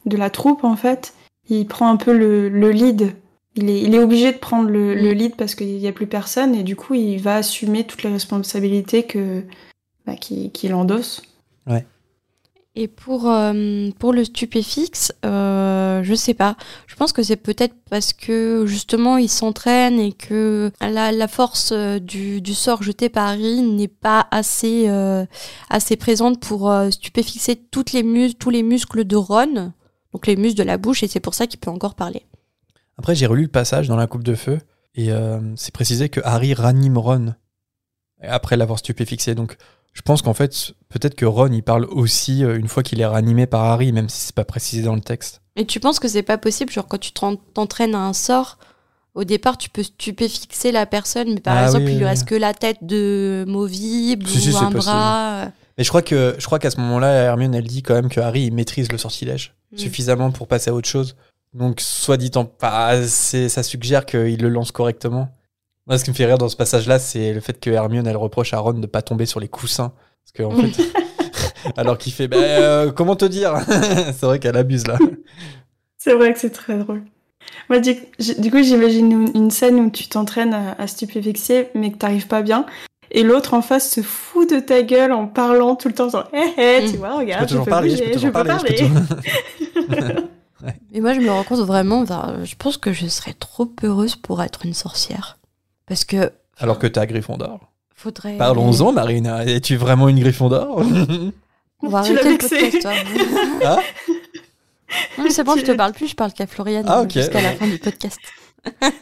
[0.06, 1.14] de la troupe en fait,
[1.50, 3.16] il prend un peu le, le lead.
[3.56, 6.08] Il est, il est obligé de prendre le, le lead parce qu'il n'y a plus
[6.08, 9.44] personne et du coup il va assumer toutes les responsabilités que
[10.06, 11.22] bah, qu'il endosse.
[12.74, 16.56] Et pour, euh, pour le stupéfixe, euh, je sais pas.
[16.88, 21.74] Je pense que c'est peut-être parce que justement il s'entraîne et que la, la force
[21.74, 25.26] euh, du, du sort jeté par Harry n'est pas assez, euh,
[25.70, 29.74] assez présente pour euh, stupéfixer toutes les mus tous les muscles de Ron,
[30.14, 32.26] donc les muscles de la bouche, et c'est pour ça qu'il peut encore parler.
[32.98, 34.60] Après, j'ai relu le passage dans la coupe de feu
[34.96, 37.34] et euh, c'est précisé que Harry ranime Ron
[38.22, 39.34] après l'avoir stupéfixé.
[39.36, 39.56] Donc,
[39.94, 43.06] je pense qu'en fait, peut-être que Ron il parle aussi euh, une fois qu'il est
[43.06, 45.42] ranimé par Harry, même si c'est pas précisé dans le texte.
[45.56, 48.58] Et tu penses que c'est pas possible, genre quand tu t'en- t'entraînes à un sort,
[49.16, 52.24] au départ tu peux stupéfixer la personne, mais par Ah exemple oui, il lui reste
[52.24, 52.30] oui.
[52.30, 55.44] que la tête de Movible Si, ou un bras.
[55.44, 55.46] euh.
[55.78, 58.20] Mais je crois que je crois qu'à ce moment-là, Hermione elle dit quand même que
[58.22, 59.78] Harry il maîtrise le sortilège Mm.
[59.78, 61.16] suffisamment pour passer à autre chose.
[61.54, 65.30] Donc, soit dit en pas, ça suggère qu'il le lance correctement.
[65.88, 68.18] Moi, ce qui me fait rire dans ce passage-là, c'est le fait que Hermione elle
[68.18, 69.92] reproche à Ron de pas tomber sur les coussins,
[70.24, 70.82] parce que en fait,
[71.78, 73.56] alors qu'il fait, bah, euh, comment te dire?
[73.68, 74.98] C'est vrai qu'elle abuse là.
[75.98, 77.04] C'est vrai que c'est très drôle.
[77.70, 81.98] Moi, du, coup, j'imagine une, une scène où tu t'entraînes à, à stupéfixer, mais que
[81.98, 82.66] t'arrives pas bien.
[83.14, 86.30] Et l'autre en face se fout de ta gueule en parlant tout le temps, genre,
[86.34, 87.00] hé hé, tu Mm.
[87.00, 90.24] vois, Je regarde, peux parler, je peux bouger, toujours parler, je peux toujours-
[90.94, 94.42] Et moi je me rends compte vraiment, je pense que je serais trop heureuse pour
[94.44, 95.38] être une sorcière.
[95.88, 97.60] Parce que Alors que t'as Gryffondor.
[97.96, 98.38] faudrait.
[98.38, 99.44] Parlons-en, Marina.
[99.46, 100.78] Es-tu vraiment une Gryffondor
[101.84, 102.92] On va Tu arrêter le podcast, toi.
[103.66, 103.78] Ah?
[105.18, 107.12] Non, mais c'est bon, je te parle plus, je parle qu'à Floriane Ah, euh, ok.
[107.12, 108.20] jusqu'à la fin du podcast.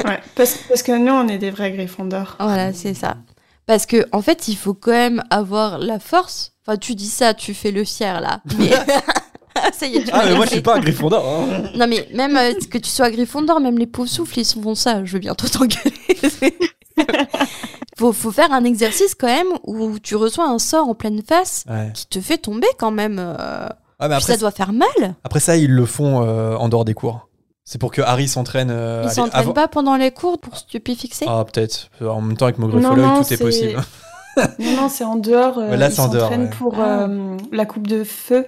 [0.05, 2.37] Ouais, parce, parce que nous, on est des vrais Gryffondors.
[2.39, 3.17] Voilà, c'est ça.
[3.69, 6.53] Parce que en fait, il faut quand même avoir la force.
[6.65, 8.41] Enfin, tu dis ça, tu fais le fier là.
[8.57, 8.71] Mais
[9.73, 11.23] ça y est, tu Ah, mais moi je suis pas un Gryffondor.
[11.23, 11.69] hein.
[11.75, 15.05] Non mais même euh, que tu sois Gryffondor, même les pauvres souffles, ils font ça.
[15.05, 16.19] Je veux bientôt t'engueuler.
[17.97, 21.63] faut, faut faire un exercice quand même où tu reçois un sort en pleine face
[21.69, 21.91] Ouais.
[21.93, 23.19] qui te fait tomber quand même.
[23.19, 23.67] euh,
[23.99, 25.15] Ah, mais après, ça doit faire mal.
[25.23, 27.28] après ça, ils le font euh, en dehors des cours.
[27.71, 28.71] C'est pour que Harry s'entraîne.
[28.71, 31.25] euh, s'entraînent avant- pas pendant les cours pour stupéfixer?
[31.29, 31.91] Ah, peut-être.
[32.01, 32.67] En même temps, avec non,
[33.21, 33.79] tout est possible.
[34.57, 35.59] Non, non, c'est en dehors.
[35.59, 36.49] euh, Ouais, là, ils c'est en dehors, s'entraînent ouais.
[36.57, 37.01] pour Ah.
[37.03, 38.47] euh, la coupe de feu.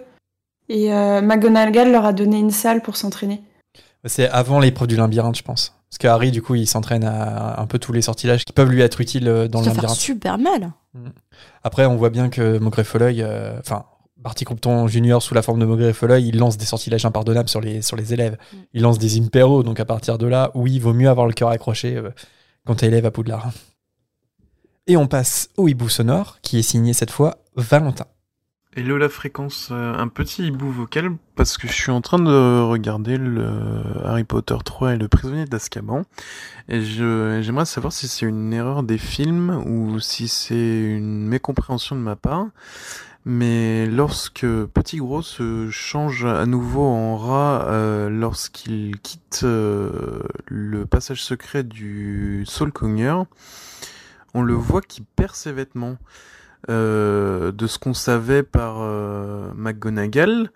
[0.70, 3.44] Et euh, McGonagall leur a donné une salle pour s'entraîner.
[4.06, 5.76] C'est avant l'épreuve du labyrinthe, je pense.
[5.92, 8.72] Parce que Harry, du coup, il s'entraîne à un peu tous les sortilèges qui peuvent
[8.72, 9.98] lui être utiles euh, dans ça le labyrinthe.
[10.00, 10.72] super mal.
[11.64, 12.58] Après, on voit bien que
[13.22, 13.86] euh, enfin,
[14.22, 17.60] Barty Crompton Junior sous la forme de Maugrey Folleuil, il lance des sortilèges impardonnables sur
[17.60, 18.38] les, sur les élèves.
[18.54, 18.58] Mm.
[18.74, 21.34] Il lance des impéros, donc à partir de là, oui, il vaut mieux avoir le
[21.34, 22.12] cœur accroché euh,
[22.66, 23.52] quand t'es élève à Poudlard.
[24.88, 28.06] Et on passe au hibou sonore, qui est signé cette fois Valentin.
[28.74, 32.62] Hello la fréquence, euh, un petit hibou vocal parce que je suis en train de
[32.62, 33.46] regarder le
[34.06, 36.04] Harry Potter 3 et le prisonnier d'Azkaban
[36.70, 41.98] et je j'aimerais savoir si c'est une erreur des films ou si c'est une mécompréhension
[41.98, 42.48] de ma part.
[43.26, 50.88] Mais lorsque Petit Gros se change à nouveau en rat euh, lorsqu'il quitte euh, le
[50.88, 52.72] passage secret du Saul
[54.34, 55.98] on le voit qui perd ses vêtements.
[56.70, 58.80] Euh, de ce qu'on savait par
[59.56, 60.50] McGonagall,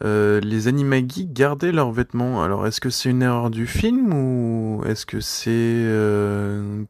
[0.00, 2.42] les Animagi gardaient leurs vêtements.
[2.42, 5.84] Alors est-ce que c'est une erreur du film ou est-ce que c'est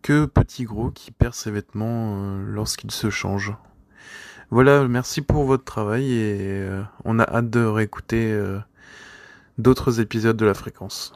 [0.03, 3.53] que Petit Gros qui perd ses vêtements lorsqu'il se change?
[4.51, 8.59] Voilà, merci pour votre travail et euh, on a hâte de réécouter euh,
[9.59, 11.13] d'autres épisodes de la fréquence.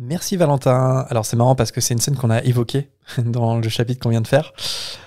[0.00, 1.06] Merci Valentin.
[1.08, 4.10] Alors c'est marrant parce que c'est une scène qu'on a évoquée dans le chapitre qu'on
[4.10, 4.52] vient de faire.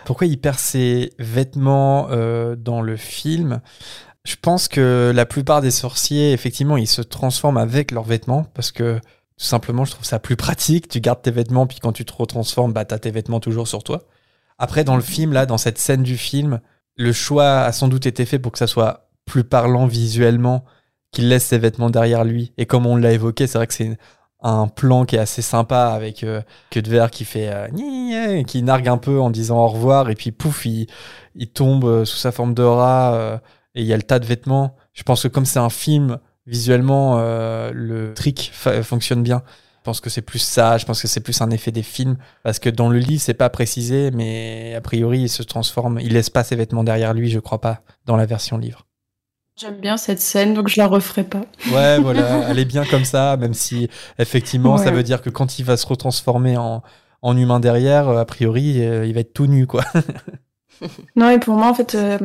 [0.05, 3.59] Pourquoi il perd ses vêtements euh, dans le film?
[4.23, 8.71] Je pense que la plupart des sorciers, effectivement, ils se transforment avec leurs vêtements parce
[8.71, 8.99] que
[9.37, 10.87] tout simplement, je trouve ça plus pratique.
[10.87, 13.83] Tu gardes tes vêtements, puis quand tu te retransformes, bah, t'as tes vêtements toujours sur
[13.83, 14.03] toi.
[14.59, 16.61] Après, dans le film, là, dans cette scène du film,
[17.01, 20.65] le choix a sans doute été fait pour que ça soit plus parlant visuellement,
[21.11, 22.53] qu'il laisse ses vêtements derrière lui.
[22.57, 23.97] Et comme on l'a évoqué, c'est vrai que c'est
[24.43, 28.63] un plan qui est assez sympa avec euh, que de verre qui fait euh, qui
[28.63, 30.87] nargue un peu en disant au revoir et puis pouf il,
[31.53, 33.39] tombe euh, sous sa forme de rat
[33.75, 36.17] et il y a le tas de vêtements je pense que comme c'est un film
[36.47, 37.19] visuellement
[37.71, 38.51] le trick
[38.81, 39.43] fonctionne bien
[39.81, 42.17] je pense que c'est plus ça je pense que c'est plus un effet des films
[42.43, 46.13] parce que dans le livre c'est pas précisé mais a priori il se transforme il
[46.13, 48.85] laisse pas ses vêtements derrière lui je crois pas dans la version livre
[49.57, 51.43] J'aime bien cette scène, donc je la referai pas.
[51.71, 55.59] Ouais, voilà, elle est bien comme ça, même si effectivement, ça veut dire que quand
[55.59, 56.81] il va se retransformer en,
[57.21, 59.83] en humain derrière, euh, a priori, euh, il va être tout nu, quoi.
[61.15, 62.17] Non, et pour moi, en fait, euh,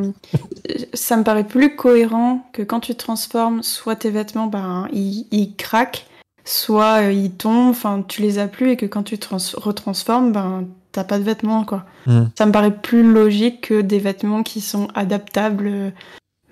[0.94, 5.54] ça me paraît plus cohérent que quand tu transformes, soit tes vêtements, ben, ils, ils
[5.56, 6.06] craquent,
[6.46, 9.36] soit euh, ils tombent, enfin, tu les as plus, et que quand tu te trans-
[9.60, 11.84] retransformes, ben, t'as pas de vêtements, quoi.
[12.06, 12.26] Hmm.
[12.38, 15.90] Ça me paraît plus logique que des vêtements qui sont adaptables, euh,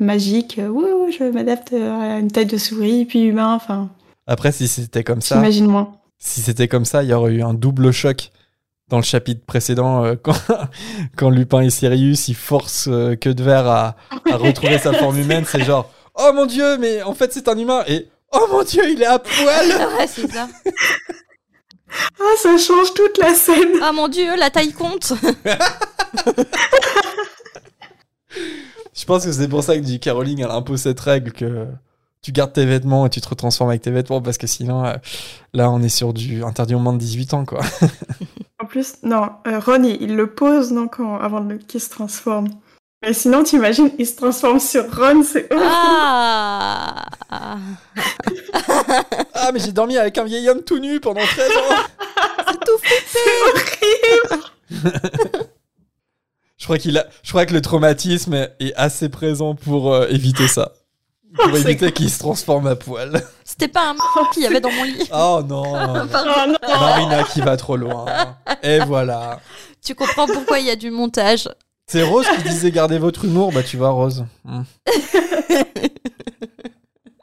[0.01, 0.61] magiques.
[0.69, 3.89] Oui, oui, je m'adapte euh, à une taille de souris, puis humain, enfin,
[4.27, 5.93] Après, si c'était comme ça, j'imagine moins.
[6.19, 8.31] si c'était comme ça, il y aurait eu un double choc
[8.91, 10.35] dans le chapitre précédent euh, quand,
[11.17, 13.97] quand Lupin et Sirius ils forcent euh, que de verre à,
[14.31, 15.45] à retrouver sa forme humaine.
[15.47, 18.83] C'est genre, oh mon dieu, mais en fait c'est un humain et oh mon dieu,
[18.91, 19.67] il est à poil.
[19.99, 20.49] Ouais, c'est ça.
[22.21, 25.13] Ah, ça change toute la scène Ah mon dieu, la taille compte.
[28.93, 30.11] Je pense que c'est pour ça que J.K.
[30.11, 31.69] Rowling elle impose cette règle que
[32.23, 34.95] tu gardes tes vêtements et tu te retransformes avec tes vêtements parce que sinon euh,
[35.53, 37.61] là on est sur du interdit au moins de 18 ans quoi.
[38.65, 42.49] En plus, non, euh, Ron, il, le pose non, quand, avant qu'il se transforme.
[43.07, 45.69] Mais sinon, t'imagines, il se transforme sur Ron, c'est horrible.
[45.71, 47.05] Ah.
[49.35, 49.51] Ah.
[49.53, 51.85] Mais j'ai dormi avec un vieil homme tout nu pendant 13 ans.
[52.49, 53.21] C'est tout flippé.
[56.57, 60.49] Je crois qu'il a je crois que le traumatisme est assez présent pour euh, éviter
[60.49, 60.73] ça.
[61.37, 63.23] Pour C'est éviter qu'il se transforme à poil.
[63.45, 63.99] C'était pas un m-
[64.33, 65.09] qu'il y avait dans mon lit.
[65.13, 65.63] Oh non.
[65.75, 66.07] Oh
[66.47, 68.07] non Marina qui va trop loin.
[68.63, 69.41] Et voilà.
[69.85, 71.49] Tu comprends pourquoi il y a du montage.
[71.87, 74.25] C'est Rose qui disait gardez votre humour, bah tu vois Rose.
[74.45, 74.63] Hmm.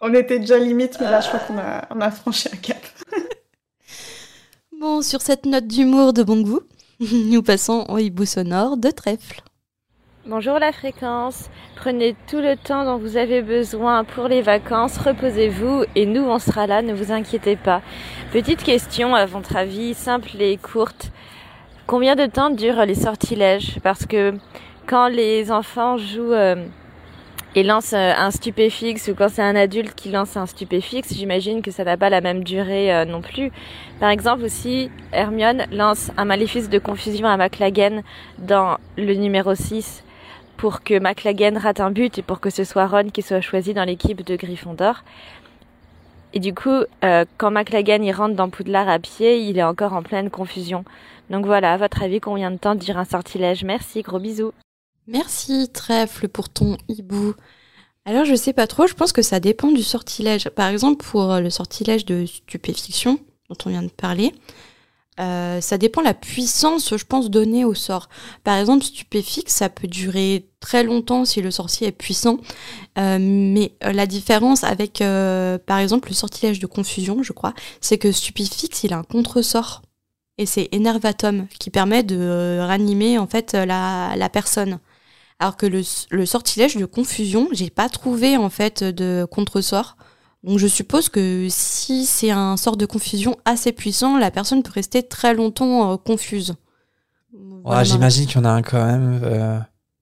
[0.01, 2.81] On était déjà limite, mais là, je crois qu'on a, on a franchi un cap.
[4.79, 6.61] Bon, sur cette note d'humour de bon goût,
[6.99, 9.41] nous passons au hibou sonore de trèfle.
[10.25, 15.83] Bonjour la fréquence, prenez tout le temps dont vous avez besoin pour les vacances, reposez-vous
[15.95, 17.83] et nous on sera là, ne vous inquiétez pas.
[18.31, 21.11] Petite question à votre avis, simple et courte.
[21.91, 23.77] Combien de temps durent les sortilèges?
[23.83, 24.33] Parce que
[24.87, 26.55] quand les enfants jouent euh,
[27.53, 31.61] et lancent euh, un stupéfixe ou quand c'est un adulte qui lance un stupéfixe, j'imagine
[31.61, 33.51] que ça n'a pas la même durée euh, non plus.
[33.99, 38.03] Par exemple aussi, Hermione lance un maléfice de confusion à McLaggen
[38.37, 40.05] dans le numéro 6
[40.55, 43.73] pour que McLaggen rate un but et pour que ce soit Ron qui soit choisi
[43.73, 45.03] dans l'équipe de Gryffondor.
[46.33, 49.93] Et du coup, euh, quand McLaggen il rentre dans Poudlard à pied, il est encore
[49.93, 50.85] en pleine confusion.
[51.29, 53.63] Donc voilà, à votre avis, combien de temps dure un sortilège?
[53.63, 54.53] Merci, gros bisous.
[55.07, 57.33] Merci trèfle pour ton hibou.
[58.05, 60.49] Alors je sais pas trop, je pense que ça dépend du sortilège.
[60.49, 64.33] Par exemple pour le sortilège de stupéfiction dont on vient de parler,
[65.19, 68.07] euh, ça dépend la puissance, je pense, donnée au sort.
[68.43, 72.37] Par exemple, stupéfixe, ça peut durer très longtemps si le sorcier est puissant,
[72.97, 75.03] Euh, mais euh, la différence avec,
[75.65, 79.81] par exemple, le sortilège de confusion, je crois, c'est que stupéfixe, il a un contre-sort.
[80.37, 84.79] Et c'est énervatum qui permet de ranimer en fait la, personne.
[85.39, 89.97] Alors que le, le sortilège de confusion, j'ai pas trouvé en fait de contre-sort.
[90.43, 94.71] Donc je suppose que si c'est un sort de confusion assez puissant, la personne peut
[94.73, 96.55] rester très longtemps euh, confuse.
[97.63, 97.85] Ouais.
[97.85, 99.21] J'imagine qu'il y en a un quand même.
[99.23, 99.59] euh,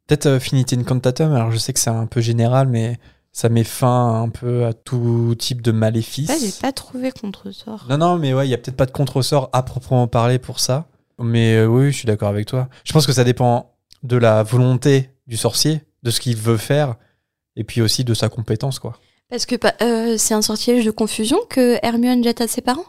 [0.08, 2.98] Peut-être euh, Finite Incantatum, alors je sais que c'est un peu général, mais
[3.32, 6.30] ça met fin un peu à tout type de maléfice.
[6.30, 7.86] Ouais, j'ai pas trouvé contre-sort.
[7.90, 10.60] Non, non, mais ouais, il y a peut-être pas de contre-sort à proprement parler pour
[10.60, 10.88] ça.
[11.20, 12.70] Mais euh, oui, je suis d'accord avec toi.
[12.86, 16.96] Je pense que ça dépend de la volonté du sorcier, de ce qu'il veut faire,
[17.56, 18.98] et puis aussi de sa compétence, quoi.
[19.30, 22.86] Parce que bah, euh, c'est un sortilège de confusion que Hermione jette à ses parents?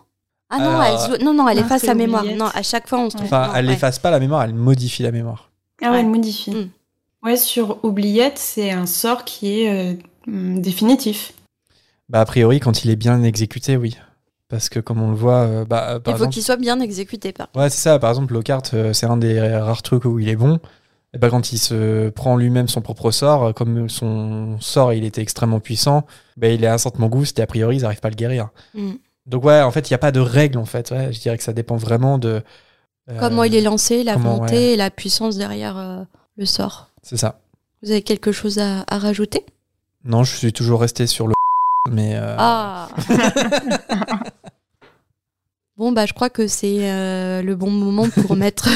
[0.49, 2.25] Ah non, Alors, elle non, non, elle Ah, efface sa mémoire.
[2.25, 3.27] Non, à chaque fois on se trompe.
[3.27, 3.73] Enfin, Non, elle ouais.
[3.73, 5.51] n'efface pas la mémoire, elle modifie la mémoire.
[5.83, 6.01] Ah ouais, Ouais.
[6.01, 6.51] elle modifie.
[6.51, 6.69] Mm.
[7.23, 9.95] Ouais, sur Oubliette, c'est un sort qui est euh,
[10.27, 11.35] hum, définitif.
[12.09, 13.97] Bah, a priori, quand il est bien exécuté, oui.
[14.49, 16.33] Parce que comme on le voit, euh, bah, euh, Il faut exemple...
[16.33, 17.33] qu'il soit bien exécuté.
[17.33, 17.49] Par...
[17.55, 17.99] Ouais, c'est ça.
[18.01, 20.59] Par exemple, Lockhart, euh, c'est un des rares trucs où il est bon.
[21.13, 25.05] Et bah, quand il se prend lui-même son propre sort, euh, comme son sort il
[25.05, 26.07] était extrêmement puissant,
[26.37, 28.51] bah, il est instantanément gouste et a priori ils n'arrivent pas à le guérir.
[28.75, 28.93] Mm.
[29.27, 30.91] Donc ouais, en fait, il n'y a pas de règle en fait.
[30.91, 32.43] Ouais, je dirais que ça dépend vraiment de.
[33.11, 34.63] euh, Comment il est lancé, la comment, volonté ouais.
[34.73, 36.03] et la puissance derrière euh,
[36.37, 36.91] le sort.
[37.03, 37.41] C'est ça.
[37.83, 39.45] Vous avez quelque chose à, à rajouter?
[40.05, 41.35] Non, je suis toujours resté sur le.
[41.91, 42.15] Mais.
[42.15, 42.89] euh, Ah
[45.81, 48.69] Bon, bah, je crois que c'est euh, le bon moment pour mettre,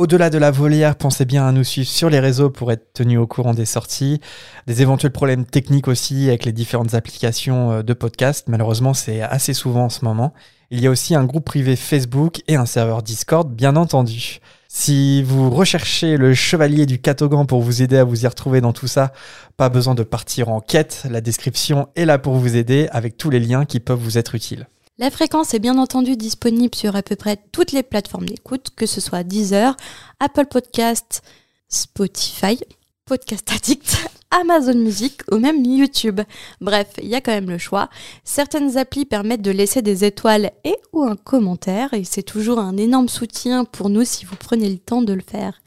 [0.00, 3.18] Au-delà de la volière, pensez bien à nous suivre sur les réseaux pour être tenu
[3.18, 4.18] au courant des sorties,
[4.66, 8.46] des éventuels problèmes techniques aussi avec les différentes applications euh, de podcast.
[8.48, 10.32] Malheureusement, c'est assez souvent en ce moment.
[10.72, 14.38] Il y a aussi un groupe privé Facebook et un serveur Discord, bien entendu.
[14.68, 18.72] Si vous recherchez le chevalier du Catogan pour vous aider à vous y retrouver dans
[18.72, 19.12] tout ça,
[19.56, 23.30] pas besoin de partir en quête, la description est là pour vous aider avec tous
[23.30, 24.68] les liens qui peuvent vous être utiles.
[24.96, 28.86] La fréquence est bien entendu disponible sur à peu près toutes les plateformes d'écoute, que
[28.86, 29.76] ce soit Deezer,
[30.20, 31.22] Apple Podcast,
[31.68, 32.60] Spotify,
[33.06, 33.96] Podcast Addict,
[34.30, 36.20] Amazon Music ou même YouTube.
[36.60, 37.88] Bref, il y a quand même le choix.
[38.24, 42.76] Certaines applis permettent de laisser des étoiles et ou un commentaire et c'est toujours un
[42.76, 45.60] énorme soutien pour nous si vous prenez le temps de le faire.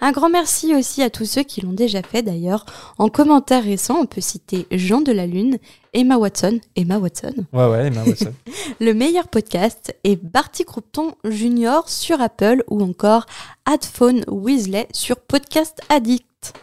[0.00, 2.64] Un grand merci aussi à tous ceux qui l'ont déjà fait d'ailleurs.
[2.98, 5.58] En commentaire récent, on peut citer Jean de la Lune,
[5.92, 7.34] Emma Watson, Emma Watson.
[7.52, 8.32] Ouais, ouais, Emma Watson.
[8.80, 13.26] le meilleur podcast et Barty Croupton Junior sur Apple ou encore
[13.66, 16.54] Adphone Weasley sur Podcast Addict.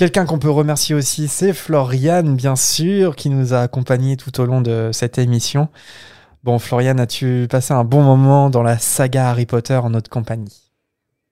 [0.00, 4.46] Quelqu'un qu'on peut remercier aussi, c'est Floriane, bien sûr, qui nous a accompagnés tout au
[4.46, 5.68] long de cette émission.
[6.42, 10.72] Bon, Floriane, as-tu passé un bon moment dans la saga Harry Potter en notre compagnie?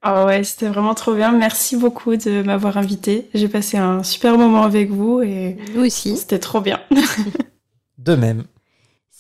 [0.04, 1.32] Oh ouais, c'était vraiment trop bien.
[1.32, 3.30] Merci beaucoup de m'avoir invité.
[3.32, 6.18] J'ai passé un super moment avec vous et nous aussi.
[6.18, 6.78] C'était trop bien.
[7.96, 8.44] de même.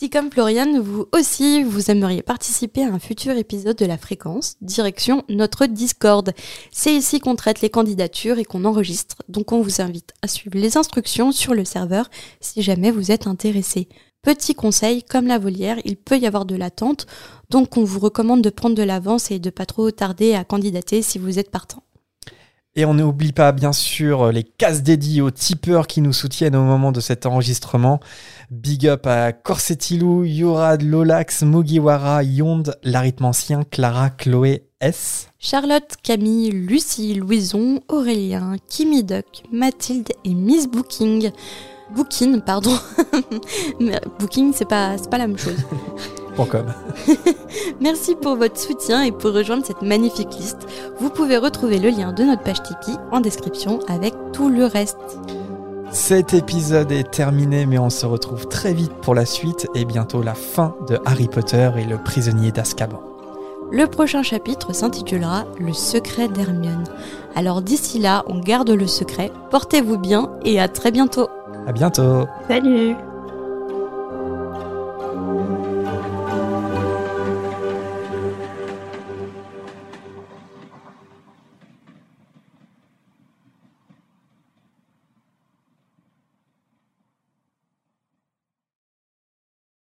[0.00, 4.54] Si comme Floriane, vous aussi, vous aimeriez participer à un futur épisode de la fréquence,
[4.60, 6.32] direction notre Discord.
[6.70, 10.56] C'est ici qu'on traite les candidatures et qu'on enregistre, donc on vous invite à suivre
[10.56, 12.10] les instructions sur le serveur
[12.40, 13.88] si jamais vous êtes intéressé.
[14.22, 17.08] Petit conseil, comme la volière, il peut y avoir de l'attente,
[17.50, 21.02] donc on vous recommande de prendre de l'avance et de pas trop tarder à candidater
[21.02, 21.82] si vous êtes partant.
[22.78, 26.62] Et on n'oublie pas bien sûr les cases dédiées aux tipeurs qui nous soutiennent au
[26.62, 27.98] moment de cet enregistrement.
[28.52, 35.26] Big up à Corsetilou, Yorad, Lolax, Mugiwara, Yond, l'arythmancien, Clara, Chloé, S.
[35.40, 41.32] Charlotte, Camille, Lucie, Louison, Aurélien, Kimi Duck, Mathilde et Miss Booking.
[41.96, 42.78] Booking, pardon.
[44.20, 45.58] Booking, c'est pas, pas la même chose.
[47.80, 50.66] Merci pour votre soutien et pour rejoindre cette magnifique liste.
[51.00, 55.18] Vous pouvez retrouver le lien de notre page Tipeee en description avec tout le reste.
[55.90, 60.22] Cet épisode est terminé, mais on se retrouve très vite pour la suite et bientôt
[60.22, 63.00] la fin de Harry Potter et le prisonnier d'Azkaban.
[63.70, 66.84] Le prochain chapitre s'intitulera Le secret d'Hermione.
[67.34, 71.28] Alors d'ici là, on garde le secret, portez-vous bien et à très bientôt.
[71.66, 72.26] À bientôt.
[72.48, 72.96] Salut.